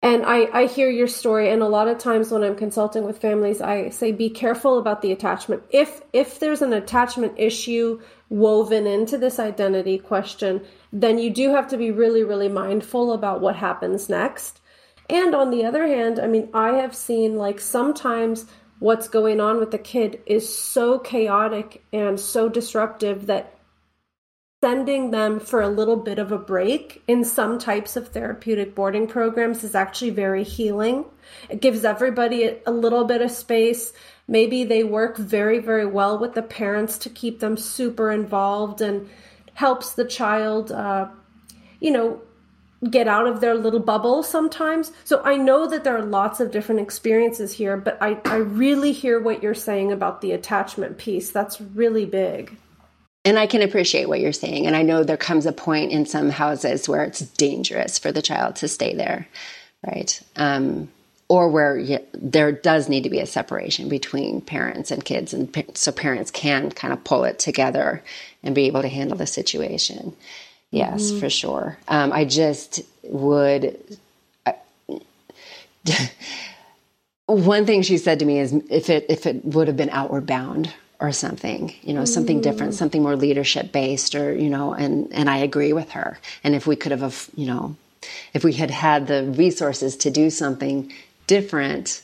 And 0.02 0.24
I, 0.26 0.48
I 0.52 0.66
hear 0.66 0.90
your 0.90 1.08
story, 1.08 1.50
and 1.50 1.62
a 1.62 1.68
lot 1.68 1.88
of 1.88 1.98
times 1.98 2.30
when 2.30 2.44
I'm 2.44 2.54
consulting 2.54 3.04
with 3.04 3.18
families, 3.18 3.62
I 3.62 3.88
say 3.88 4.12
be 4.12 4.28
careful 4.28 4.78
about 4.78 5.00
the 5.00 5.10
attachment. 5.10 5.62
If 5.70 6.02
if 6.12 6.38
there's 6.38 6.60
an 6.60 6.74
attachment 6.74 7.32
issue 7.38 8.00
woven 8.28 8.86
into 8.86 9.16
this 9.16 9.38
identity 9.38 9.96
question, 9.96 10.60
then 10.92 11.18
you 11.18 11.30
do 11.30 11.50
have 11.54 11.68
to 11.68 11.78
be 11.78 11.90
really, 11.90 12.22
really 12.22 12.48
mindful 12.48 13.12
about 13.12 13.40
what 13.40 13.56
happens 13.56 14.10
next 14.10 14.60
and 15.08 15.34
on 15.34 15.50
the 15.50 15.64
other 15.64 15.86
hand, 15.86 16.18
I 16.18 16.26
mean, 16.26 16.48
I 16.52 16.72
have 16.78 16.94
seen 16.94 17.36
like 17.36 17.60
sometimes 17.60 18.46
what's 18.78 19.08
going 19.08 19.40
on 19.40 19.58
with 19.58 19.70
the 19.70 19.78
kid 19.78 20.20
is 20.26 20.54
so 20.54 20.98
chaotic 20.98 21.84
and 21.92 22.20
so 22.20 22.48
disruptive 22.48 23.26
that 23.26 23.56
sending 24.62 25.10
them 25.10 25.38
for 25.38 25.60
a 25.60 25.68
little 25.68 25.96
bit 25.96 26.18
of 26.18 26.32
a 26.32 26.38
break 26.38 27.02
in 27.06 27.24
some 27.24 27.58
types 27.58 27.94
of 27.96 28.08
therapeutic 28.08 28.74
boarding 28.74 29.06
programs 29.06 29.62
is 29.62 29.74
actually 29.74 30.10
very 30.10 30.42
healing. 30.42 31.04
It 31.48 31.60
gives 31.60 31.84
everybody 31.84 32.58
a 32.66 32.70
little 32.70 33.04
bit 33.04 33.22
of 33.22 33.30
space. 33.30 33.92
Maybe 34.26 34.64
they 34.64 34.82
work 34.82 35.18
very, 35.18 35.58
very 35.58 35.86
well 35.86 36.18
with 36.18 36.34
the 36.34 36.42
parents 36.42 36.98
to 36.98 37.10
keep 37.10 37.40
them 37.40 37.56
super 37.56 38.10
involved 38.10 38.80
and 38.80 39.08
helps 39.54 39.92
the 39.92 40.04
child, 40.04 40.72
uh, 40.72 41.08
you 41.80 41.90
know, 41.90 42.20
get 42.90 43.08
out 43.08 43.26
of 43.26 43.40
their 43.40 43.54
little 43.54 43.80
bubble 43.80 44.22
sometimes. 44.22 44.92
So 45.04 45.22
I 45.24 45.36
know 45.36 45.66
that 45.68 45.84
there 45.84 45.96
are 45.96 46.04
lots 46.04 46.40
of 46.40 46.50
different 46.50 46.80
experiences 46.80 47.54
here, 47.54 47.76
but 47.76 47.96
I, 48.00 48.20
I 48.24 48.36
really 48.36 48.92
hear 48.92 49.18
what 49.18 49.42
you're 49.42 49.54
saying 49.54 49.92
about 49.92 50.20
the 50.20 50.32
attachment 50.32 50.98
piece. 50.98 51.30
That's 51.30 51.60
really 51.60 52.04
big. 52.04 52.56
And 53.24 53.38
I 53.38 53.46
can 53.46 53.62
appreciate 53.62 54.08
what 54.08 54.20
you're 54.20 54.32
saying. 54.32 54.66
And 54.66 54.76
I 54.76 54.82
know 54.82 55.02
there 55.02 55.16
comes 55.16 55.46
a 55.46 55.52
point 55.52 55.90
in 55.90 56.06
some 56.06 56.30
houses 56.30 56.88
where 56.88 57.02
it's 57.02 57.20
dangerous 57.20 57.98
for 57.98 58.12
the 58.12 58.22
child 58.22 58.56
to 58.56 58.68
stay 58.68 58.94
there, 58.94 59.26
right? 59.84 60.20
Um, 60.36 60.88
or 61.28 61.48
where 61.48 61.76
you, 61.76 61.98
there 62.14 62.52
does 62.52 62.88
need 62.88 63.02
to 63.02 63.10
be 63.10 63.18
a 63.18 63.26
separation 63.26 63.88
between 63.88 64.40
parents 64.40 64.92
and 64.92 65.04
kids, 65.04 65.34
and 65.34 65.52
so 65.74 65.90
parents 65.90 66.30
can 66.30 66.70
kind 66.70 66.92
of 66.92 67.02
pull 67.02 67.24
it 67.24 67.40
together 67.40 68.00
and 68.44 68.54
be 68.54 68.66
able 68.66 68.82
to 68.82 68.88
handle 68.88 69.18
the 69.18 69.26
situation. 69.26 70.14
Yes, 70.70 71.10
mm-hmm. 71.10 71.20
for 71.20 71.30
sure. 71.30 71.78
Um, 71.88 72.12
I 72.12 72.24
just 72.24 72.82
would. 73.04 73.98
Uh, 74.44 74.52
one 77.26 77.66
thing 77.66 77.82
she 77.82 77.98
said 77.98 78.20
to 78.20 78.24
me 78.24 78.38
is 78.38 78.52
if 78.70 78.88
it 78.88 79.06
if 79.08 79.26
it 79.26 79.44
would 79.44 79.68
have 79.68 79.76
been 79.76 79.90
outward 79.90 80.26
bound 80.26 80.72
or 81.00 81.12
something 81.12 81.74
you 81.82 81.92
know 81.92 82.04
something 82.04 82.40
different 82.40 82.72
mm. 82.72 82.76
something 82.76 83.02
more 83.02 83.16
leadership 83.16 83.72
based 83.72 84.14
or 84.14 84.32
you 84.34 84.48
know 84.48 84.72
and 84.72 85.12
and 85.12 85.28
i 85.28 85.38
agree 85.38 85.72
with 85.72 85.90
her 85.90 86.18
and 86.42 86.54
if 86.54 86.66
we 86.66 86.76
could 86.76 86.92
have 86.92 87.28
you 87.34 87.46
know 87.46 87.76
if 88.32 88.44
we 88.44 88.52
had 88.52 88.70
had 88.70 89.06
the 89.06 89.24
resources 89.36 89.96
to 89.96 90.10
do 90.10 90.30
something 90.30 90.92
different 91.26 92.02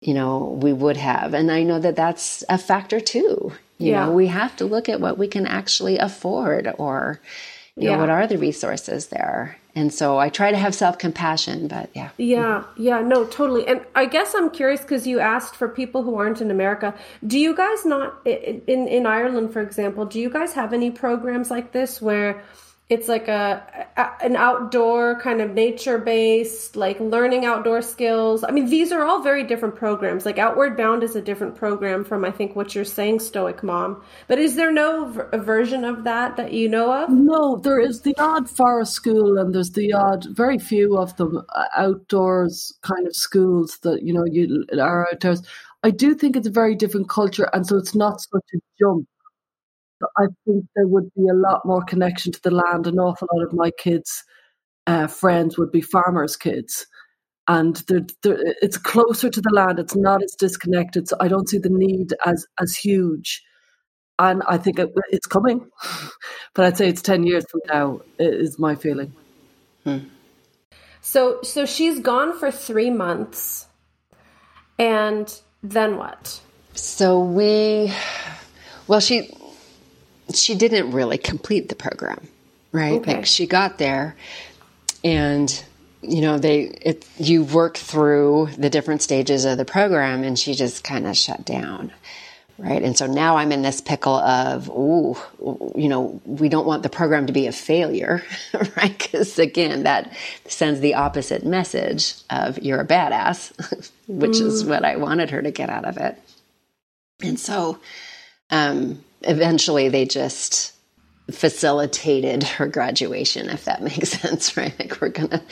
you 0.00 0.14
know 0.14 0.58
we 0.62 0.72
would 0.72 0.96
have 0.96 1.34
and 1.34 1.50
i 1.50 1.62
know 1.62 1.78
that 1.78 1.96
that's 1.96 2.44
a 2.48 2.56
factor 2.56 3.00
too 3.00 3.52
you 3.78 3.90
yeah. 3.90 4.06
know 4.06 4.12
we 4.12 4.28
have 4.28 4.54
to 4.56 4.64
look 4.64 4.88
at 4.88 5.00
what 5.00 5.18
we 5.18 5.26
can 5.26 5.46
actually 5.46 5.98
afford 5.98 6.72
or 6.78 7.20
you 7.76 7.90
know, 7.90 7.98
what 7.98 8.10
are 8.10 8.26
the 8.26 8.38
resources 8.38 9.08
there? 9.08 9.58
And 9.74 9.92
so 9.92 10.18
I 10.18 10.28
try 10.28 10.52
to 10.52 10.56
have 10.56 10.74
self 10.74 10.98
compassion, 10.98 11.66
but 11.66 11.90
yeah. 11.94 12.10
Yeah, 12.16 12.62
yeah, 12.76 13.00
no, 13.00 13.24
totally. 13.24 13.66
And 13.66 13.80
I 13.96 14.06
guess 14.06 14.32
I'm 14.34 14.50
curious 14.50 14.82
because 14.82 15.06
you 15.06 15.18
asked 15.18 15.56
for 15.56 15.68
people 15.68 16.04
who 16.04 16.14
aren't 16.14 16.40
in 16.40 16.52
America. 16.52 16.94
Do 17.26 17.38
you 17.38 17.56
guys 17.56 17.84
not, 17.84 18.24
in, 18.24 18.86
in 18.86 19.06
Ireland, 19.06 19.52
for 19.52 19.60
example, 19.60 20.06
do 20.06 20.20
you 20.20 20.30
guys 20.30 20.52
have 20.52 20.72
any 20.72 20.92
programs 20.92 21.50
like 21.50 21.72
this 21.72 22.00
where 22.00 22.44
it's 22.90 23.08
like 23.08 23.28
a, 23.28 23.88
a, 23.96 24.24
an 24.24 24.36
outdoor 24.36 25.18
kind 25.18 25.40
of 25.40 25.52
nature 25.54 25.96
based 25.96 26.76
like 26.76 27.00
learning 27.00 27.46
outdoor 27.46 27.80
skills. 27.80 28.44
I 28.44 28.50
mean 28.50 28.66
these 28.66 28.92
are 28.92 29.04
all 29.04 29.22
very 29.22 29.42
different 29.42 29.74
programs. 29.74 30.26
Like 30.26 30.36
outward 30.36 30.76
bound 30.76 31.02
is 31.02 31.16
a 31.16 31.22
different 31.22 31.54
program 31.56 32.04
from 32.04 32.26
i 32.26 32.30
think 32.30 32.54
what 32.54 32.74
you're 32.74 32.84
saying 32.84 33.20
stoic 33.20 33.62
mom. 33.62 34.02
But 34.28 34.38
is 34.38 34.56
there 34.56 34.70
no 34.70 35.06
v- 35.06 35.38
version 35.38 35.84
of 35.84 36.04
that 36.04 36.36
that 36.36 36.52
you 36.52 36.68
know 36.68 36.92
of? 36.92 37.08
No 37.08 37.56
there 37.56 37.80
is 37.80 38.02
the 38.02 38.14
odd 38.18 38.50
forest 38.50 38.92
school 38.92 39.38
and 39.38 39.54
there's 39.54 39.70
the 39.70 39.94
odd 39.94 40.26
very 40.36 40.58
few 40.58 40.98
of 40.98 41.16
them 41.16 41.42
uh, 41.54 41.64
outdoors 41.76 42.78
kind 42.82 43.06
of 43.06 43.16
schools 43.16 43.78
that 43.82 44.02
you 44.02 44.12
know 44.12 44.26
you 44.26 44.64
are 44.78 45.08
outdoors. 45.10 45.40
I 45.82 45.90
do 45.90 46.14
think 46.14 46.36
it's 46.36 46.46
a 46.46 46.50
very 46.50 46.74
different 46.74 47.08
culture 47.08 47.48
and 47.54 47.66
so 47.66 47.78
it's 47.78 47.94
not 47.94 48.20
such 48.20 48.44
a 48.54 48.58
jump 48.78 49.08
I 50.16 50.26
think 50.44 50.66
there 50.74 50.86
would 50.86 51.12
be 51.14 51.28
a 51.28 51.34
lot 51.34 51.64
more 51.64 51.82
connection 51.82 52.32
to 52.32 52.42
the 52.42 52.50
land. 52.50 52.86
An 52.86 52.98
awful 52.98 53.28
lot 53.32 53.44
of 53.44 53.52
my 53.52 53.70
kids' 53.70 54.24
uh, 54.86 55.06
friends 55.06 55.56
would 55.58 55.72
be 55.72 55.80
farmers' 55.80 56.36
kids. 56.36 56.86
And 57.46 57.76
they're, 57.88 58.06
they're, 58.22 58.38
it's 58.62 58.78
closer 58.78 59.28
to 59.28 59.40
the 59.40 59.52
land. 59.52 59.78
It's 59.78 59.96
not 59.96 60.22
as 60.22 60.32
disconnected. 60.32 61.08
So 61.08 61.16
I 61.20 61.28
don't 61.28 61.48
see 61.48 61.58
the 61.58 61.70
need 61.70 62.14
as 62.24 62.46
as 62.60 62.74
huge. 62.74 63.42
And 64.18 64.42
I 64.46 64.58
think 64.58 64.78
it, 64.78 64.92
it's 65.10 65.26
coming. 65.26 65.68
but 66.54 66.66
I'd 66.66 66.76
say 66.76 66.88
it's 66.88 67.02
10 67.02 67.24
years 67.24 67.44
from 67.50 67.60
now, 67.68 68.00
is 68.18 68.58
my 68.58 68.74
feeling. 68.74 69.12
Hmm. 69.84 69.98
So, 71.00 71.40
so 71.42 71.66
she's 71.66 72.00
gone 72.00 72.38
for 72.38 72.50
three 72.50 72.90
months. 72.90 73.66
And 74.78 75.40
then 75.62 75.96
what? 75.96 76.40
So 76.74 77.20
we, 77.20 77.92
well, 78.86 79.00
she, 79.00 79.30
she 80.32 80.54
didn't 80.54 80.92
really 80.92 81.18
complete 81.18 81.68
the 81.68 81.74
program, 81.74 82.28
right? 82.72 83.00
Okay. 83.00 83.16
Like 83.16 83.26
she 83.26 83.46
got 83.46 83.78
there 83.78 84.16
and 85.04 85.64
you 86.02 86.20
know 86.20 86.38
they 86.38 86.62
it, 86.62 87.06
you 87.18 87.44
work 87.44 87.76
through 87.76 88.48
the 88.58 88.70
different 88.70 89.02
stages 89.02 89.44
of 89.44 89.58
the 89.58 89.64
program 89.64 90.22
and 90.22 90.38
she 90.38 90.54
just 90.54 90.82
kind 90.82 91.06
of 91.06 91.16
shut 91.16 91.44
down 91.44 91.92
right 92.58 92.82
and 92.82 92.96
so 92.96 93.06
now 93.06 93.36
i'm 93.36 93.52
in 93.52 93.62
this 93.62 93.80
pickle 93.80 94.14
of 94.14 94.68
ooh 94.70 95.16
you 95.74 95.88
know 95.88 96.20
we 96.24 96.48
don't 96.48 96.66
want 96.66 96.82
the 96.82 96.88
program 96.88 97.26
to 97.26 97.32
be 97.32 97.46
a 97.46 97.52
failure 97.52 98.22
right 98.76 98.98
because 98.98 99.38
again 99.38 99.84
that 99.84 100.12
sends 100.46 100.80
the 100.80 100.94
opposite 100.94 101.44
message 101.44 102.14
of 102.30 102.58
you're 102.58 102.80
a 102.80 102.86
badass 102.86 103.52
which 104.08 104.32
mm. 104.32 104.46
is 104.46 104.64
what 104.64 104.84
i 104.84 104.96
wanted 104.96 105.30
her 105.30 105.42
to 105.42 105.50
get 105.50 105.70
out 105.70 105.84
of 105.84 105.96
it 105.96 106.18
and 107.22 107.38
so 107.38 107.78
um 108.50 109.02
eventually 109.26 109.88
they 109.88 110.04
just 110.04 110.72
facilitated 111.30 112.42
her 112.42 112.66
graduation 112.66 113.48
if 113.48 113.64
that 113.64 113.82
makes 113.82 114.10
sense 114.10 114.56
right? 114.56 114.78
Like 114.78 115.00
we're 115.00 115.08
gonna 115.08 115.42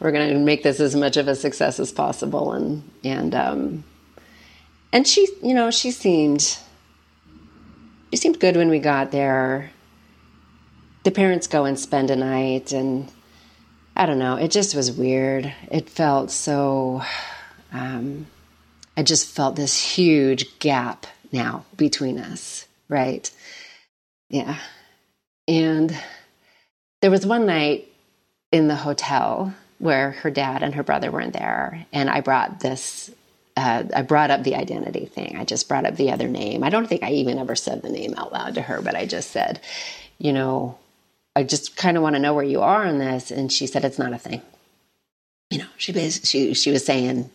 we're 0.00 0.12
gonna 0.12 0.38
make 0.38 0.62
this 0.62 0.80
as 0.80 0.94
much 0.94 1.16
of 1.16 1.28
a 1.28 1.34
success 1.34 1.80
as 1.80 1.92
possible. 1.92 2.52
And 2.52 2.88
and 3.04 3.34
um 3.34 3.84
and 4.92 5.06
she 5.06 5.28
you 5.42 5.54
know 5.54 5.70
she 5.70 5.90
seemed 5.90 6.58
she 8.10 8.16
seemed 8.16 8.40
good 8.40 8.56
when 8.56 8.68
we 8.68 8.78
got 8.78 9.10
there. 9.10 9.70
The 11.04 11.10
parents 11.10 11.46
go 11.46 11.64
and 11.64 11.78
spend 11.78 12.10
a 12.10 12.16
night 12.16 12.72
and 12.72 13.10
i 13.96 14.06
don't 14.06 14.18
know. 14.18 14.36
It 14.36 14.50
just 14.50 14.74
was 14.74 14.92
weird. 14.92 15.52
It 15.70 15.88
felt 15.90 16.30
so 16.30 17.02
um 17.72 18.26
i 18.96 19.02
just 19.02 19.28
felt 19.28 19.56
this 19.56 19.78
huge 19.78 20.58
gap 20.58 21.06
now 21.32 21.64
between 21.76 22.18
us 22.18 22.67
Right. 22.88 23.30
Yeah. 24.30 24.58
And 25.46 25.96
there 27.00 27.10
was 27.10 27.26
one 27.26 27.46
night 27.46 27.88
in 28.52 28.68
the 28.68 28.76
hotel 28.76 29.54
where 29.78 30.12
her 30.12 30.30
dad 30.30 30.62
and 30.62 30.74
her 30.74 30.82
brother 30.82 31.10
weren't 31.10 31.32
there. 31.32 31.86
And 31.92 32.10
I 32.10 32.20
brought 32.20 32.60
this, 32.60 33.10
uh, 33.56 33.84
I 33.94 34.02
brought 34.02 34.30
up 34.30 34.42
the 34.42 34.56
identity 34.56 35.06
thing. 35.06 35.36
I 35.36 35.44
just 35.44 35.68
brought 35.68 35.86
up 35.86 35.96
the 35.96 36.10
other 36.10 36.28
name. 36.28 36.64
I 36.64 36.70
don't 36.70 36.86
think 36.86 37.02
I 37.02 37.12
even 37.12 37.38
ever 37.38 37.54
said 37.54 37.82
the 37.82 37.90
name 37.90 38.14
out 38.16 38.32
loud 38.32 38.54
to 38.56 38.62
her, 38.62 38.82
but 38.82 38.96
I 38.96 39.06
just 39.06 39.30
said, 39.30 39.60
you 40.18 40.32
know, 40.32 40.78
I 41.36 41.44
just 41.44 41.76
kind 41.76 41.96
of 41.96 42.02
want 42.02 42.16
to 42.16 42.20
know 42.20 42.34
where 42.34 42.44
you 42.44 42.60
are 42.60 42.84
on 42.86 42.98
this. 42.98 43.30
And 43.30 43.52
she 43.52 43.66
said, 43.66 43.84
it's 43.84 43.98
not 43.98 44.12
a 44.12 44.18
thing. 44.18 44.42
You 45.50 45.58
know, 45.58 45.68
she, 45.76 45.92
she, 46.10 46.54
she 46.54 46.70
was 46.70 46.84
saying, 46.84 47.30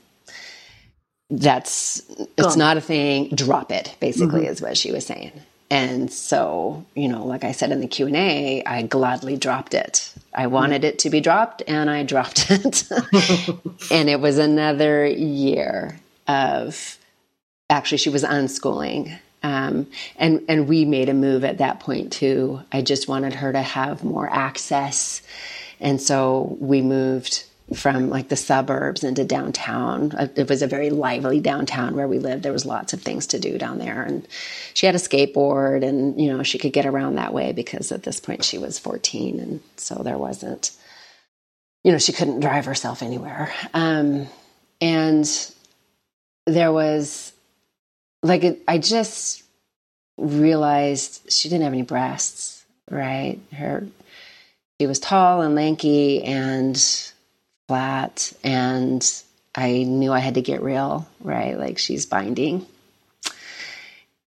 that's 1.34 2.02
it's 2.38 2.56
not 2.56 2.78
a 2.78 2.82
thing. 2.82 3.30
Drop 3.30 3.72
it 3.72 3.96
basically 4.00 4.42
mm-hmm. 4.42 4.52
is 4.52 4.62
what 4.62 4.78
she 4.78 4.92
was 4.92 5.06
saying. 5.06 5.32
And 5.70 6.12
so 6.12 6.86
you 6.96 7.08
know 7.08 7.26
like 7.26 7.44
i 7.44 7.52
said 7.52 7.72
in 7.72 7.80
the 7.80 7.88
q&a 7.88 8.64
i 8.64 8.84
gladly 8.84 9.38
dropped 9.38 9.74
it. 9.74 10.14
I 10.34 10.48
wanted 10.48 10.84
it 10.84 11.00
to 11.00 11.10
be 11.10 11.22
dropped 11.22 11.64
and 11.68 11.90
i 11.90 12.04
dropped 12.04 12.48
it. 12.50 12.84
And 13.92 14.10
it 14.10 14.20
was 14.20 14.38
another 14.38 15.06
year 15.06 16.00
of 16.28 16.98
actually 17.70 17.98
she 17.98 18.10
was 18.10 18.24
unschooling. 18.24 19.18
Um, 19.42 19.88
and 20.16 20.44
and 20.48 20.70
we 20.70 20.86
made 20.86 21.10
a 21.10 21.14
move 21.14 21.44
at 21.44 21.58
that 21.58 21.80
point 21.80 22.14
too. 22.14 22.62
I 22.72 22.82
just 22.82 23.08
wanted 23.08 23.34
her 23.34 23.52
to 23.52 23.62
have 23.62 24.04
more 24.04 24.30
access. 24.32 25.22
And 25.80 26.02
so 26.02 26.56
we 26.62 26.82
moved 26.82 27.44
from 27.74 28.10
like 28.10 28.30
the 28.30 28.36
suburbs 28.36 29.04
into 29.04 29.24
downtown. 29.24 30.12
Uh, 30.12 30.28
it 30.36 30.50
was 30.50 30.62
a 30.62 30.68
very 30.68 30.90
lively 30.90 31.40
downtown 31.40 31.96
where 31.96 32.08
we 32.08 32.20
lived. 32.20 32.44
There 32.44 32.54
was 32.54 32.66
lots 32.66 32.94
of 32.94 33.02
things 33.02 33.28
to 33.28 33.40
do 33.40 33.58
down 33.58 33.78
there, 33.78 34.02
and 34.04 34.28
she 34.74 34.86
had 34.86 34.96
a 34.96 35.00
skateboard, 35.00 35.84
and 35.84 36.20
you 36.20 36.32
know 36.32 36.44
she 36.44 36.58
could 36.58 36.74
get 36.74 36.86
around 36.86 37.16
that 37.16 37.34
way 37.34 37.52
because 37.52 37.92
at 37.92 38.04
this 38.04 38.20
point 38.20 38.44
she 38.44 38.58
was 38.58 38.80
14, 38.80 39.40
and 39.40 39.62
so 39.78 39.96
there 39.96 40.18
wasn't, 40.18 40.72
you 41.84 41.92
know, 41.92 41.98
she 41.98 42.14
couldn't 42.14 42.40
drive 42.40 42.66
herself 42.66 43.02
anywhere. 43.02 43.54
Um, 43.74 44.28
and 44.82 45.54
there 46.46 46.72
was 46.72 47.34
like 48.22 48.62
I 48.68 48.78
just 48.78 49.44
realized 50.18 51.32
she 51.32 51.50
didn't 51.50 51.64
have 51.64 51.74
any 51.74 51.84
breasts. 51.84 52.66
Right, 52.90 53.40
her 53.54 53.88
she 54.80 54.88
was 54.88 55.00
tall 55.00 55.42
and 55.42 55.56
lanky 55.56 56.24
and 56.24 56.76
and 58.44 59.24
I 59.56 59.84
knew 59.84 60.12
I 60.12 60.20
had 60.20 60.36
to 60.36 60.42
get 60.42 60.62
real, 60.62 61.08
right? 61.22 61.58
Like 61.58 61.78
she's 61.78 62.06
binding. 62.06 62.66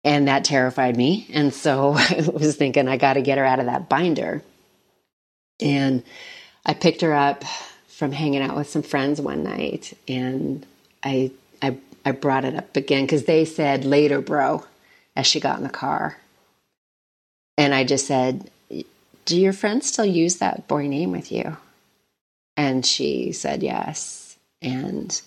And 0.03 0.27
that 0.27 0.43
terrified 0.43 0.97
me. 0.97 1.27
And 1.31 1.53
so 1.53 1.93
I 1.97 2.27
was 2.33 2.55
thinking, 2.55 2.87
I 2.87 2.97
got 2.97 3.13
to 3.13 3.21
get 3.21 3.37
her 3.37 3.45
out 3.45 3.59
of 3.59 3.67
that 3.67 3.89
binder. 3.89 4.41
And 5.61 6.03
I 6.65 6.73
picked 6.73 7.01
her 7.01 7.13
up 7.13 7.43
from 7.87 8.11
hanging 8.11 8.41
out 8.41 8.55
with 8.55 8.69
some 8.69 8.81
friends 8.81 9.21
one 9.21 9.43
night 9.43 9.97
and 10.07 10.65
I, 11.03 11.31
I, 11.61 11.77
I 12.03 12.11
brought 12.11 12.43
it 12.43 12.55
up 12.55 12.75
again 12.75 13.05
because 13.05 13.25
they 13.25 13.45
said 13.45 13.85
later, 13.85 14.19
bro, 14.19 14.65
as 15.15 15.27
she 15.27 15.39
got 15.39 15.57
in 15.57 15.63
the 15.63 15.69
car. 15.69 16.17
And 17.57 17.73
I 17.73 17.83
just 17.83 18.07
said, 18.07 18.49
Do 19.25 19.39
your 19.39 19.53
friends 19.53 19.87
still 19.87 20.05
use 20.05 20.37
that 20.37 20.67
boy 20.67 20.87
name 20.87 21.11
with 21.11 21.31
you? 21.31 21.55
And 22.55 22.85
she 22.85 23.31
said 23.31 23.63
yes. 23.63 24.37
And 24.61 25.21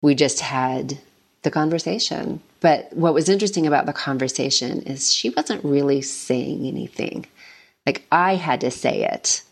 we 0.00 0.14
just 0.14 0.40
had 0.40 0.98
the 1.42 1.50
conversation. 1.50 2.40
But 2.60 2.92
what 2.92 3.14
was 3.14 3.28
interesting 3.28 3.66
about 3.66 3.86
the 3.86 3.92
conversation 3.92 4.82
is 4.82 5.12
she 5.12 5.30
wasn't 5.30 5.64
really 5.64 6.02
saying 6.02 6.66
anything. 6.66 7.26
Like 7.86 8.06
I 8.12 8.36
had 8.36 8.60
to 8.60 8.70
say 8.70 9.04
it, 9.04 9.42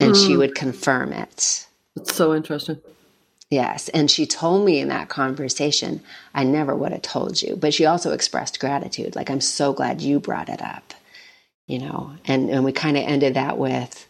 and 0.00 0.12
mm. 0.14 0.26
she 0.26 0.36
would 0.36 0.54
confirm 0.54 1.12
it. 1.12 1.66
It's 1.96 2.14
so 2.14 2.34
interesting. 2.34 2.80
Yes. 3.50 3.88
And 3.90 4.10
she 4.10 4.26
told 4.26 4.64
me 4.64 4.80
in 4.80 4.88
that 4.88 5.10
conversation, 5.10 6.00
I 6.34 6.44
never 6.44 6.74
would 6.74 6.92
have 6.92 7.02
told 7.02 7.40
you. 7.40 7.54
But 7.54 7.74
she 7.74 7.84
also 7.84 8.12
expressed 8.12 8.58
gratitude. 8.58 9.14
Like, 9.14 9.30
I'm 9.30 9.42
so 9.42 9.72
glad 9.72 10.00
you 10.00 10.18
brought 10.18 10.48
it 10.48 10.62
up, 10.62 10.94
you 11.66 11.78
know? 11.78 12.14
And, 12.24 12.50
and 12.50 12.64
we 12.64 12.72
kind 12.72 12.96
of 12.96 13.04
ended 13.04 13.34
that 13.34 13.58
with, 13.58 14.08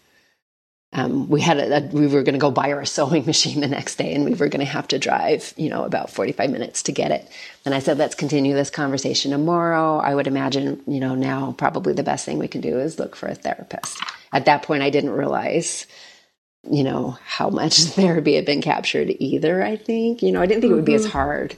um, 0.95 1.29
we 1.29 1.41
had 1.41 1.59
a, 1.59 1.77
a 1.77 1.81
we 1.89 2.07
were 2.07 2.23
going 2.23 2.35
to 2.35 2.39
go 2.39 2.51
buy 2.51 2.71
her 2.71 2.81
a 2.81 2.87
sewing 2.87 3.27
machine 3.27 3.61
the 3.61 3.69
next 3.69 3.97
day 3.97 4.15
and 4.15 4.25
we 4.25 4.35
were 4.35 4.49
going 4.49 4.65
to 4.65 4.73
have 4.73 4.89
to 4.89 4.99
drive, 4.99 5.53
you 5.57 5.69
know, 5.69 5.85
about 5.85 6.11
45 6.11 6.51
minutes 6.51 6.85
to 6.85 6.93
get 6.93 7.11
it. 7.11 7.29
And 7.65 7.75
I 7.75 7.81
said, 7.81 7.99
let's 7.99 8.15
continue 8.15 8.55
this 8.55 8.71
conversation 8.71 9.33
tomorrow. 9.33 9.99
I 9.99 10.15
would 10.15 10.27
imagine, 10.27 10.83
you 10.87 11.01
know, 11.01 11.15
now 11.15 11.53
probably 11.59 11.93
the 11.93 12.03
best 12.03 12.25
thing 12.25 12.39
we 12.39 12.49
can 12.49 12.61
do 12.61 12.79
is 12.79 12.99
look 12.99 13.17
for 13.17 13.27
a 13.27 13.35
therapist. 13.35 14.01
At 14.33 14.47
that 14.47 14.63
point, 14.63 14.83
I 14.83 14.91
didn't 14.91 15.11
realize 15.11 15.87
you 16.71 16.83
know, 16.83 17.19
how 17.25 17.51
much 17.51 17.79
therapy 17.81 18.37
had 18.37 18.47
been 18.47 18.63
captured 18.63 19.15
either, 19.19 19.63
I 19.63 19.77
think. 19.77 20.23
You 20.23 20.33
know, 20.33 20.41
I 20.41 20.47
didn't 20.47 20.63
think 20.63 20.71
mm-hmm. 20.71 20.73
it 20.73 20.77
would 20.77 20.85
be 20.87 20.95
as 20.95 21.03
mm-hmm. 21.03 21.13
hard 21.13 21.57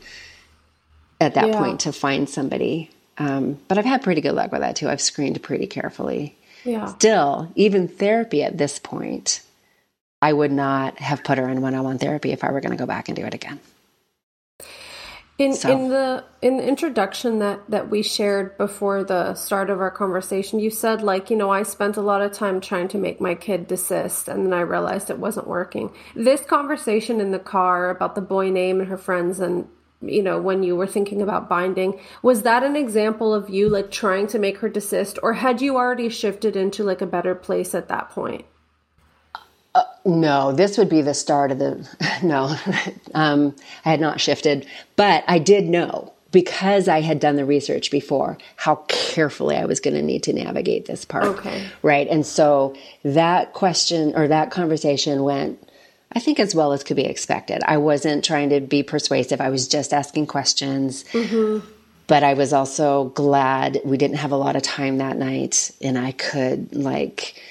at 1.21 1.35
that 1.35 1.49
yeah. 1.49 1.59
point 1.59 1.81
to 1.81 1.93
find 1.93 2.29
somebody. 2.29 2.91
Um, 3.19 3.59
but 3.69 3.79
I've 3.79 3.85
had 3.85 4.03
pretty 4.03 4.21
good 4.21 4.35
luck 4.35 4.53
with 4.53 4.61
that 4.61 4.77
too. 4.77 4.89
I've 4.89 5.01
screened 5.01 5.43
pretty 5.43 5.67
carefully. 5.67 6.37
Yeah. 6.67 6.87
Still, 6.87 7.51
even 7.55 7.89
therapy 7.89 8.43
at 8.43 8.59
this 8.59 8.79
point, 8.79 9.41
I 10.21 10.33
would 10.33 10.53
not 10.53 10.99
have 10.99 11.23
put 11.23 11.39
her 11.39 11.49
in 11.49 11.61
one 11.61 11.75
on 11.75 11.85
one 11.85 11.99
therapy 11.99 12.33
if 12.33 12.43
I 12.43 12.51
were 12.51 12.61
going 12.61 12.73
to 12.73 12.79
go 12.79 12.87
back 12.87 13.09
and 13.09 13.17
do 13.17 13.25
it 13.25 13.35
again. 13.35 13.61
In 15.39 15.53
so. 15.53 15.71
in 15.71 15.89
the 15.91 16.25
in 16.41 16.57
the 16.57 16.67
introduction 16.67 17.41
that 17.41 17.61
that 17.69 17.91
we 17.91 18.03
shared 18.03 18.57
before 18.57 19.05
the 19.05 19.35
start 19.35 19.69
of 19.69 19.81
our 19.81 19.91
conversation, 19.91 20.59
you 20.59 20.71
said 20.71 21.03
like, 21.03 21.29
you 21.29 21.37
know, 21.37 21.51
I 21.51 21.63
spent 21.63 21.99
a 21.99 22.01
lot 22.01 22.23
of 22.23 22.33
time 22.33 22.59
trying 22.59 22.89
to 22.89 22.99
make 22.99 23.21
my 23.21 23.35
kid 23.35 23.69
desist 23.69 24.29
and 24.29 24.47
then 24.47 24.55
I 24.55 24.61
realized 24.61 25.11
it 25.11 25.19
wasn't 25.19 25.47
working. 25.47 25.93
This 26.15 26.41
conversation 26.41 27.21
in 27.21 27.33
the 27.33 27.39
car 27.39 27.91
about 27.91 28.15
the 28.15 28.23
boy 28.23 28.49
name 28.49 28.81
and 28.81 28.89
her 28.89 28.97
friends 28.97 29.39
and 29.39 29.69
you 30.09 30.23
know, 30.23 30.41
when 30.41 30.63
you 30.63 30.77
were 30.77 30.87
thinking 30.87 31.23
about 31.23 31.49
binding, 31.49 31.99
was 32.23 32.43
that 32.43 32.63
an 32.63 32.77
example 32.77 33.35
of 33.35 33.51
you 33.51 33.69
like 33.69 33.91
trying 33.91 34.27
to 34.29 34.39
make 34.39 34.59
her 34.59 34.69
desist 34.69 35.19
or 35.23 35.35
had 35.35 35.61
you 35.61 35.77
already 35.77 36.09
shifted 36.09 36.57
into 36.57 36.83
like 36.83 37.01
a 37.01 37.07
better 37.07 37.35
place 37.35 37.75
at 37.75 37.89
that 37.89 38.11
point? 38.11 38.45
Uh, 39.75 39.83
no, 40.07 40.53
this 40.53 40.79
would 40.79 40.89
be 40.89 41.03
the 41.03 41.15
start 41.15 41.53
of 41.53 41.59
the. 41.59 41.89
No, 42.23 42.57
um, 43.15 43.55
I 43.85 43.91
had 43.91 44.01
not 44.01 44.23
shifted, 44.23 44.67
but 44.97 45.23
I 45.29 45.39
did 45.39 45.69
know 45.69 46.15
because 46.33 46.89
I 46.89 47.03
had 47.03 47.21
done 47.21 47.37
the 47.37 47.45
research 47.45 47.91
before 47.91 48.39
how 48.57 48.77
carefully 48.89 49.57
I 49.57 49.65
was 49.65 49.81
going 49.81 49.95
to 49.95 50.03
need 50.03 50.23
to 50.25 50.33
navigate 50.33 50.87
this 50.87 51.05
part. 51.05 51.25
Okay. 51.25 51.67
Right. 51.83 52.09
And 52.09 52.27
so 52.27 52.75
that 53.05 53.53
question 53.53 54.15
or 54.15 54.29
that 54.29 54.51
conversation 54.51 55.23
went, 55.23 55.66
I 56.13 56.21
think, 56.21 56.41
as 56.41 56.55
well 56.55 56.73
as 56.73 56.85
could 56.85 56.97
be 56.97 57.05
expected. 57.05 57.63
I 57.65 57.79
wasn't 57.79 58.25
trying 58.25 58.51
to 58.51 58.61
be 58.61 58.83
persuasive, 58.83 59.41
I 59.41 59.51
was 59.51 59.69
just 59.69 59.93
asking 59.93 60.27
questions. 60.27 61.05
Mm-hmm. 61.13 61.67
But 62.07 62.23
I 62.23 62.35
was 62.35 62.53
also 62.53 63.07
glad 63.07 63.81
we 63.85 63.97
didn't 63.97 64.19
have 64.19 64.31
a 64.31 64.37
lot 64.37 64.55
of 64.55 64.63
time 64.63 64.99
that 64.99 65.17
night 65.17 65.73
and 65.83 65.99
I 65.99 66.13
could, 66.13 66.73
like, 66.73 67.43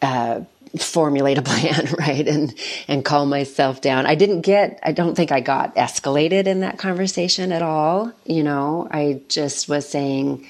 uh, 0.00 0.40
formulate 0.78 1.38
a 1.38 1.42
plan, 1.50 1.86
right? 1.98 2.26
And, 2.26 2.54
and 2.88 3.04
calm 3.04 3.28
myself 3.28 3.80
down. 3.80 4.06
I 4.06 4.14
didn't 4.14 4.42
get, 4.42 4.80
I 4.82 4.92
don't 4.92 5.14
think 5.14 5.32
I 5.32 5.40
got 5.40 5.76
escalated 5.76 6.46
in 6.46 6.60
that 6.60 6.78
conversation 6.78 7.52
at 7.52 7.62
all. 7.62 8.12
You 8.24 8.42
know, 8.42 8.88
I 8.90 9.20
just 9.28 9.68
was 9.68 9.88
saying, 9.88 10.46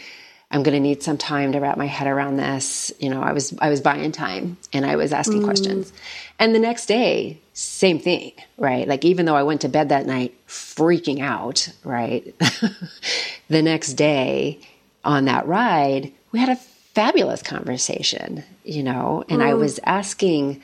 I'm 0.51 0.63
going 0.63 0.75
to 0.75 0.81
need 0.81 1.03
some 1.03 1.19
time 1.19 1.53
to 1.53 1.61
wrap 1.61 1.77
my 1.77 1.87
head 1.87 2.07
around 2.07 2.37
this. 2.37 2.91
You 2.99 3.11
know, 3.11 3.23
I 3.23 3.33
was, 3.33 3.55
I 3.61 3.69
was 3.69 3.83
buying 3.83 4.13
time 4.13 4.57
and 4.73 4.87
I 4.87 4.97
was 4.97 5.13
asking 5.13 5.43
mm. 5.43 5.45
questions. 5.45 5.93
And 6.39 6.55
the 6.55 6.59
next 6.59 6.87
day, 6.87 7.39
same 7.53 7.99
thing, 7.99 8.33
right? 8.57 8.89
Like, 8.89 9.05
even 9.05 9.27
though 9.27 9.37
I 9.37 9.43
went 9.43 9.61
to 9.63 9.69
bed 9.69 9.91
that 9.91 10.07
night 10.07 10.35
freaking 10.47 11.21
out, 11.21 11.69
right? 11.85 12.35
the 13.49 13.63
next 13.63 13.95
day 13.95 14.61
on 15.05 15.27
that 15.27 15.47
ride, 15.47 16.13
we 16.33 16.39
had 16.39 16.49
a 16.49 16.57
fabulous 16.57 17.43
conversation, 17.43 18.43
you 18.65 18.83
know, 18.83 19.25
and 19.29 19.43
mm. 19.43 19.47
I 19.47 19.55
was 19.55 19.79
asking 19.85 20.63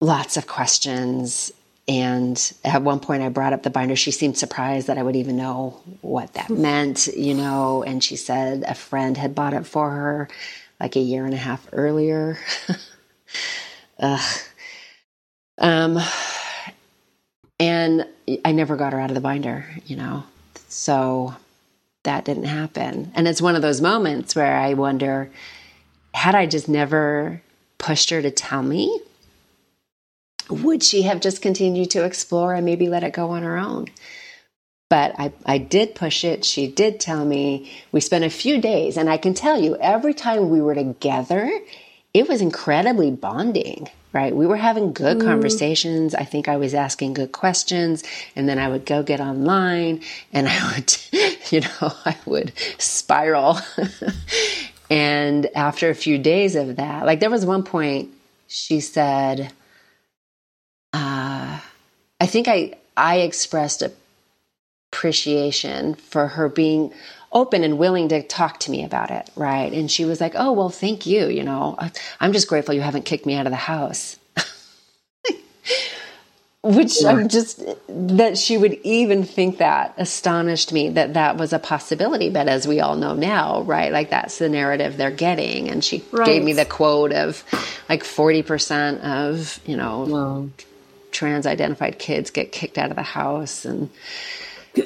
lots 0.00 0.36
of 0.36 0.46
questions. 0.46 1.52
And 1.90 2.52
at 2.64 2.82
one 2.82 3.00
point, 3.00 3.24
I 3.24 3.30
brought 3.30 3.52
up 3.52 3.64
the 3.64 3.70
binder. 3.70 3.96
She 3.96 4.12
seemed 4.12 4.38
surprised 4.38 4.86
that 4.86 4.96
I 4.96 5.02
would 5.02 5.16
even 5.16 5.36
know 5.36 5.80
what 6.02 6.34
that 6.34 6.46
hmm. 6.46 6.62
meant, 6.62 7.08
you 7.08 7.34
know. 7.34 7.82
And 7.82 8.02
she 8.02 8.14
said 8.14 8.62
a 8.62 8.76
friend 8.76 9.16
had 9.16 9.34
bought 9.34 9.54
it 9.54 9.66
for 9.66 9.90
her 9.90 10.28
like 10.78 10.94
a 10.94 11.00
year 11.00 11.24
and 11.24 11.34
a 11.34 11.36
half 11.36 11.66
earlier. 11.72 12.38
Ugh. 13.98 14.40
Um, 15.58 15.98
and 17.58 18.06
I 18.44 18.52
never 18.52 18.76
got 18.76 18.92
her 18.92 19.00
out 19.00 19.10
of 19.10 19.16
the 19.16 19.20
binder, 19.20 19.66
you 19.84 19.96
know. 19.96 20.22
So 20.68 21.34
that 22.04 22.24
didn't 22.24 22.44
happen. 22.44 23.10
And 23.16 23.26
it's 23.26 23.42
one 23.42 23.56
of 23.56 23.62
those 23.62 23.80
moments 23.80 24.36
where 24.36 24.56
I 24.56 24.74
wonder 24.74 25.28
had 26.14 26.36
I 26.36 26.46
just 26.46 26.68
never 26.68 27.42
pushed 27.78 28.10
her 28.10 28.22
to 28.22 28.30
tell 28.30 28.62
me, 28.62 29.00
would 30.50 30.82
she 30.82 31.02
have 31.02 31.20
just 31.20 31.42
continued 31.42 31.90
to 31.90 32.04
explore 32.04 32.54
and 32.54 32.64
maybe 32.64 32.88
let 32.88 33.04
it 33.04 33.12
go 33.12 33.30
on 33.30 33.42
her 33.42 33.56
own? 33.56 33.86
But 34.88 35.14
I, 35.18 35.32
I 35.46 35.58
did 35.58 35.94
push 35.94 36.24
it. 36.24 36.44
She 36.44 36.66
did 36.66 36.98
tell 36.98 37.24
me. 37.24 37.70
We 37.92 38.00
spent 38.00 38.24
a 38.24 38.30
few 38.30 38.60
days, 38.60 38.96
and 38.96 39.08
I 39.08 39.18
can 39.18 39.34
tell 39.34 39.60
you, 39.60 39.76
every 39.76 40.14
time 40.14 40.50
we 40.50 40.60
were 40.60 40.74
together, 40.74 41.48
it 42.12 42.28
was 42.28 42.40
incredibly 42.40 43.10
bonding 43.10 43.88
right? 44.12 44.34
We 44.34 44.46
were 44.46 44.56
having 44.56 44.92
good 44.92 45.18
mm. 45.18 45.24
conversations. 45.24 46.14
I 46.14 46.24
think 46.24 46.48
I 46.48 46.56
was 46.56 46.74
asking 46.74 47.14
good 47.14 47.32
questions. 47.32 48.02
And 48.34 48.48
then 48.48 48.58
I 48.58 48.68
would 48.68 48.84
go 48.84 49.02
get 49.02 49.20
online 49.20 50.02
and 50.32 50.48
I 50.48 50.74
would, 50.74 50.96
you 51.50 51.60
know, 51.60 51.92
I 52.04 52.16
would 52.26 52.52
spiral. 52.78 53.58
and 54.90 55.46
after 55.54 55.90
a 55.90 55.94
few 55.94 56.18
days 56.18 56.56
of 56.56 56.76
that, 56.76 57.06
like 57.06 57.20
there 57.20 57.30
was 57.30 57.46
one 57.46 57.62
point 57.62 58.10
she 58.48 58.80
said, 58.80 59.52
uh, 60.92 61.60
I 62.20 62.26
think 62.26 62.48
I, 62.48 62.74
I 62.96 63.18
expressed 63.18 63.82
appreciation 64.92 65.94
for 65.94 66.28
her 66.28 66.48
being 66.48 66.92
open 67.32 67.62
and 67.64 67.78
willing 67.78 68.08
to 68.08 68.22
talk 68.22 68.58
to 68.60 68.70
me 68.70 68.84
about 68.84 69.10
it, 69.10 69.28
right? 69.36 69.72
And 69.72 69.90
she 69.90 70.04
was 70.04 70.20
like, 70.20 70.32
"Oh, 70.34 70.52
well, 70.52 70.70
thank 70.70 71.06
you, 71.06 71.28
you 71.28 71.44
know. 71.44 71.78
I'm 72.18 72.32
just 72.32 72.48
grateful 72.48 72.74
you 72.74 72.80
haven't 72.80 73.04
kicked 73.04 73.26
me 73.26 73.34
out 73.34 73.46
of 73.46 73.52
the 73.52 73.56
house." 73.56 74.18
Which 76.62 77.00
yeah. 77.00 77.08
I'm 77.08 77.28
just 77.28 77.62
that 77.88 78.36
she 78.36 78.58
would 78.58 78.74
even 78.82 79.24
think 79.24 79.58
that 79.58 79.94
astonished 79.96 80.74
me 80.74 80.90
that 80.90 81.14
that 81.14 81.38
was 81.38 81.54
a 81.54 81.58
possibility. 81.58 82.28
But 82.28 82.48
as 82.48 82.68
we 82.68 82.80
all 82.80 82.96
know 82.96 83.14
now, 83.14 83.62
right? 83.62 83.90
Like 83.90 84.10
that's 84.10 84.36
the 84.38 84.50
narrative 84.50 84.98
they're 84.98 85.10
getting. 85.10 85.70
And 85.70 85.82
she 85.82 86.04
right. 86.12 86.26
gave 86.26 86.44
me 86.44 86.52
the 86.52 86.66
quote 86.66 87.12
of 87.12 87.42
like 87.88 88.02
40% 88.04 89.00
of, 89.00 89.58
you 89.66 89.78
know, 89.78 90.00
wow. 90.00 90.48
Trans 91.20 91.46
identified 91.46 91.98
kids 91.98 92.30
get 92.30 92.50
kicked 92.50 92.78
out 92.78 92.88
of 92.88 92.96
the 92.96 93.02
house. 93.02 93.66
And 93.66 93.90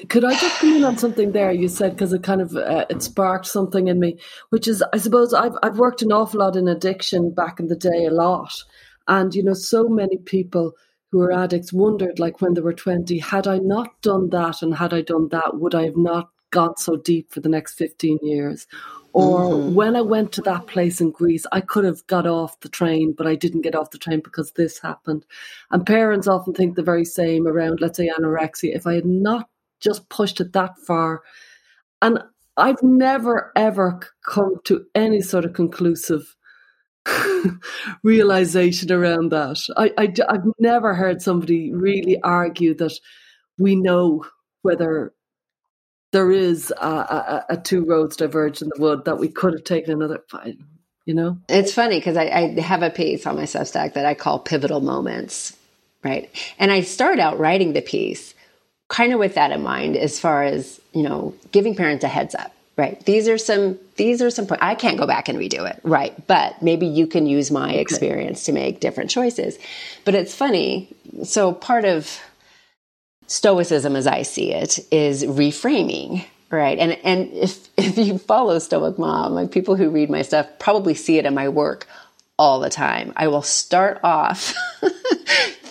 could 0.09 0.25
I 0.25 0.33
just 0.33 0.59
come 0.59 0.73
in 0.73 0.83
on 0.83 0.99
something 0.99 1.31
there 1.31 1.53
you 1.53 1.69
said 1.69 1.93
because 1.93 2.13
it 2.13 2.25
kind 2.25 2.41
of 2.41 2.57
uh, 2.57 2.87
it 2.91 3.05
sparked 3.05 3.47
something 3.47 3.87
in 3.87 4.01
me, 4.01 4.19
which 4.51 4.67
is 4.67 4.83
I 4.93 4.97
suppose 4.97 5.33
I've 5.33 5.57
I've 5.63 5.79
worked 5.79 6.03
an 6.03 6.11
awful 6.11 6.41
lot 6.41 6.57
in 6.57 6.67
addiction 6.67 7.33
back 7.33 7.61
in 7.61 7.69
the 7.69 7.77
day, 7.77 8.07
a 8.07 8.11
lot, 8.11 8.53
and 9.07 9.33
you 9.33 9.45
know 9.45 9.55
so 9.55 9.89
many 9.89 10.17
people 10.17 10.73
who 11.13 11.21
are 11.21 11.31
addicts 11.31 11.73
wondered 11.73 12.19
like 12.19 12.41
when 12.41 12.55
they 12.55 12.63
were 12.63 12.73
twenty, 12.73 13.21
had 13.21 13.47
I 13.47 13.59
not 13.59 14.03
done 14.03 14.31
that 14.31 14.61
and 14.61 14.75
had 14.75 14.93
I 14.93 15.03
done 15.03 15.29
that, 15.29 15.53
would 15.55 15.77
I 15.77 15.85
have 15.85 15.97
not 15.97 16.31
gone 16.51 16.77
so 16.77 16.97
deep 16.97 17.33
for 17.33 17.39
the 17.39 17.49
next 17.49 17.75
fifteen 17.75 18.19
years? 18.23 18.67
Or 19.15 19.43
mm-hmm. 19.45 19.75
when 19.75 19.95
I 19.95 20.01
went 20.01 20.33
to 20.33 20.43
that 20.43 20.67
place 20.67 21.01
in 21.01 21.13
Greece, 21.13 21.47
I 21.53 21.61
could 21.61 21.85
have 21.85 22.05
got 22.09 22.27
off 22.27 22.59
the 22.61 22.69
train, 22.69 23.15
but 23.17 23.29
I 23.29 23.37
didn't 23.37 23.63
get 23.63 23.77
off 23.77 23.93
the 23.93 23.99
train 23.99 24.21
because 24.21 24.53
this 24.53 24.81
happened. 24.81 25.25
And 25.71 25.87
parents 25.87 26.27
often 26.27 26.53
think 26.53 26.75
the 26.75 26.83
very 26.83 27.05
same 27.05 27.47
around, 27.47 27.81
let's 27.81 27.97
say, 27.97 28.11
anorexia. 28.11 28.75
If 28.75 28.87
I 28.89 28.95
had 28.95 29.07
not 29.07 29.49
just 29.85 30.09
pushed 30.09 30.41
it 30.41 30.53
that 30.55 30.79
far. 30.79 31.23
And 32.03 32.19
I've 32.57 32.83
never, 32.83 33.53
ever 33.55 34.01
come 34.27 34.57
to 34.65 34.87
any 34.95 35.21
sort 35.21 35.45
of 35.45 35.53
conclusive 35.53 36.35
realization 38.03 38.91
around 38.91 39.31
that. 39.31 39.59
I, 39.77 39.93
I, 39.99 40.13
I've 40.29 40.45
never 40.59 40.95
heard 40.95 41.23
somebody 41.23 41.73
really 41.73 42.21
argue 42.23 42.75
that 42.75 42.99
we 43.59 43.77
know 43.77 44.25
whether 44.63 45.14
there 46.15 46.31
is 46.31 46.73
a, 46.81 46.87
a, 46.87 47.45
a, 47.51 47.57
two 47.57 47.85
roads 47.85 48.15
diverged 48.15 48.63
in 48.63 48.71
the 48.73 48.81
wood 48.81 49.05
that 49.05 49.19
we 49.19 49.27
could 49.27 49.53
have 49.53 49.65
taken 49.65 49.93
another. 49.93 50.23
you 51.05 51.13
know? 51.13 51.37
It's 51.49 51.75
funny 51.75 51.99
because 51.99 52.17
I, 52.17 52.27
I 52.27 52.61
have 52.61 52.85
a 52.85 52.91
piece 52.91 53.27
on 53.27 53.35
my 53.35 53.43
Substack 53.43 53.95
that 53.95 54.07
I 54.07 54.15
call 54.15 54.39
Pivotal 54.39 54.81
Moments, 54.81 55.57
right? 56.05 56.31
And 56.57 56.71
I 56.71 56.83
start 56.83 57.19
out 57.19 57.41
writing 57.41 57.73
the 57.73 57.83
piece 57.83 58.33
kind 58.87 59.13
of 59.13 59.19
with 59.19 59.35
that 59.35 59.51
in 59.51 59.65
mind 59.65 59.97
as 59.97 60.21
far 60.21 60.45
as, 60.45 60.81
you 60.93 61.03
know, 61.03 61.35
giving 61.51 61.75
parents 61.75 62.05
a 62.05 62.09
heads 62.09 62.37
up 62.37 62.53
right 62.77 63.05
these 63.07 63.29
are 63.29 63.39
some 63.39 63.79
these 63.95 64.21
are 64.21 64.31
some 64.31 64.49
points 64.49 64.61
i 64.61 64.75
can't 64.75 64.99
go 64.99 65.07
back 65.07 65.29
and 65.29 65.39
redo 65.39 65.65
it 65.71 65.79
right 65.85 66.27
but 66.27 66.61
maybe 66.61 66.87
you 66.87 67.07
can 67.07 67.25
use 67.25 67.49
my 67.49 67.69
okay. 67.69 67.81
experience 67.81 68.47
to 68.47 68.53
make 68.53 68.81
different 68.81 69.11
choices 69.11 69.57
but 70.05 70.13
it's 70.13 70.35
funny 70.35 70.89
so 71.23 71.53
part 71.53 71.85
of 71.85 72.19
stoicism 73.27 73.97
as 73.97 74.07
i 74.07 74.23
see 74.23 74.53
it 74.53 74.79
is 74.91 75.25
reframing 75.25 76.25
right 76.51 76.79
and 76.79 76.93
and 77.05 77.33
if 77.33 77.69
if 77.79 77.99
you 77.99 78.19
follow 78.19 78.59
stoic 78.59 78.99
mom 78.99 79.33
like 79.33 79.51
people 79.51 79.77
who 79.77 79.91
read 79.91 80.11
my 80.11 80.23
stuff 80.23 80.47
probably 80.59 80.95
see 80.95 81.19
it 81.19 81.27
in 81.27 81.35
my 81.35 81.49
work 81.49 81.87
all 82.39 82.61
the 82.61 82.71
time 82.71 83.13
i 83.17 83.29
will 83.29 83.43
start 83.43 84.01
off 84.03 84.55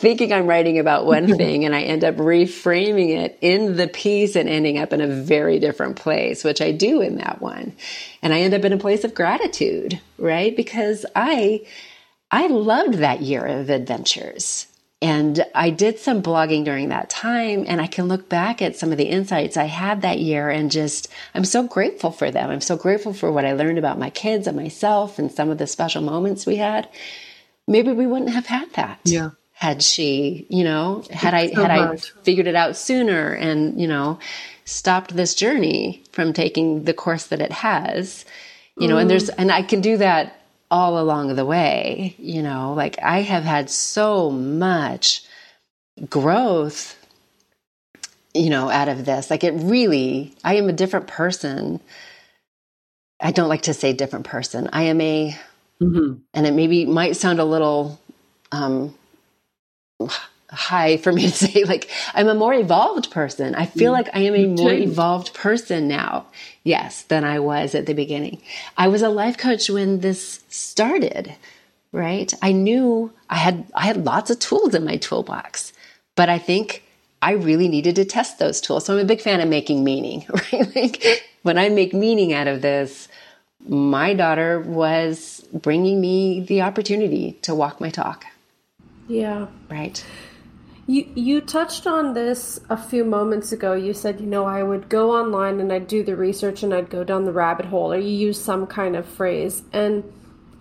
thinking 0.03 0.33
I'm 0.33 0.47
writing 0.47 0.79
about 0.79 1.05
one 1.05 1.27
mm-hmm. 1.27 1.37
thing 1.37 1.63
and 1.63 1.73
I 1.73 1.83
end 1.83 2.03
up 2.03 2.15
reframing 2.15 3.15
it 3.15 3.37
in 3.39 3.77
the 3.77 3.87
piece 3.87 4.35
and 4.35 4.49
ending 4.49 4.77
up 4.77 4.91
in 4.91 4.99
a 4.99 5.07
very 5.07 5.59
different 5.59 5.95
place, 5.95 6.43
which 6.43 6.59
I 6.59 6.73
do 6.73 6.99
in 6.99 7.19
that 7.19 7.41
one. 7.41 7.71
And 8.21 8.33
I 8.33 8.41
end 8.41 8.53
up 8.53 8.65
in 8.65 8.73
a 8.73 8.77
place 8.77 9.05
of 9.05 9.15
gratitude, 9.15 10.01
right? 10.17 10.53
Because 10.57 11.05
I, 11.15 11.65
I 12.29 12.47
loved 12.47 12.95
that 12.95 13.21
year 13.21 13.45
of 13.45 13.69
adventures. 13.69 14.67
And 15.03 15.45
I 15.53 15.69
did 15.69 15.99
some 15.99 16.23
blogging 16.23 16.63
during 16.63 16.87
that 16.89 17.09
time, 17.09 17.65
and 17.67 17.81
I 17.81 17.87
can 17.87 18.07
look 18.07 18.29
back 18.29 18.61
at 18.61 18.77
some 18.77 18.93
of 18.93 18.97
the 18.97 19.09
insights 19.09 19.57
I 19.57 19.65
had 19.65 20.01
that 20.01 20.19
year 20.19 20.49
and 20.49 20.71
just, 20.71 21.09
I'm 21.35 21.43
so 21.43 21.63
grateful 21.63 22.09
for 22.09 22.31
them. 22.31 22.49
I'm 22.49 22.61
so 22.61 22.77
grateful 22.77 23.13
for 23.13 23.29
what 23.29 23.43
I 23.43 23.51
learned 23.51 23.77
about 23.77 23.99
my 23.99 24.09
kids 24.09 24.47
and 24.47 24.55
myself 24.55 25.19
and 25.19 25.29
some 25.29 25.49
of 25.49 25.57
the 25.57 25.67
special 25.67 26.01
moments 26.01 26.45
we 26.45 26.55
had. 26.55 26.87
Maybe 27.67 27.91
we 27.91 28.07
wouldn't 28.07 28.31
have 28.31 28.45
had 28.45 28.71
that. 28.73 29.01
Yeah 29.03 29.31
had 29.53 29.81
she, 29.81 30.45
you 30.49 30.63
know, 30.63 31.05
had 31.09 31.33
I 31.33 31.47
had 31.47 31.71
I 31.71 31.95
figured 32.23 32.47
it 32.47 32.55
out 32.55 32.75
sooner 32.75 33.31
and, 33.33 33.79
you 33.79 33.87
know, 33.87 34.19
stopped 34.65 35.15
this 35.15 35.35
journey 35.35 36.03
from 36.11 36.33
taking 36.33 36.83
the 36.83 36.93
course 36.93 37.27
that 37.27 37.39
it 37.39 37.51
has. 37.51 38.25
You 38.75 38.89
know, 38.89 38.95
mm. 38.95 39.01
and 39.01 39.09
there's 39.09 39.29
and 39.29 39.51
I 39.51 39.61
can 39.61 39.79
do 39.79 39.97
that 39.97 40.42
all 40.73 40.99
along 40.99 41.35
the 41.35 41.45
way, 41.45 42.15
you 42.17 42.41
know, 42.41 42.73
like 42.73 42.97
I 42.99 43.21
have 43.21 43.43
had 43.43 43.69
so 43.69 44.31
much 44.31 45.23
growth 46.09 46.97
you 48.33 48.49
know 48.49 48.69
out 48.69 48.89
of 48.89 49.05
this. 49.05 49.29
Like 49.29 49.43
it 49.43 49.51
really 49.51 50.33
I 50.43 50.55
am 50.55 50.69
a 50.69 50.73
different 50.73 51.07
person. 51.07 51.79
I 53.19 53.31
don't 53.31 53.49
like 53.49 53.63
to 53.63 53.73
say 53.73 53.93
different 53.93 54.25
person. 54.25 54.69
I 54.73 54.83
am 54.83 54.99
a 54.99 55.37
mm-hmm. 55.79 56.13
and 56.33 56.47
it 56.47 56.53
maybe 56.53 56.85
might 56.85 57.15
sound 57.15 57.39
a 57.39 57.45
little 57.45 57.99
um 58.51 58.95
high 60.53 60.97
for 60.97 61.11
me 61.11 61.23
to 61.23 61.31
say 61.31 61.63
like 61.63 61.89
I'm 62.13 62.27
a 62.27 62.35
more 62.35 62.53
evolved 62.53 63.11
person. 63.11 63.55
I 63.55 63.65
feel 63.65 63.91
mm. 63.91 63.95
like 63.95 64.09
I 64.13 64.21
am 64.21 64.35
a 64.35 64.47
more 64.47 64.73
evolved 64.73 65.33
person 65.33 65.87
now. 65.87 66.27
Yes, 66.63 67.01
than 67.03 67.25
I 67.25 67.39
was 67.39 67.75
at 67.75 67.85
the 67.85 67.93
beginning. 67.93 68.41
I 68.77 68.87
was 68.87 69.01
a 69.01 69.09
life 69.09 69.37
coach 69.37 69.69
when 69.69 69.99
this 69.99 70.43
started, 70.49 71.35
right? 71.91 72.33
I 72.41 72.51
knew 72.53 73.11
I 73.29 73.35
had 73.35 73.65
I 73.75 73.85
had 73.85 74.05
lots 74.05 74.29
of 74.29 74.39
tools 74.39 74.73
in 74.73 74.85
my 74.85 74.97
toolbox, 74.97 75.73
but 76.15 76.29
I 76.29 76.37
think 76.37 76.83
I 77.21 77.31
really 77.31 77.67
needed 77.67 77.95
to 77.95 78.05
test 78.05 78.39
those 78.39 78.59
tools. 78.59 78.85
So 78.85 78.93
I'm 78.93 78.99
a 78.99 79.05
big 79.05 79.21
fan 79.21 79.39
of 79.39 79.47
making 79.47 79.83
meaning, 79.83 80.25
right? 80.51 80.75
Like 80.75 81.29
when 81.43 81.57
I 81.57 81.69
make 81.69 81.93
meaning 81.93 82.33
out 82.33 82.47
of 82.47 82.61
this, 82.61 83.07
my 83.67 84.13
daughter 84.13 84.59
was 84.59 85.45
bringing 85.53 86.01
me 86.01 86.41
the 86.41 86.61
opportunity 86.61 87.33
to 87.43 87.55
walk 87.55 87.79
my 87.79 87.89
talk. 87.89 88.25
Yeah. 89.07 89.47
Right. 89.69 90.03
You 90.85 91.09
you 91.15 91.39
touched 91.41 91.87
on 91.87 92.13
this 92.13 92.59
a 92.69 92.75
few 92.75 93.05
moments 93.05 93.51
ago. 93.51 93.73
You 93.73 93.93
said, 93.93 94.19
you 94.19 94.27
know, 94.27 94.45
I 94.45 94.63
would 94.63 94.89
go 94.89 95.11
online 95.11 95.59
and 95.61 95.71
I'd 95.71 95.87
do 95.87 96.03
the 96.03 96.15
research 96.15 96.61
and 96.61 96.73
I'd 96.73 96.89
go 96.89 97.03
down 97.03 97.23
the 97.23 97.31
rabbit 97.31 97.67
hole 97.67 97.93
or 97.93 97.97
you 97.97 98.09
use 98.09 98.41
some 98.41 98.67
kind 98.67 98.95
of 98.95 99.05
phrase. 99.05 99.63
And 99.71 100.03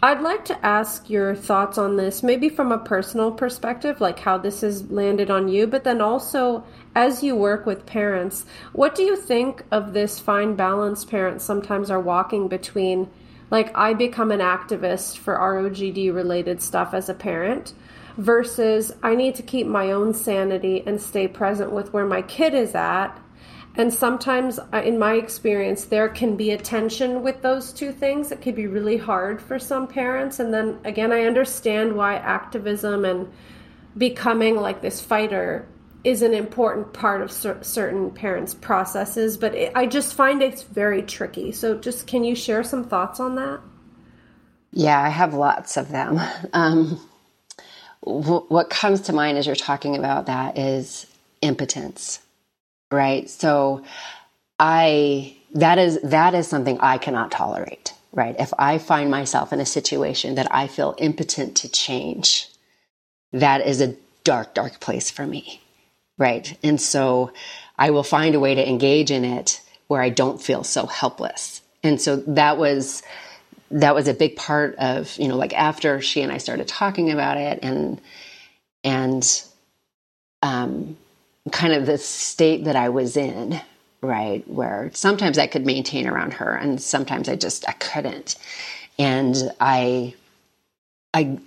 I'd 0.04 0.20
like 0.20 0.44
to 0.46 0.66
ask 0.66 1.08
your 1.08 1.34
thoughts 1.34 1.78
on 1.78 1.96
this, 1.96 2.24
maybe 2.24 2.48
from 2.48 2.72
a 2.72 2.78
personal 2.78 3.30
perspective, 3.30 4.00
like 4.00 4.18
how 4.18 4.36
this 4.36 4.62
has 4.62 4.90
landed 4.90 5.30
on 5.30 5.46
you, 5.46 5.68
but 5.68 5.84
then 5.84 6.00
also 6.00 6.64
as 6.94 7.22
you 7.22 7.36
work 7.36 7.66
with 7.66 7.86
parents, 7.86 8.44
what 8.72 8.96
do 8.96 9.02
you 9.02 9.16
think 9.16 9.64
of 9.70 9.92
this 9.92 10.18
fine 10.18 10.54
balance 10.54 11.04
parents 11.04 11.44
sometimes 11.44 11.88
are 11.88 12.00
walking 12.00 12.48
between 12.48 13.08
like 13.52 13.70
I 13.76 13.92
become 13.92 14.30
an 14.30 14.40
activist 14.40 15.18
for 15.18 15.36
ROGD 15.36 16.12
related 16.12 16.62
stuff 16.62 16.94
as 16.94 17.08
a 17.08 17.14
parent, 17.14 17.74
versus 18.16 18.92
I 19.02 19.14
need 19.14 19.34
to 19.36 19.42
keep 19.42 19.66
my 19.66 19.92
own 19.92 20.14
sanity 20.14 20.82
and 20.86 21.00
stay 21.00 21.28
present 21.28 21.72
with 21.72 21.92
where 21.92 22.06
my 22.06 22.22
kid 22.22 22.54
is 22.54 22.74
at. 22.74 23.18
And 23.74 23.92
sometimes, 23.92 24.58
uh, 24.58 24.82
in 24.84 24.98
my 24.98 25.14
experience, 25.14 25.86
there 25.86 26.08
can 26.08 26.36
be 26.36 26.50
a 26.50 26.58
tension 26.58 27.22
with 27.22 27.40
those 27.40 27.72
two 27.72 27.90
things. 27.90 28.30
It 28.30 28.42
can 28.42 28.54
be 28.54 28.66
really 28.66 28.98
hard 28.98 29.40
for 29.40 29.58
some 29.58 29.86
parents. 29.86 30.40
And 30.40 30.52
then 30.52 30.78
again, 30.84 31.10
I 31.10 31.24
understand 31.24 31.96
why 31.96 32.16
activism 32.16 33.06
and 33.06 33.32
becoming 33.96 34.56
like 34.56 34.82
this 34.82 35.00
fighter 35.00 35.66
is 36.04 36.20
an 36.20 36.34
important 36.34 36.92
part 36.92 37.22
of 37.22 37.30
cer- 37.30 37.62
certain 37.62 38.10
parents' 38.10 38.52
processes. 38.52 39.38
But 39.38 39.54
it, 39.54 39.72
I 39.74 39.86
just 39.86 40.14
find 40.14 40.42
it's 40.42 40.64
very 40.64 41.02
tricky. 41.02 41.50
So, 41.52 41.78
just 41.78 42.06
can 42.06 42.24
you 42.24 42.34
share 42.34 42.62
some 42.62 42.84
thoughts 42.84 43.20
on 43.20 43.36
that? 43.36 43.60
Yeah, 44.72 45.00
I 45.00 45.08
have 45.08 45.32
lots 45.32 45.76
of 45.76 45.88
them. 45.88 46.20
Um, 46.52 47.00
what 48.02 48.70
comes 48.70 49.02
to 49.02 49.12
mind 49.12 49.38
as 49.38 49.46
you're 49.46 49.56
talking 49.56 49.96
about 49.96 50.26
that 50.26 50.58
is 50.58 51.06
impotence, 51.40 52.20
right? 52.90 53.28
So 53.30 53.84
I 54.58 55.36
that 55.54 55.78
is 55.78 56.00
that 56.02 56.34
is 56.34 56.48
something 56.48 56.78
I 56.80 56.98
cannot 56.98 57.30
tolerate, 57.30 57.94
right? 58.12 58.34
If 58.38 58.52
I 58.58 58.78
find 58.78 59.10
myself 59.10 59.52
in 59.52 59.60
a 59.60 59.66
situation 59.66 60.34
that 60.34 60.52
I 60.52 60.66
feel 60.66 60.94
impotent 60.98 61.56
to 61.58 61.68
change, 61.68 62.48
that 63.32 63.66
is 63.66 63.80
a 63.80 63.94
dark 64.24 64.54
dark 64.54 64.80
place 64.80 65.10
for 65.10 65.26
me, 65.26 65.60
right? 66.18 66.58
And 66.62 66.80
so 66.80 67.32
I 67.78 67.90
will 67.90 68.02
find 68.02 68.34
a 68.34 68.40
way 68.40 68.54
to 68.54 68.68
engage 68.68 69.10
in 69.10 69.24
it 69.24 69.60
where 69.86 70.02
I 70.02 70.08
don't 70.08 70.42
feel 70.42 70.64
so 70.64 70.86
helpless. 70.86 71.62
And 71.82 72.00
so 72.00 72.16
that 72.16 72.58
was 72.58 73.02
that 73.72 73.94
was 73.94 74.08
a 74.08 74.14
big 74.14 74.36
part 74.36 74.76
of 74.76 75.16
you 75.18 75.28
know 75.28 75.36
like 75.36 75.54
after 75.54 76.00
she 76.00 76.20
and 76.22 76.30
I 76.30 76.38
started 76.38 76.68
talking 76.68 77.10
about 77.10 77.36
it 77.36 77.58
and 77.62 78.00
and 78.84 79.44
um, 80.42 80.96
kind 81.50 81.72
of 81.72 81.86
the 81.86 81.98
state 81.98 82.64
that 82.64 82.76
I 82.76 82.90
was 82.90 83.16
in 83.16 83.60
right 84.02 84.46
where 84.48 84.90
sometimes 84.94 85.38
I 85.38 85.46
could 85.46 85.64
maintain 85.64 86.06
around 86.06 86.34
her 86.34 86.54
and 86.54 86.80
sometimes 86.80 87.28
I 87.28 87.36
just 87.36 87.68
I 87.68 87.72
couldn't 87.72 88.36
and 88.98 89.36
I 89.60 90.14
I 91.14 91.38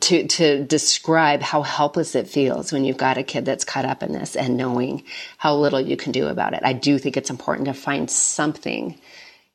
to 0.00 0.26
to 0.26 0.64
describe 0.64 1.40
how 1.40 1.62
helpless 1.62 2.14
it 2.14 2.28
feels 2.28 2.72
when 2.72 2.84
you've 2.84 2.98
got 2.98 3.18
a 3.18 3.22
kid 3.22 3.44
that's 3.44 3.64
caught 3.64 3.86
up 3.86 4.02
in 4.02 4.12
this 4.12 4.36
and 4.36 4.56
knowing 4.56 5.02
how 5.38 5.56
little 5.56 5.80
you 5.80 5.96
can 5.96 6.12
do 6.12 6.28
about 6.28 6.52
it. 6.52 6.60
I 6.62 6.74
do 6.74 6.98
think 6.98 7.16
it's 7.16 7.30
important 7.30 7.66
to 7.66 7.74
find 7.74 8.10
something 8.10 8.98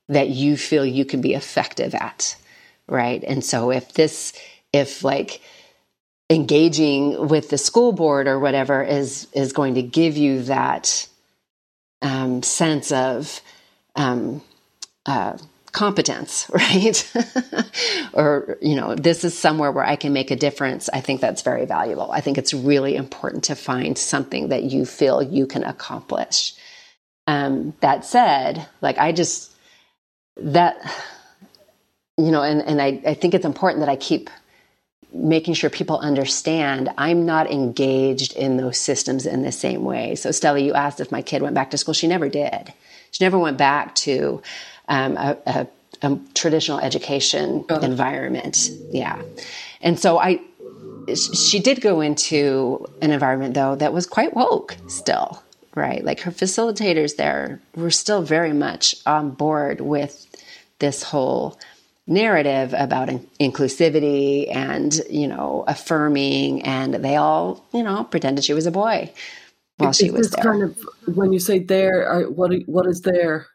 that 0.09 0.29
you 0.29 0.57
feel 0.57 0.85
you 0.85 1.05
can 1.05 1.21
be 1.21 1.33
effective 1.33 1.95
at 1.95 2.35
right? 2.87 3.23
And 3.25 3.43
so 3.43 3.71
if 3.71 3.93
this 3.93 4.33
if 4.71 5.03
like 5.03 5.41
engaging 6.29 7.27
with 7.27 7.49
the 7.49 7.57
school 7.57 7.91
board 7.91 8.27
or 8.27 8.39
whatever 8.39 8.83
is 8.83 9.27
is 9.33 9.53
going 9.53 9.75
to 9.75 9.81
give 9.81 10.17
you 10.17 10.43
that 10.43 11.07
um, 12.01 12.43
sense 12.43 12.91
of 12.91 13.41
um, 13.95 14.41
uh, 15.05 15.37
competence 15.71 16.49
right? 16.53 17.11
Or 18.13 18.57
you 18.61 18.75
know 18.75 18.95
this 18.95 19.23
is 19.23 19.37
somewhere 19.37 19.71
where 19.71 19.85
i 19.85 19.95
can 19.95 20.13
make 20.13 20.29
a 20.29 20.35
difference 20.35 20.87
i 20.93 21.01
think 21.01 21.19
that's 21.21 21.41
very 21.41 21.65
valuable. 21.65 22.11
I 22.11 22.21
think 22.21 22.37
it's 22.37 22.53
really 22.53 22.95
important 22.95 23.45
to 23.45 23.55
find 23.55 23.97
something 23.97 24.49
that 24.49 24.63
you 24.63 24.85
feel 24.85 25.23
you 25.23 25.47
can 25.47 25.63
accomplish. 25.63 26.53
Um, 27.25 27.73
that 27.79 28.03
said 28.03 28.67
like 28.81 28.97
i 28.97 29.13
just 29.13 29.52
that 30.37 30.77
you 32.17 32.31
know 32.31 32.43
and, 32.43 32.61
and 32.61 32.81
I, 32.81 33.01
I 33.05 33.13
think 33.13 33.33
it's 33.33 33.45
important 33.45 33.81
that 33.81 33.89
i 33.89 33.95
keep 33.95 34.29
making 35.13 35.53
sure 35.53 35.69
people 35.69 35.99
understand 35.99 36.89
i'm 36.97 37.25
not 37.25 37.51
engaged 37.51 38.35
in 38.35 38.57
those 38.57 38.77
systems 38.77 39.25
in 39.25 39.43
the 39.43 39.51
same 39.51 39.83
way. 39.83 40.15
So 40.15 40.31
stella 40.31 40.59
you 40.59 40.73
asked 40.73 40.99
if 40.99 41.11
my 41.11 41.21
kid 41.21 41.41
went 41.41 41.55
back 41.55 41.71
to 41.71 41.77
school. 41.77 41.93
She 41.93 42.07
never 42.07 42.29
did. 42.29 42.73
She 43.11 43.23
never 43.23 43.37
went 43.37 43.57
back 43.57 43.93
to 43.95 44.41
um, 44.87 45.17
a, 45.17 45.37
a, 45.45 45.67
a, 46.01 46.19
traditional 46.33 46.79
education 46.79 47.63
oh. 47.69 47.79
environment. 47.79 48.69
Yeah. 48.91 49.21
And 49.81 49.99
so 49.99 50.17
i 50.17 50.39
she 51.15 51.59
did 51.59 51.81
go 51.81 51.99
into 52.01 52.85
an 53.01 53.11
environment 53.11 53.53
though 53.53 53.75
that 53.75 53.91
was 53.91 54.07
quite 54.07 54.33
woke 54.33 54.77
still 54.87 55.42
right? 55.75 56.03
Like 56.03 56.21
her 56.21 56.31
facilitators 56.31 57.15
there 57.15 57.59
were 57.75 57.91
still 57.91 58.21
very 58.21 58.53
much 58.53 58.95
on 59.05 59.31
board 59.31 59.81
with 59.81 60.27
this 60.79 61.03
whole 61.03 61.59
narrative 62.05 62.73
about 62.77 63.09
in- 63.09 63.27
inclusivity 63.39 64.53
and 64.53 64.99
you 65.09 65.25
know 65.25 65.63
affirming 65.67 66.61
and 66.63 66.95
they 66.95 67.15
all 67.15 67.63
you 67.73 67.81
know 67.81 68.03
pretended 68.03 68.43
she 68.43 68.53
was 68.53 68.65
a 68.65 68.71
boy 68.71 69.09
while 69.77 69.91
Is 69.91 69.97
she 69.97 70.11
was 70.11 70.29
there 70.31 70.43
kind 70.43 70.63
of 70.63 70.77
when 71.15 71.31
you 71.31 71.39
say 71.39 71.59
there, 71.59 72.25
what 72.29 72.51
what 72.65 72.85
is 72.87 73.01
there? 73.01 73.47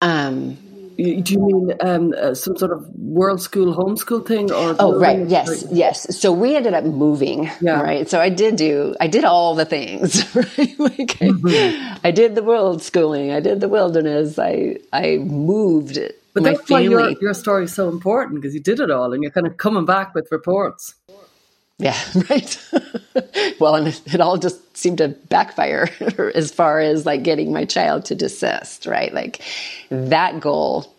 um 0.00 0.56
Do 0.98 1.32
you 1.32 1.38
mean 1.40 1.72
um, 1.80 2.12
uh, 2.20 2.34
some 2.34 2.56
sort 2.56 2.72
of 2.72 2.88
world 2.88 3.40
school 3.40 3.72
homeschool 3.76 4.26
thing, 4.26 4.50
or 4.50 4.74
Oh, 4.80 4.98
right. 4.98 5.28
Yes, 5.28 5.64
yes. 5.70 6.18
So 6.18 6.32
we 6.32 6.56
ended 6.56 6.74
up 6.74 6.82
moving, 6.84 7.48
Yeah. 7.60 7.80
right? 7.80 8.08
So 8.10 8.20
I 8.20 8.30
did 8.30 8.56
do, 8.56 8.96
I 9.00 9.06
did 9.06 9.24
all 9.24 9.54
the 9.54 9.64
things, 9.64 10.24
right? 10.34 10.78
Like 10.78 11.18
I, 11.22 11.28
Mm-hmm. 11.28 11.98
I 12.04 12.10
did 12.10 12.34
the 12.34 12.42
world 12.42 12.82
schooling, 12.82 13.30
I 13.30 13.38
did 13.40 13.60
the 13.60 13.68
wilderness, 13.68 14.38
I, 14.40 14.78
I 14.92 15.18
moved 15.18 15.98
But 16.34 16.42
that's 16.42 16.68
why 16.68 16.80
your 16.80 17.12
your 17.20 17.34
story 17.34 17.64
is 17.64 17.74
so 17.74 17.88
important 17.88 18.40
because 18.40 18.54
you 18.54 18.60
did 18.60 18.80
it 18.80 18.90
all, 18.90 19.12
and 19.12 19.22
you're 19.22 19.32
kind 19.32 19.46
of 19.46 19.56
coming 19.56 19.84
back 19.86 20.14
with 20.16 20.28
reports. 20.32 20.94
Yeah, 21.78 21.96
right. 22.30 22.70
well, 23.60 23.76
and 23.76 23.88
it, 23.88 24.20
all 24.20 24.36
just 24.36 24.76
seemed 24.76 24.98
to 24.98 25.08
backfire 25.08 25.88
as 26.34 26.50
far 26.50 26.80
as 26.80 27.06
like 27.06 27.22
getting 27.22 27.52
my 27.52 27.64
child 27.64 28.06
to 28.06 28.14
desist, 28.14 28.86
right? 28.86 29.14
Like 29.14 29.42
that 29.90 30.40
goal 30.40 30.92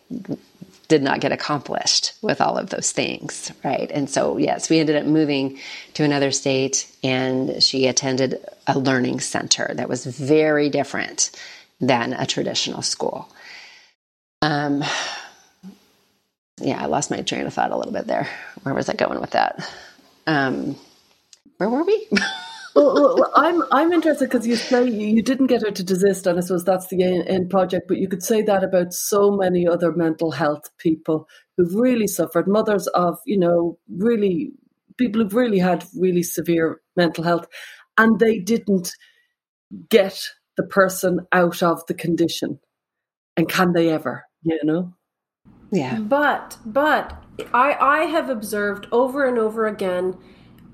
did 0.87 1.03
not 1.03 1.19
get 1.19 1.31
accomplished 1.31 2.13
with 2.21 2.41
all 2.41 2.57
of 2.57 2.69
those 2.71 2.91
things, 2.91 3.51
right? 3.63 3.91
And 3.91 4.09
so, 4.09 4.37
yes, 4.37 4.69
we 4.69 4.79
ended 4.79 4.95
up 4.95 5.05
moving 5.05 5.59
to 5.93 6.03
another 6.03 6.31
state 6.31 6.89
and 7.03 7.61
she 7.61 7.85
attended 7.87 8.43
a 8.65 8.79
learning 8.79 9.19
center 9.19 9.71
that 9.75 9.87
was 9.87 10.05
very 10.05 10.69
different 10.69 11.29
than 11.79 12.13
a 12.13 12.25
traditional 12.25 12.81
school. 12.81 13.29
Um, 14.41 14.83
yeah, 16.59 16.81
I 16.81 16.87
lost 16.87 17.11
my 17.11 17.21
train 17.21 17.45
of 17.45 17.53
thought 17.53 17.71
a 17.71 17.77
little 17.77 17.93
bit 17.93 18.07
there. 18.07 18.27
Where 18.63 18.73
was 18.73 18.89
I 18.89 18.93
going 18.93 19.21
with 19.21 19.31
that? 19.31 19.69
Um, 20.29 20.75
where 21.57 21.69
were 21.69 21.83
we? 21.83 22.07
well, 22.75 22.93
well, 22.93 23.15
well, 23.17 23.31
I'm 23.35 23.63
I'm 23.71 23.91
interested 23.91 24.29
because 24.29 24.45
you 24.45 24.55
say 24.55 24.87
you, 24.87 25.07
you 25.07 25.23
didn't 25.23 25.47
get 25.47 25.63
her 25.63 25.71
to 25.71 25.83
desist, 25.83 26.27
and 26.27 26.37
I 26.37 26.41
suppose 26.41 26.63
that's 26.63 26.87
the 26.87 27.03
end, 27.03 27.27
end 27.27 27.49
project. 27.49 27.87
But 27.87 27.97
you 27.97 28.07
could 28.07 28.21
say 28.21 28.43
that 28.43 28.63
about 28.63 28.93
so 28.93 29.31
many 29.31 29.67
other 29.67 29.91
mental 29.91 30.29
health 30.29 30.69
people 30.77 31.27
who've 31.57 31.73
really 31.73 32.05
suffered, 32.05 32.47
mothers 32.47 32.85
of 32.87 33.17
you 33.25 33.39
know 33.39 33.79
really 33.89 34.51
people 34.97 35.23
who've 35.23 35.33
really 35.33 35.57
had 35.57 35.83
really 35.97 36.21
severe 36.21 36.79
mental 36.95 37.23
health, 37.23 37.47
and 37.97 38.19
they 38.19 38.37
didn't 38.37 38.91
get 39.89 40.21
the 40.57 40.63
person 40.63 41.25
out 41.31 41.63
of 41.63 41.83
the 41.87 41.95
condition. 41.95 42.59
And 43.35 43.49
can 43.49 43.73
they 43.73 43.89
ever? 43.89 44.25
You 44.43 44.59
know. 44.63 44.93
yeah. 45.71 45.97
But 45.97 46.55
but 46.67 47.23
I 47.53 47.73
I 47.79 48.03
have 48.05 48.29
observed 48.29 48.87
over 48.91 49.25
and 49.25 49.37
over 49.37 49.67
again 49.67 50.17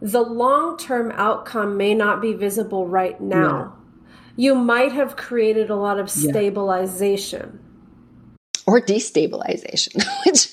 the 0.02 0.22
long-term 0.22 1.12
outcome 1.16 1.78
may 1.78 1.94
not 1.94 2.22
be 2.22 2.34
visible 2.34 2.86
right 2.88 3.20
now. 3.20 3.74
You 4.36 4.54
might 4.54 4.92
have 4.92 5.16
created 5.16 5.70
a 5.70 5.76
lot 5.76 6.00
of 6.00 6.14
Yeah. 6.16 6.32
stabilization. 6.32 7.60
or 8.68 8.82
destabilization, 8.82 10.04
which, 10.26 10.50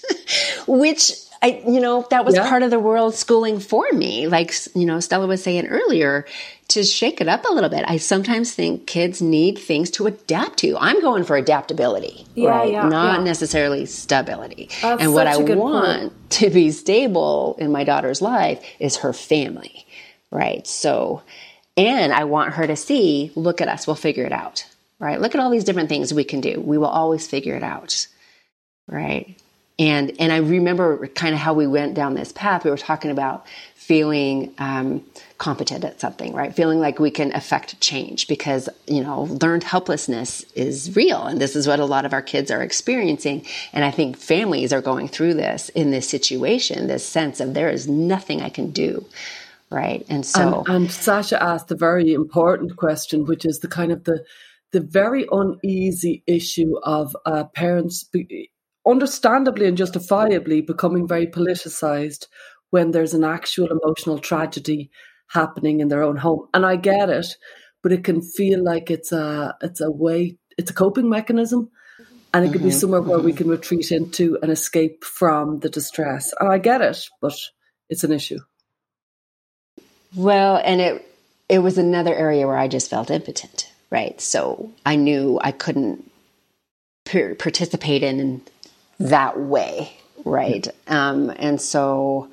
which 0.68 1.12
I, 1.42 1.62
you 1.66 1.80
know, 1.80 2.06
that 2.10 2.24
was 2.26 2.34
Yeah. 2.34 2.46
part 2.48 2.62
of 2.62 2.70
the 2.70 2.78
world 2.78 3.14
schooling 3.14 3.58
for 3.58 3.84
me. 3.92 4.28
Like, 4.28 4.52
you 4.74 4.84
know, 4.86 5.00
Stella 5.00 5.26
was 5.26 5.42
saying 5.42 5.66
earlier, 5.66 6.26
to 6.72 6.84
shake 6.84 7.20
it 7.20 7.28
up 7.28 7.44
a 7.44 7.52
little 7.52 7.70
bit. 7.70 7.84
I 7.86 7.96
sometimes 7.96 8.52
think 8.52 8.86
kids 8.86 9.20
need 9.22 9.58
things 9.58 9.90
to 9.92 10.06
adapt 10.06 10.58
to. 10.58 10.76
I'm 10.78 11.00
going 11.00 11.24
for 11.24 11.36
adaptability, 11.36 12.26
Yeah, 12.34 12.50
right? 12.50 12.72
yeah, 12.72 12.88
Not 12.88 13.18
yeah. 13.18 13.24
necessarily 13.24 13.86
stability. 13.86 14.68
That's 14.80 15.02
and 15.02 15.14
what 15.14 15.26
I 15.26 15.32
such 15.32 15.42
a 15.42 15.44
good 15.46 15.58
want 15.58 16.00
point. 16.12 16.30
to 16.30 16.50
be 16.50 16.70
stable 16.70 17.56
in 17.58 17.72
my 17.72 17.84
daughter's 17.84 18.22
life 18.22 18.62
is 18.78 18.96
her 18.98 19.12
family, 19.12 19.86
right? 20.30 20.66
So, 20.66 21.22
and 21.76 22.12
I 22.12 22.24
want 22.24 22.54
her 22.54 22.66
to 22.66 22.76
see, 22.76 23.30
look 23.34 23.60
at 23.60 23.68
us, 23.68 23.86
we'll 23.86 23.96
figure 23.96 24.24
it 24.24 24.32
out, 24.32 24.66
right? 24.98 25.20
Look 25.20 25.34
at 25.34 25.40
all 25.40 25.50
these 25.50 25.64
different 25.64 25.88
things 25.88 26.12
we 26.12 26.24
can 26.24 26.40
do. 26.40 26.60
We 26.60 26.78
will 26.78 26.86
always 26.86 27.26
figure 27.26 27.54
it 27.54 27.62
out, 27.62 28.06
right? 28.88 29.36
And 29.78 30.12
and 30.20 30.30
I 30.32 30.36
remember 30.36 31.06
kind 31.08 31.34
of 31.34 31.40
how 31.40 31.54
we 31.54 31.66
went 31.66 31.94
down 31.94 32.14
this 32.14 32.30
path. 32.30 32.64
We 32.64 32.70
were 32.70 32.76
talking 32.76 33.10
about 33.10 33.46
feeling 33.83 34.55
um, 34.59 35.05
competent 35.39 35.85
at 35.85 36.01
something, 36.01 36.33
right? 36.33 36.55
Feeling 36.55 36.78
like 36.78 37.01
we 37.01 37.11
can 37.11 37.35
affect 37.35 37.80
change 37.80 38.28
because 38.28 38.68
you 38.87 39.03
know 39.03 39.22
learned 39.43 39.64
helplessness 39.64 40.45
is 40.55 40.95
real, 40.95 41.24
and 41.24 41.41
this 41.41 41.57
is 41.57 41.66
what 41.66 41.80
a 41.80 41.85
lot 41.85 42.05
of 42.05 42.12
our 42.12 42.22
kids 42.22 42.51
are 42.51 42.62
experiencing. 42.62 43.45
And 43.72 43.85
I 43.85 43.91
think 43.91 44.16
families 44.16 44.72
are 44.72 44.80
going 44.80 45.09
through 45.09 45.35
this 45.35 45.68
in 45.70 45.91
this 45.91 46.09
situation, 46.09 46.87
this 46.87 47.05
sense 47.05 47.41
of 47.41 47.55
there 47.55 47.70
is 47.70 47.89
nothing 47.89 48.41
I 48.41 48.51
can 48.51 48.70
do, 48.70 49.05
right? 49.68 50.07
And 50.09 50.24
so 50.24 50.64
And, 50.68 50.76
and 50.76 50.93
Sasha 50.93 51.43
asked 51.43 51.72
a 51.72 51.76
very 51.76 52.12
important 52.12 52.76
question, 52.76 53.26
which 53.26 53.45
is 53.45 53.59
the 53.59 53.68
kind 53.68 53.91
of 53.91 54.05
the 54.05 54.24
the 54.70 54.80
very 54.80 55.26
uneasy 55.30 56.22
issue 56.26 56.78
of 56.85 57.16
uh, 57.26 57.45
parents, 57.45 58.05
be, 58.05 58.51
understandably 58.87 59.66
and 59.66 59.76
justifiably, 59.76 60.61
becoming 60.61 61.07
very 61.07 61.26
politicized 61.26 62.26
when 62.72 62.90
there's 62.90 63.12
an 63.12 63.22
actual 63.22 63.68
emotional 63.70 64.18
tragedy 64.18 64.90
happening 65.28 65.80
in 65.80 65.88
their 65.88 66.02
own 66.02 66.16
home. 66.16 66.48
And 66.54 66.64
I 66.64 66.76
get 66.76 67.10
it, 67.10 67.26
but 67.82 67.92
it 67.92 68.02
can 68.02 68.22
feel 68.22 68.64
like 68.64 68.90
it's 68.90 69.12
a 69.12 69.54
it's 69.60 69.82
a 69.82 69.90
way, 69.90 70.38
it's 70.56 70.70
a 70.70 70.74
coping 70.74 71.08
mechanism. 71.08 71.70
And 72.34 72.46
it 72.46 72.52
could 72.52 72.62
be 72.62 72.70
somewhere 72.70 73.02
where 73.02 73.18
we 73.18 73.34
can 73.34 73.46
retreat 73.46 73.92
into 73.92 74.38
and 74.40 74.50
escape 74.50 75.04
from 75.04 75.60
the 75.60 75.68
distress. 75.68 76.32
And 76.40 76.50
I 76.50 76.56
get 76.56 76.80
it, 76.80 77.06
but 77.20 77.34
it's 77.90 78.04
an 78.04 78.12
issue. 78.12 78.38
Well, 80.16 80.56
and 80.64 80.80
it 80.80 81.06
it 81.50 81.58
was 81.58 81.76
another 81.76 82.14
area 82.14 82.46
where 82.46 82.56
I 82.56 82.68
just 82.68 82.88
felt 82.88 83.10
impotent, 83.10 83.70
right? 83.90 84.18
So 84.18 84.72
I 84.86 84.96
knew 84.96 85.38
I 85.42 85.52
couldn't 85.52 86.10
per- 87.04 87.34
participate 87.34 88.02
in 88.02 88.40
that 88.98 89.38
way, 89.38 89.92
right? 90.24 90.66
Um, 90.86 91.30
and 91.36 91.60
so 91.60 92.30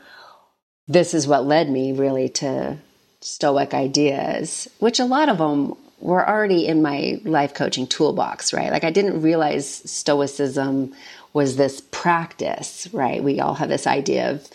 this 0.89 1.13
is 1.13 1.27
what 1.27 1.45
led 1.45 1.69
me 1.69 1.93
really 1.93 2.27
to 2.27 2.77
Stoic 3.21 3.73
ideas, 3.73 4.67
which 4.79 4.99
a 4.99 5.05
lot 5.05 5.29
of 5.29 5.37
them 5.37 5.75
were 5.99 6.27
already 6.27 6.65
in 6.65 6.81
my 6.81 7.19
life 7.23 7.53
coaching 7.53 7.85
toolbox, 7.85 8.53
right? 8.53 8.71
Like 8.71 8.83
I 8.83 8.89
didn't 8.91 9.21
realize 9.21 9.67
Stoicism 9.89 10.93
was 11.33 11.57
this 11.57 11.81
practice, 11.91 12.87
right? 12.91 13.23
We 13.23 13.39
all 13.39 13.53
have 13.55 13.69
this 13.69 13.87
idea 13.87 14.31
of 14.31 14.49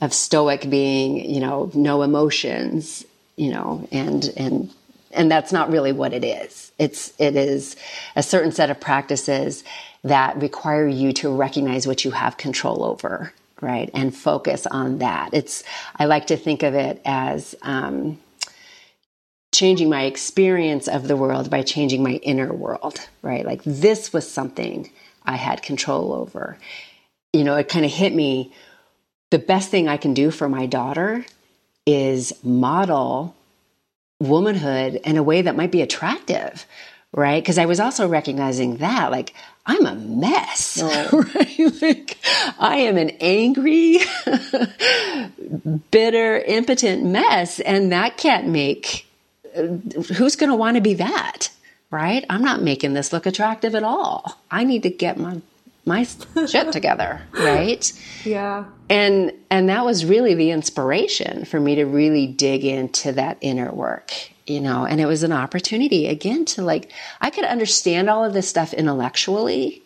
of 0.00 0.14
stoic 0.14 0.70
being, 0.70 1.28
you 1.28 1.40
know, 1.40 1.72
no 1.74 2.02
emotions, 2.02 3.04
you 3.36 3.50
know, 3.50 3.88
and 3.90 4.32
and 4.36 4.70
and 5.12 5.30
that's 5.30 5.52
not 5.52 5.70
really 5.70 5.92
what 5.92 6.12
it 6.12 6.24
is. 6.24 6.70
It's 6.78 7.12
it 7.18 7.34
is 7.34 7.76
a 8.14 8.22
certain 8.22 8.52
set 8.52 8.70
of 8.70 8.78
practices 8.78 9.64
that 10.04 10.40
require 10.40 10.86
you 10.86 11.12
to 11.14 11.30
recognize 11.30 11.86
what 11.86 12.04
you 12.04 12.10
have 12.12 12.36
control 12.36 12.84
over, 12.84 13.32
right, 13.60 13.90
and 13.94 14.14
focus 14.14 14.66
on 14.66 14.98
that. 14.98 15.30
It's 15.32 15.64
I 15.96 16.06
like 16.06 16.28
to 16.28 16.36
think 16.36 16.62
of 16.62 16.74
it 16.74 17.00
as 17.04 17.54
um, 17.62 18.18
changing 19.52 19.88
my 19.88 20.04
experience 20.04 20.88
of 20.88 21.08
the 21.08 21.16
world 21.16 21.50
by 21.50 21.62
changing 21.62 22.02
my 22.02 22.12
inner 22.22 22.52
world, 22.52 22.98
right? 23.22 23.44
Like 23.44 23.62
this 23.64 24.12
was 24.12 24.30
something 24.30 24.90
I 25.24 25.36
had 25.36 25.62
control 25.62 26.12
over. 26.12 26.58
You 27.32 27.44
know, 27.44 27.56
it 27.56 27.68
kind 27.68 27.84
of 27.84 27.92
hit 27.92 28.14
me. 28.14 28.52
The 29.30 29.38
best 29.38 29.70
thing 29.70 29.88
I 29.88 29.96
can 29.96 30.14
do 30.14 30.30
for 30.30 30.48
my 30.48 30.66
daughter 30.66 31.24
is 31.86 32.32
model 32.42 33.34
womanhood 34.20 34.96
in 35.04 35.16
a 35.16 35.22
way 35.22 35.42
that 35.42 35.56
might 35.56 35.70
be 35.70 35.82
attractive, 35.82 36.66
right? 37.12 37.42
Because 37.42 37.58
I 37.58 37.66
was 37.66 37.80
also 37.80 38.08
recognizing 38.08 38.78
that, 38.78 39.10
like, 39.10 39.34
I'm 39.68 39.84
a 39.84 39.94
mess, 39.94 40.82
right? 41.12 41.82
Like, 41.82 42.18
I 42.58 42.78
am 42.78 42.96
an 42.96 43.10
angry, 43.20 43.98
bitter, 45.90 46.38
impotent 46.38 47.04
mess, 47.04 47.60
and 47.60 47.92
that 47.92 48.16
can't 48.16 48.48
make. 48.48 49.06
Uh, 49.54 49.66
who's 50.14 50.36
going 50.36 50.48
to 50.50 50.56
want 50.56 50.76
to 50.76 50.80
be 50.80 50.94
that, 50.94 51.50
right? 51.90 52.24
I'm 52.30 52.42
not 52.42 52.62
making 52.62 52.94
this 52.94 53.12
look 53.12 53.26
attractive 53.26 53.74
at 53.74 53.82
all. 53.82 54.38
I 54.50 54.64
need 54.64 54.82
to 54.84 54.90
get 54.90 55.18
my 55.18 55.42
my 55.84 56.04
shit 56.46 56.72
together, 56.72 57.20
right? 57.32 57.92
Yeah. 58.24 58.64
and 58.88 59.32
and 59.50 59.68
that 59.68 59.84
was 59.84 60.04
really 60.04 60.34
the 60.34 60.50
inspiration 60.50 61.44
for 61.44 61.60
me 61.60 61.74
to 61.76 61.84
really 61.84 62.26
dig 62.26 62.64
into 62.64 63.12
that 63.12 63.36
inner 63.40 63.70
work 63.72 64.12
you 64.48 64.60
know 64.60 64.86
and 64.86 65.00
it 65.00 65.06
was 65.06 65.22
an 65.22 65.32
opportunity 65.32 66.06
again 66.06 66.44
to 66.44 66.62
like 66.62 66.92
i 67.20 67.30
could 67.30 67.44
understand 67.44 68.08
all 68.08 68.24
of 68.24 68.32
this 68.32 68.48
stuff 68.48 68.72
intellectually 68.74 69.82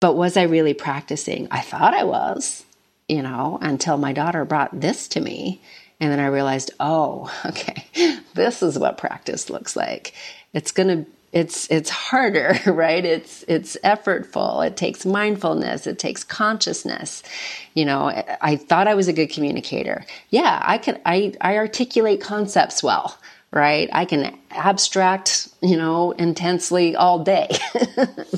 but 0.00 0.16
was 0.16 0.36
i 0.36 0.42
really 0.42 0.74
practicing? 0.74 1.46
I 1.50 1.60
thought 1.60 1.94
i 1.94 2.04
was 2.04 2.64
you 3.08 3.22
know 3.22 3.58
until 3.60 3.96
my 3.96 4.12
daughter 4.12 4.44
brought 4.44 4.80
this 4.80 5.08
to 5.08 5.20
me 5.20 5.60
and 6.00 6.10
then 6.10 6.20
i 6.20 6.26
realized 6.26 6.70
oh 6.80 7.32
okay 7.46 7.84
this 8.34 8.62
is 8.62 8.78
what 8.78 8.98
practice 8.98 9.50
looks 9.50 9.76
like. 9.76 10.14
It's 10.52 10.72
going 10.72 11.04
to 11.04 11.10
it's 11.32 11.70
it's 11.70 11.90
harder 11.90 12.58
right? 12.66 13.04
It's 13.04 13.44
it's 13.46 13.76
effortful. 13.84 14.66
It 14.66 14.76
takes 14.76 15.06
mindfulness. 15.06 15.86
It 15.86 15.98
takes 15.98 16.24
consciousness. 16.24 17.22
You 17.74 17.84
know 17.84 18.10
i 18.40 18.56
thought 18.56 18.88
i 18.88 18.94
was 18.94 19.08
a 19.08 19.12
good 19.12 19.30
communicator. 19.30 20.04
Yeah 20.30 20.60
i 20.64 20.78
can 20.78 21.00
i 21.06 21.34
i 21.40 21.56
articulate 21.56 22.20
concepts 22.20 22.82
well 22.82 23.18
right? 23.52 23.88
I 23.92 24.04
can 24.04 24.38
abstract 24.50 25.48
you 25.60 25.76
know 25.76 26.12
intensely 26.12 26.96
all 26.96 27.20
day. 27.24 27.48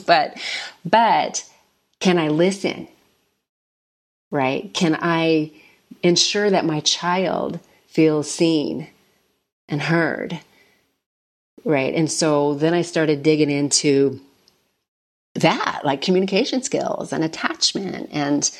But 0.06 0.36
but 0.84 1.44
can 2.00 2.18
i 2.18 2.28
listen 2.28 2.88
right? 4.30 4.72
Can 4.74 4.98
i 5.00 5.52
ensure 6.02 6.50
that 6.50 6.64
my 6.64 6.80
child 6.80 7.60
feels 7.86 8.30
seen 8.30 8.88
and 9.68 9.80
heard 9.82 10.40
Right. 11.64 11.94
And 11.94 12.10
so 12.10 12.54
then 12.54 12.74
I 12.74 12.82
started 12.82 13.22
digging 13.22 13.50
into 13.50 14.20
that, 15.34 15.82
like 15.84 16.02
communication 16.02 16.62
skills 16.62 17.12
and 17.12 17.24
attachment 17.24 18.08
and 18.12 18.50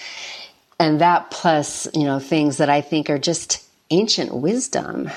and 0.79 1.01
that 1.01 1.31
plus, 1.31 1.87
you 1.95 2.05
know, 2.05 2.19
things 2.19 2.57
that 2.57 2.71
I 2.71 2.81
think 2.81 3.09
are 3.11 3.19
just 3.19 3.63
ancient 3.91 4.35
wisdom, 4.35 5.11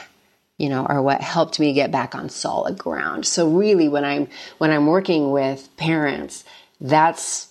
you 0.57 0.69
know, 0.69 0.85
are 0.85 1.01
what 1.01 1.21
helped 1.21 1.59
me 1.59 1.73
get 1.73 1.91
back 1.91 2.15
on 2.15 2.29
solid 2.29 2.77
ground. 2.77 3.25
So 3.25 3.49
really 3.49 3.87
when 3.87 4.05
I'm 4.05 4.27
when 4.57 4.71
I'm 4.71 4.87
working 4.87 5.31
with 5.31 5.69
parents, 5.77 6.43
that's 6.79 7.49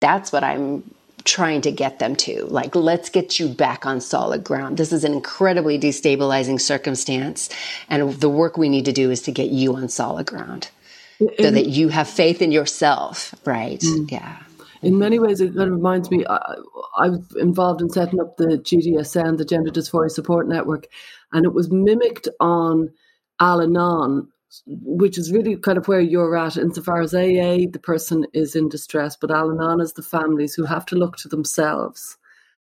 that's 0.00 0.32
what 0.32 0.44
I'm 0.44 0.94
trying 1.24 1.60
to 1.62 1.70
get 1.70 1.98
them 1.98 2.16
to. 2.16 2.46
Like, 2.46 2.74
let's 2.74 3.10
get 3.10 3.38
you 3.38 3.48
back 3.48 3.86
on 3.86 4.00
solid 4.00 4.42
ground. 4.42 4.76
This 4.76 4.92
is 4.92 5.04
an 5.04 5.12
incredibly 5.12 5.78
destabilizing 5.78 6.60
circumstance. 6.60 7.50
And 7.88 8.12
the 8.14 8.28
work 8.28 8.56
we 8.56 8.68
need 8.68 8.86
to 8.86 8.92
do 8.92 9.10
is 9.10 9.22
to 9.22 9.32
get 9.32 9.50
you 9.50 9.76
on 9.76 9.88
solid 9.88 10.26
ground 10.26 10.70
so 11.18 11.50
that 11.50 11.66
you 11.66 11.88
have 11.88 12.08
faith 12.08 12.40
in 12.40 12.50
yourself, 12.52 13.34
right? 13.44 13.80
Mm. 13.80 14.10
Yeah. 14.10 14.38
In 14.82 14.98
many 14.98 15.18
ways, 15.18 15.40
it 15.40 15.54
kind 15.54 15.68
of 15.68 15.76
reminds 15.76 16.10
me. 16.10 16.24
I, 16.26 16.54
I 16.96 17.08
was 17.10 17.36
involved 17.36 17.82
in 17.82 17.90
setting 17.90 18.20
up 18.20 18.36
the 18.36 18.58
GDSN, 18.58 19.38
the 19.38 19.44
Gender 19.44 19.70
Dysphoria 19.70 20.10
Support 20.10 20.48
Network, 20.48 20.86
and 21.32 21.44
it 21.44 21.52
was 21.52 21.70
mimicked 21.70 22.28
on 22.40 22.90
Al 23.40 23.60
Anon 23.60 24.28
which 24.66 25.16
is 25.16 25.30
really 25.30 25.56
kind 25.56 25.78
of 25.78 25.86
where 25.86 26.00
you're 26.00 26.36
at 26.36 26.56
insofar 26.56 27.00
as 27.00 27.14
AA, 27.14 27.70
the 27.70 27.80
person 27.80 28.26
is 28.32 28.56
in 28.56 28.68
distress, 28.68 29.16
but 29.16 29.30
Al 29.30 29.50
Anon 29.50 29.80
is 29.80 29.92
the 29.92 30.02
families 30.02 30.54
who 30.54 30.64
have 30.64 30.84
to 30.86 30.96
look 30.96 31.16
to 31.18 31.28
themselves. 31.28 32.18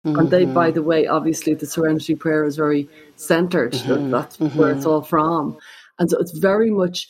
Mm-hmm. 0.07 0.19
And 0.19 0.31
they, 0.31 0.45
by 0.45 0.69
mm-hmm. 0.69 0.75
the 0.75 0.83
way, 0.83 1.07
obviously 1.07 1.55
the 1.55 1.67
Serenity 1.67 2.15
Prayer 2.15 2.45
is 2.45 2.57
very 2.57 2.89
centered. 3.17 3.73
Mm-hmm. 3.73 4.11
That's 4.11 4.37
mm-hmm. 4.37 4.59
where 4.59 4.71
it's 4.71 4.87
all 4.87 5.03
from. 5.03 5.57
And 5.99 6.11
so 6.11 6.19
it's 6.19 6.39
very 6.39 6.71
much 6.71 7.09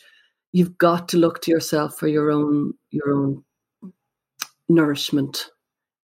you've 0.51 0.77
got 0.77 1.09
to 1.09 1.17
look 1.17 1.41
to 1.43 1.51
yourself 1.51 1.97
for 1.97 2.07
your 2.07 2.31
own 2.31 2.73
your 2.89 3.13
own 3.13 3.43
nourishment. 4.69 5.49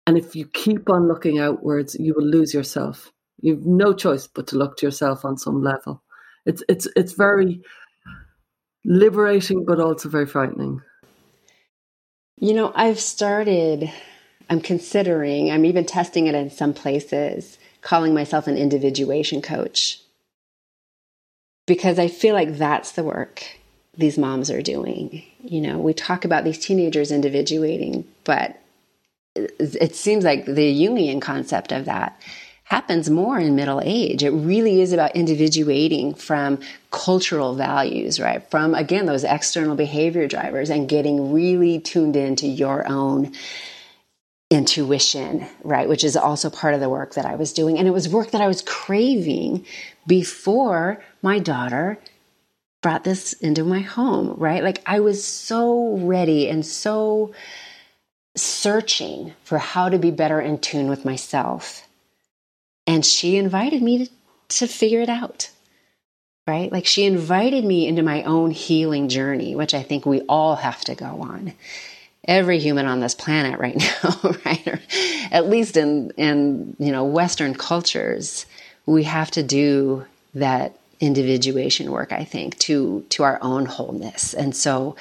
And 0.07 0.17
if 0.17 0.35
you 0.35 0.47
keep 0.47 0.89
on 0.89 1.07
looking 1.07 1.39
outwards, 1.39 1.95
you 1.99 2.13
will 2.15 2.25
lose 2.25 2.53
yourself. 2.53 3.11
You've 3.41 3.65
no 3.65 3.93
choice 3.93 4.27
but 4.27 4.47
to 4.47 4.57
look 4.57 4.77
to 4.77 4.85
yourself 4.85 5.23
on 5.23 5.37
some 5.37 5.63
level. 5.63 6.03
It's 6.45 6.63
it's 6.67 6.87
it's 6.95 7.13
very 7.13 7.61
liberating, 8.83 9.65
but 9.65 9.79
also 9.79 10.09
very 10.09 10.27
frightening. 10.27 10.81
You 12.37 12.53
know, 12.53 12.71
I've 12.75 12.99
started, 12.99 13.91
I'm 14.49 14.61
considering, 14.61 15.51
I'm 15.51 15.65
even 15.65 15.85
testing 15.85 16.27
it 16.27 16.35
in 16.35 16.49
some 16.49 16.73
places, 16.73 17.57
calling 17.81 18.13
myself 18.13 18.47
an 18.47 18.57
individuation 18.57 19.41
coach. 19.41 20.01
Because 21.65 21.97
I 21.97 22.09
feel 22.09 22.35
like 22.35 22.57
that's 22.57 22.91
the 22.91 23.03
work 23.03 23.43
these 23.97 24.17
moms 24.17 24.49
are 24.51 24.61
doing. 24.61 25.23
You 25.43 25.61
know, 25.61 25.77
we 25.77 25.93
talk 25.93 26.25
about 26.25 26.43
these 26.43 26.59
teenagers 26.59 27.11
individuating, 27.11 28.05
but 28.23 28.59
it 29.35 29.95
seems 29.95 30.23
like 30.23 30.45
the 30.45 30.73
Jungian 30.73 31.21
concept 31.21 31.71
of 31.71 31.85
that 31.85 32.21
happens 32.65 33.09
more 33.09 33.37
in 33.37 33.55
middle 33.55 33.81
age. 33.83 34.23
It 34.23 34.31
really 34.31 34.81
is 34.81 34.91
about 34.91 35.15
individuating 35.15 36.15
from 36.15 36.59
cultural 36.89 37.53
values, 37.53 38.19
right? 38.19 38.49
From, 38.49 38.73
again, 38.73 39.05
those 39.05 39.23
external 39.23 39.75
behavior 39.75 40.27
drivers 40.27 40.69
and 40.69 40.89
getting 40.89 41.31
really 41.31 41.79
tuned 41.79 42.15
into 42.15 42.47
your 42.47 42.87
own 42.87 43.33
intuition, 44.49 45.45
right? 45.63 45.87
Which 45.87 46.03
is 46.03 46.17
also 46.17 46.49
part 46.49 46.73
of 46.73 46.79
the 46.79 46.89
work 46.89 47.13
that 47.13 47.25
I 47.25 47.35
was 47.35 47.53
doing. 47.53 47.77
And 47.77 47.87
it 47.87 47.91
was 47.91 48.09
work 48.09 48.31
that 48.31 48.41
I 48.41 48.47
was 48.47 48.61
craving 48.63 49.65
before 50.07 51.03
my 51.21 51.39
daughter 51.39 51.99
brought 52.85 53.03
this 53.03 53.33
into 53.33 53.63
my 53.63 53.79
home, 53.79 54.35
right? 54.37 54.63
Like 54.63 54.79
I 54.85 54.99
was 54.99 55.25
so 55.25 55.97
ready 55.97 56.47
and 56.47 56.63
so 56.63 57.33
searching 58.35 59.33
for 59.43 59.57
how 59.57 59.89
to 59.89 59.97
be 59.97 60.11
better 60.11 60.39
in 60.39 60.59
tune 60.59 60.87
with 60.87 61.03
myself 61.03 61.87
and 62.85 63.03
she 63.03 63.37
invited 63.37 63.81
me 63.81 64.05
to, 64.05 64.11
to 64.49 64.67
figure 64.67 65.01
it 65.01 65.09
out. 65.09 65.49
Right? 66.45 66.71
Like 66.71 66.85
she 66.85 67.05
invited 67.05 67.65
me 67.65 67.87
into 67.87 68.03
my 68.03 68.21
own 68.21 68.51
healing 68.51 69.09
journey, 69.09 69.55
which 69.55 69.73
I 69.73 69.81
think 69.81 70.05
we 70.05 70.21
all 70.29 70.55
have 70.55 70.81
to 70.81 70.93
go 70.93 71.23
on. 71.23 71.53
Every 72.27 72.59
human 72.59 72.85
on 72.85 72.99
this 72.99 73.15
planet 73.15 73.59
right 73.59 73.75
now, 74.03 74.35
right? 74.45 74.67
Or 74.67 74.79
at 75.31 75.49
least 75.49 75.75
in 75.75 76.11
in 76.17 76.75
you 76.77 76.91
know 76.91 77.05
Western 77.05 77.55
cultures, 77.55 78.45
we 78.85 79.05
have 79.05 79.31
to 79.31 79.41
do 79.41 80.05
that 80.35 80.77
individuation 80.99 81.91
work. 81.91 82.11
I 82.11 82.23
think 82.23 82.57
to 82.59 83.05
to 83.09 83.23
our 83.23 83.39
own 83.41 83.65
wholeness, 83.65 84.33
and 84.33 84.55
so 84.55 84.95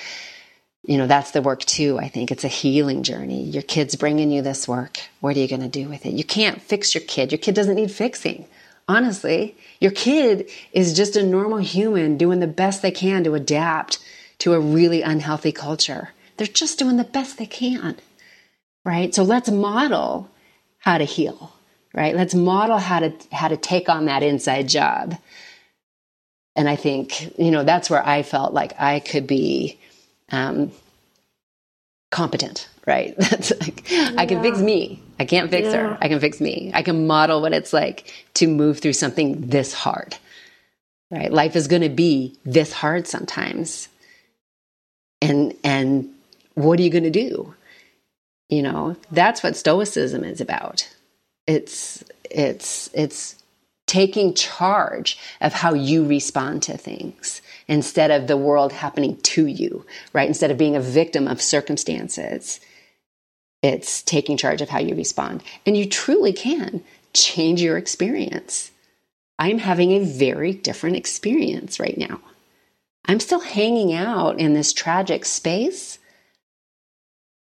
you 0.82 0.98
know 0.98 1.06
that's 1.06 1.30
the 1.30 1.42
work 1.42 1.60
too 1.60 1.98
i 1.98 2.08
think. 2.08 2.30
It's 2.30 2.44
a 2.44 2.48
healing 2.48 3.02
journey. 3.02 3.44
Your 3.44 3.62
kid's 3.62 3.96
bringing 3.96 4.30
you 4.30 4.42
this 4.42 4.68
work. 4.68 4.98
What 5.20 5.36
are 5.36 5.40
you 5.40 5.48
going 5.48 5.62
to 5.62 5.68
do 5.68 5.88
with 5.88 6.06
it? 6.06 6.12
You 6.12 6.24
can't 6.24 6.60
fix 6.60 6.94
your 6.94 7.04
kid. 7.04 7.32
Your 7.32 7.38
kid 7.38 7.54
doesn't 7.54 7.76
need 7.76 7.90
fixing. 7.90 8.46
Honestly 8.86 9.56
your 9.80 9.92
kid 9.92 10.50
is 10.72 10.94
just 10.94 11.16
a 11.16 11.22
normal 11.22 11.58
human 11.58 12.16
doing 12.16 12.40
the 12.40 12.46
best 12.46 12.82
they 12.82 12.90
can 12.90 13.24
to 13.24 13.34
adapt 13.34 13.98
to 14.38 14.52
a 14.54 14.60
really 14.60 15.02
unhealthy 15.02 15.52
culture. 15.52 16.10
They're 16.36 16.46
just 16.46 16.78
doing 16.78 16.96
the 16.96 17.04
best 17.04 17.38
they 17.38 17.46
can 17.46 17.96
right? 18.84 19.14
So 19.14 19.22
let's 19.22 19.50
model 19.50 20.30
how 20.78 20.98
to 20.98 21.04
heal 21.04 21.52
right? 21.94 22.16
Let's 22.16 22.34
model 22.34 22.78
how 22.78 22.98
to 22.98 23.12
how 23.32 23.48
to 23.48 23.56
take 23.56 23.88
on 23.88 24.06
that 24.06 24.22
inside 24.22 24.68
job 24.68 25.16
and 26.56 26.68
i 26.68 26.76
think 26.76 27.38
you 27.38 27.50
know 27.50 27.64
that's 27.64 27.90
where 27.90 28.06
i 28.06 28.22
felt 28.22 28.52
like 28.52 28.72
i 28.80 29.00
could 29.00 29.26
be 29.26 29.78
um, 30.30 30.72
competent, 32.14 32.68
right? 32.86 33.16
That's 33.18 33.52
like, 33.60 33.90
yeah. 33.90 34.12
I 34.16 34.26
can 34.26 34.40
fix 34.40 34.58
me. 34.58 35.02
I 35.18 35.24
can't 35.24 35.50
fix 35.50 35.66
yeah. 35.66 35.88
her. 35.88 35.98
I 36.00 36.08
can 36.08 36.20
fix 36.20 36.40
me. 36.40 36.70
I 36.72 36.82
can 36.82 37.08
model 37.08 37.40
what 37.40 37.52
it's 37.52 37.72
like 37.72 38.12
to 38.34 38.46
move 38.46 38.78
through 38.78 38.92
something 38.92 39.48
this 39.48 39.74
hard, 39.74 40.16
right? 41.10 41.32
Life 41.32 41.56
is 41.56 41.66
going 41.66 41.82
to 41.82 41.88
be 41.88 42.38
this 42.44 42.72
hard 42.72 43.08
sometimes. 43.08 43.88
And, 45.20 45.56
and 45.64 46.08
what 46.54 46.78
are 46.78 46.82
you 46.82 46.90
going 46.90 47.04
to 47.04 47.10
do? 47.10 47.54
You 48.48 48.62
know, 48.62 48.96
that's 49.10 49.42
what 49.42 49.56
stoicism 49.56 50.22
is 50.22 50.40
about. 50.40 50.88
It's, 51.48 52.04
it's, 52.30 52.90
it's 52.94 53.42
taking 53.86 54.34
charge 54.34 55.18
of 55.40 55.52
how 55.52 55.74
you 55.74 56.04
respond 56.06 56.62
to 56.62 56.76
things 56.76 57.42
instead 57.68 58.10
of 58.10 58.26
the 58.26 58.36
world 58.36 58.72
happening 58.72 59.16
to 59.18 59.46
you, 59.46 59.84
right? 60.12 60.28
Instead 60.28 60.50
of 60.50 60.58
being 60.58 60.76
a 60.76 60.80
victim 60.80 61.28
of 61.28 61.40
circumstances, 61.40 62.60
it's 63.62 64.02
taking 64.02 64.36
charge 64.36 64.60
of 64.60 64.68
how 64.68 64.78
you 64.78 64.94
respond. 64.94 65.42
And 65.64 65.76
you 65.76 65.88
truly 65.88 66.32
can 66.32 66.82
change 67.12 67.62
your 67.62 67.78
experience. 67.78 68.70
I'm 69.38 69.58
having 69.58 69.92
a 69.92 70.04
very 70.04 70.52
different 70.52 70.96
experience 70.96 71.80
right 71.80 71.96
now. 71.96 72.20
I'm 73.06 73.20
still 73.20 73.40
hanging 73.40 73.92
out 73.92 74.38
in 74.38 74.54
this 74.54 74.72
tragic 74.72 75.24
space, 75.24 75.98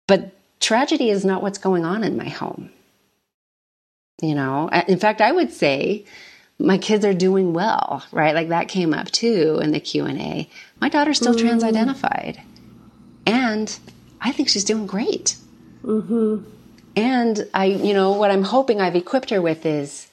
but 0.07 0.31
tragedy 0.59 1.09
is 1.09 1.23
not 1.23 1.41
what's 1.41 1.57
going 1.57 1.85
on 1.85 2.03
in 2.03 2.17
my 2.17 2.29
home. 2.29 2.71
You 4.21 4.35
know, 4.35 4.69
in 4.87 4.99
fact, 4.99 5.21
I 5.21 5.31
would 5.31 5.51
say 5.51 6.05
my 6.62 6.78
kids 6.78 7.03
are 7.05 7.14
doing 7.14 7.53
well, 7.53 8.03
right? 8.12 8.36
Like 8.36 8.49
that 8.49 8.68
came 8.68 8.93
up 8.93 9.09
too 9.12 9.59
in 9.62 9.72
the 9.72 9.80
Q&A. 9.80 10.49
My 10.80 10.89
daughter's 10.89 11.18
still 11.18 11.34
mm-hmm. 11.34 11.47
trans-identified. 11.47 12.41
And 13.26 13.78
I 14.20 14.32
think 14.32 14.49
she's 14.49 14.64
doing 14.64 14.88
great. 14.88 15.38
Mm-hmm. 15.84 16.43
And 16.95 17.47
I, 17.53 17.66
you 17.66 17.93
know, 17.93 18.12
what 18.12 18.32
I'm 18.32 18.43
hoping 18.43 18.82
I've 18.82 18.95
equipped 18.95 19.30
her 19.30 19.41
with 19.41 19.66
is, 19.66 20.07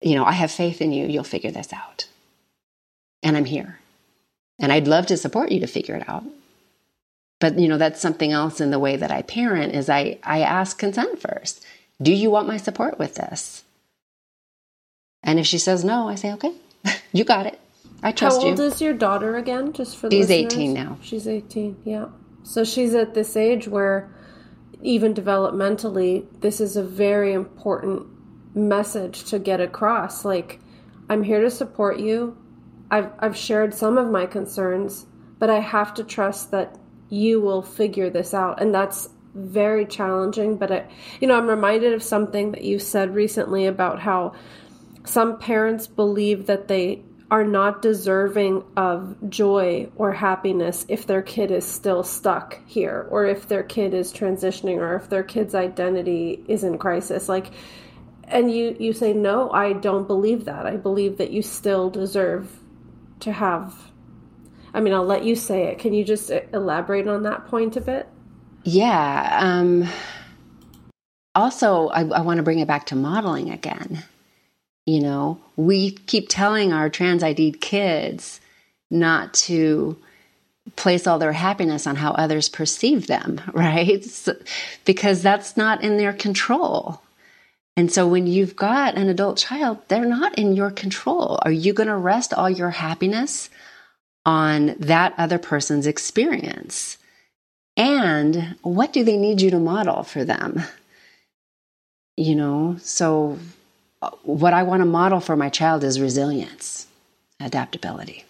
you 0.00 0.14
know, 0.14 0.24
I 0.24 0.32
have 0.32 0.50
faith 0.50 0.80
in 0.80 0.92
you. 0.92 1.06
You'll 1.06 1.24
figure 1.24 1.50
this 1.50 1.72
out. 1.72 2.08
And 3.22 3.36
I'm 3.36 3.44
here. 3.44 3.78
And 4.58 4.72
I'd 4.72 4.88
love 4.88 5.06
to 5.06 5.16
support 5.16 5.52
you 5.52 5.60
to 5.60 5.66
figure 5.66 5.94
it 5.94 6.08
out. 6.08 6.24
But, 7.38 7.58
you 7.58 7.68
know, 7.68 7.78
that's 7.78 8.00
something 8.00 8.32
else 8.32 8.60
in 8.60 8.70
the 8.70 8.78
way 8.78 8.96
that 8.96 9.10
I 9.10 9.22
parent 9.22 9.74
is 9.74 9.88
I, 9.88 10.18
I 10.22 10.40
ask 10.40 10.78
consent 10.78 11.20
first. 11.20 11.64
Do 12.00 12.12
you 12.12 12.30
want 12.30 12.48
my 12.48 12.56
support 12.56 12.98
with 12.98 13.14
this? 13.14 13.64
And 15.22 15.38
if 15.38 15.46
she 15.46 15.58
says 15.58 15.84
no, 15.84 16.08
I 16.08 16.14
say, 16.14 16.32
okay, 16.32 16.54
you 17.12 17.24
got 17.24 17.46
it. 17.46 17.60
I 18.02 18.12
trust 18.12 18.36
you. 18.36 18.42
How 18.42 18.48
old 18.50 18.58
you. 18.58 18.64
is 18.64 18.80
your 18.80 18.94
daughter 18.94 19.36
again? 19.36 19.72
Just 19.72 19.96
for 19.96 20.10
She's 20.10 20.28
listeners? 20.28 20.54
18 20.54 20.72
now. 20.72 20.98
She's 21.02 21.28
18, 21.28 21.82
yeah. 21.84 22.06
So 22.42 22.64
she's 22.64 22.94
at 22.94 23.14
this 23.14 23.36
age 23.36 23.68
where, 23.68 24.14
even 24.82 25.12
developmentally, 25.12 26.26
this 26.40 26.60
is 26.60 26.76
a 26.76 26.82
very 26.82 27.34
important 27.34 28.06
message 28.54 29.24
to 29.24 29.38
get 29.38 29.60
across. 29.60 30.24
Like, 30.24 30.60
I'm 31.10 31.22
here 31.22 31.40
to 31.42 31.50
support 31.50 32.00
you. 32.00 32.36
I've, 32.90 33.10
I've 33.18 33.36
shared 33.36 33.74
some 33.74 33.98
of 33.98 34.10
my 34.10 34.26
concerns, 34.26 35.06
but 35.38 35.50
I 35.50 35.60
have 35.60 35.92
to 35.94 36.04
trust 36.04 36.50
that 36.52 36.78
you 37.10 37.40
will 37.40 37.62
figure 37.62 38.08
this 38.08 38.32
out. 38.32 38.60
And 38.62 38.74
that's 38.74 39.10
very 39.34 39.84
challenging. 39.84 40.56
But, 40.56 40.72
I, 40.72 40.86
you 41.20 41.28
know, 41.28 41.36
I'm 41.36 41.46
reminded 41.46 41.92
of 41.92 42.02
something 42.02 42.52
that 42.52 42.64
you 42.64 42.78
said 42.78 43.14
recently 43.14 43.66
about 43.66 44.00
how 44.00 44.32
some 45.04 45.38
parents 45.38 45.86
believe 45.86 46.46
that 46.46 46.68
they 46.68 47.02
are 47.30 47.44
not 47.44 47.80
deserving 47.80 48.64
of 48.76 49.16
joy 49.30 49.88
or 49.96 50.12
happiness 50.12 50.84
if 50.88 51.06
their 51.06 51.22
kid 51.22 51.50
is 51.50 51.64
still 51.64 52.02
stuck 52.02 52.58
here 52.66 53.06
or 53.10 53.24
if 53.24 53.46
their 53.46 53.62
kid 53.62 53.94
is 53.94 54.12
transitioning 54.12 54.78
or 54.78 54.96
if 54.96 55.08
their 55.08 55.22
kid's 55.22 55.54
identity 55.54 56.44
is 56.48 56.64
in 56.64 56.76
crisis 56.76 57.28
like 57.28 57.52
and 58.24 58.52
you 58.52 58.76
you 58.80 58.92
say 58.92 59.12
no 59.12 59.48
I 59.52 59.74
don't 59.74 60.08
believe 60.08 60.44
that 60.46 60.66
I 60.66 60.76
believe 60.76 61.18
that 61.18 61.30
you 61.30 61.40
still 61.40 61.88
deserve 61.88 62.50
to 63.20 63.30
have 63.30 63.76
I 64.74 64.80
mean 64.80 64.92
I'll 64.92 65.04
let 65.04 65.24
you 65.24 65.36
say 65.36 65.68
it 65.68 65.78
can 65.78 65.94
you 65.94 66.04
just 66.04 66.32
elaborate 66.52 67.06
on 67.06 67.22
that 67.22 67.46
point 67.46 67.76
a 67.76 67.80
bit 67.80 68.08
Yeah. 68.64 69.38
Um, 69.40 69.88
also, 71.34 71.88
I, 71.88 72.02
I 72.02 72.20
want 72.20 72.38
to 72.38 72.42
bring 72.42 72.58
it 72.58 72.68
back 72.68 72.86
to 72.86 72.96
modeling 72.96 73.50
again. 73.50 74.04
You 74.90 74.98
know, 74.98 75.38
we 75.54 75.92
keep 75.92 76.26
telling 76.28 76.72
our 76.72 76.90
trans 76.90 77.22
ID'd 77.22 77.60
kids 77.60 78.40
not 78.90 79.32
to 79.34 79.96
place 80.74 81.06
all 81.06 81.20
their 81.20 81.32
happiness 81.32 81.86
on 81.86 81.94
how 81.94 82.10
others 82.10 82.48
perceive 82.48 83.06
them, 83.06 83.40
right? 83.52 84.04
So, 84.04 84.34
because 84.84 85.22
that's 85.22 85.56
not 85.56 85.84
in 85.84 85.96
their 85.96 86.12
control. 86.12 87.02
And 87.76 87.92
so 87.92 88.08
when 88.08 88.26
you've 88.26 88.56
got 88.56 88.96
an 88.96 89.08
adult 89.08 89.38
child, 89.38 89.78
they're 89.86 90.04
not 90.04 90.36
in 90.36 90.56
your 90.56 90.72
control. 90.72 91.38
Are 91.42 91.52
you 91.52 91.72
going 91.72 91.86
to 91.86 91.94
rest 91.94 92.34
all 92.34 92.50
your 92.50 92.70
happiness 92.70 93.48
on 94.26 94.74
that 94.80 95.14
other 95.16 95.38
person's 95.38 95.86
experience? 95.86 96.98
And 97.76 98.56
what 98.62 98.92
do 98.92 99.04
they 99.04 99.16
need 99.16 99.40
you 99.40 99.52
to 99.52 99.60
model 99.60 100.02
for 100.02 100.24
them? 100.24 100.64
You 102.16 102.34
know, 102.34 102.76
so 102.80 103.38
what 104.22 104.54
I 104.54 104.62
want 104.62 104.80
to 104.80 104.86
model 104.86 105.20
for 105.20 105.36
my 105.36 105.48
child 105.48 105.84
is 105.84 106.00
resilience, 106.00 106.86
adaptability. 107.38 108.24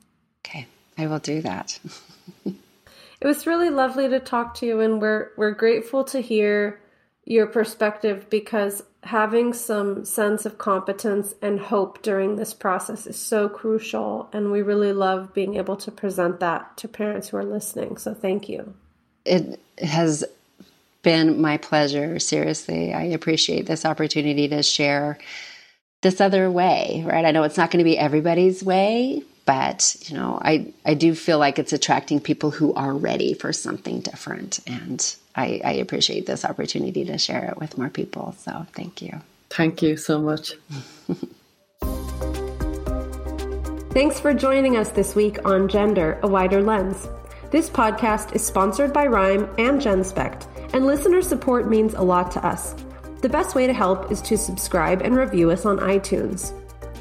Okay. 0.44 0.66
I 0.96 1.06
will 1.06 1.20
do 1.20 1.40
that. 1.42 1.78
it 2.44 2.56
was 3.22 3.46
really 3.46 3.70
lovely 3.70 4.08
to 4.08 4.18
talk 4.18 4.54
to 4.54 4.66
you, 4.66 4.80
and 4.80 5.00
we're 5.00 5.30
we're 5.36 5.52
grateful 5.52 6.02
to 6.04 6.20
hear 6.20 6.80
your 7.28 7.46
perspective 7.46 8.28
because 8.30 8.82
having 9.02 9.52
some 9.52 10.02
sense 10.06 10.46
of 10.46 10.56
competence 10.56 11.34
and 11.42 11.60
hope 11.60 12.00
during 12.02 12.36
this 12.36 12.54
process 12.54 13.06
is 13.06 13.18
so 13.18 13.50
crucial, 13.50 14.30
and 14.32 14.50
we 14.50 14.62
really 14.62 14.94
love 14.94 15.34
being 15.34 15.56
able 15.56 15.76
to 15.76 15.90
present 15.90 16.40
that 16.40 16.74
to 16.78 16.88
parents 16.88 17.28
who 17.28 17.36
are 17.36 17.44
listening. 17.44 17.98
So 17.98 18.14
thank 18.14 18.48
you. 18.48 18.74
It 19.26 19.60
has 19.76 20.24
been 21.02 21.38
my 21.40 21.58
pleasure. 21.58 22.18
Seriously, 22.18 22.94
I 22.94 23.02
appreciate 23.04 23.66
this 23.66 23.84
opportunity 23.84 24.48
to 24.48 24.62
share 24.62 25.18
this 26.00 26.22
other 26.22 26.50
way. 26.50 27.04
Right? 27.06 27.26
I 27.26 27.30
know 27.30 27.42
it's 27.42 27.58
not 27.58 27.70
going 27.70 27.84
to 27.84 27.84
be 27.84 27.98
everybody's 27.98 28.64
way 28.64 29.22
but 29.44 29.96
you 30.02 30.14
know 30.14 30.38
I, 30.42 30.74
I 30.84 30.92
do 30.92 31.14
feel 31.14 31.38
like 31.38 31.58
it's 31.58 31.72
attracting 31.72 32.20
people 32.20 32.50
who 32.50 32.74
are 32.74 32.92
ready 32.92 33.32
for 33.32 33.50
something 33.54 34.00
different 34.00 34.60
and 34.66 35.16
I, 35.38 35.60
I 35.64 35.72
appreciate 35.74 36.26
this 36.26 36.44
opportunity 36.44 37.04
to 37.04 37.16
share 37.16 37.44
it 37.44 37.58
with 37.58 37.78
more 37.78 37.88
people 37.88 38.34
so 38.38 38.66
thank 38.72 39.00
you. 39.00 39.20
Thank 39.50 39.82
you 39.82 39.96
so 39.96 40.20
much. 40.20 40.52
Thanks 43.92 44.20
for 44.20 44.34
joining 44.34 44.76
us 44.76 44.90
this 44.90 45.14
week 45.14 45.38
on 45.44 45.68
gender 45.68 46.18
a 46.22 46.28
wider 46.28 46.60
lens. 46.62 47.08
This 47.50 47.70
podcast 47.70 48.34
is 48.34 48.44
sponsored 48.44 48.92
by 48.92 49.06
ReIME 49.06 49.48
and 49.58 49.80
genspect 49.80 50.46
and 50.72 50.86
listener 50.86 51.22
support 51.22 51.68
means 51.68 51.94
a 51.94 52.02
lot 52.02 52.30
to 52.32 52.44
us. 52.46 52.74
The 53.22 53.28
best 53.28 53.54
way 53.54 53.66
to 53.66 53.72
help 53.72 54.12
is 54.12 54.20
to 54.22 54.36
subscribe 54.36 55.02
and 55.02 55.16
review 55.16 55.50
us 55.50 55.64
on 55.64 55.78
itunes. 55.78 56.52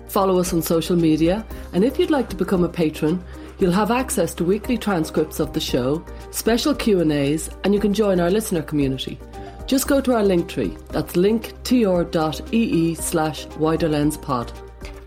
Follow 0.08 0.40
us 0.40 0.54
on 0.54 0.62
social 0.62 0.96
media, 0.96 1.46
and 1.74 1.84
if 1.84 2.00
you'd 2.00 2.10
like 2.10 2.30
to 2.30 2.36
become 2.36 2.64
a 2.64 2.70
patron, 2.70 3.24
you'll 3.60 3.72
have 3.72 3.92
access 3.92 4.34
to 4.36 4.44
weekly 4.44 4.78
transcripts 4.78 5.40
of 5.40 5.54
the 5.54 5.60
show, 5.60 6.06
special 6.32 6.74
Q&As, 6.74 7.50
and 7.64 7.74
you 7.74 7.80
can 7.80 7.94
join 7.94 8.20
our 8.20 8.30
listener 8.30 8.62
community. 8.62 9.20
Just 9.66 9.88
go 9.88 10.00
to 10.00 10.16
our 10.16 10.24
link 10.24 10.48
tree. 10.48 10.78
That's 10.90 11.14
linktr.ee 11.14 12.96
slash 12.96 13.46
widerlenspod. 13.48 14.52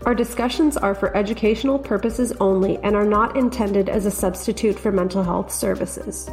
Our 0.05 0.15
discussions 0.15 0.77
are 0.77 0.95
for 0.95 1.15
educational 1.15 1.77
purposes 1.77 2.33
only 2.39 2.77
and 2.79 2.95
are 2.95 3.05
not 3.05 3.37
intended 3.37 3.89
as 3.89 4.05
a 4.05 4.11
substitute 4.11 4.77
for 4.77 4.91
mental 4.91 5.23
health 5.23 5.51
services. 5.51 6.29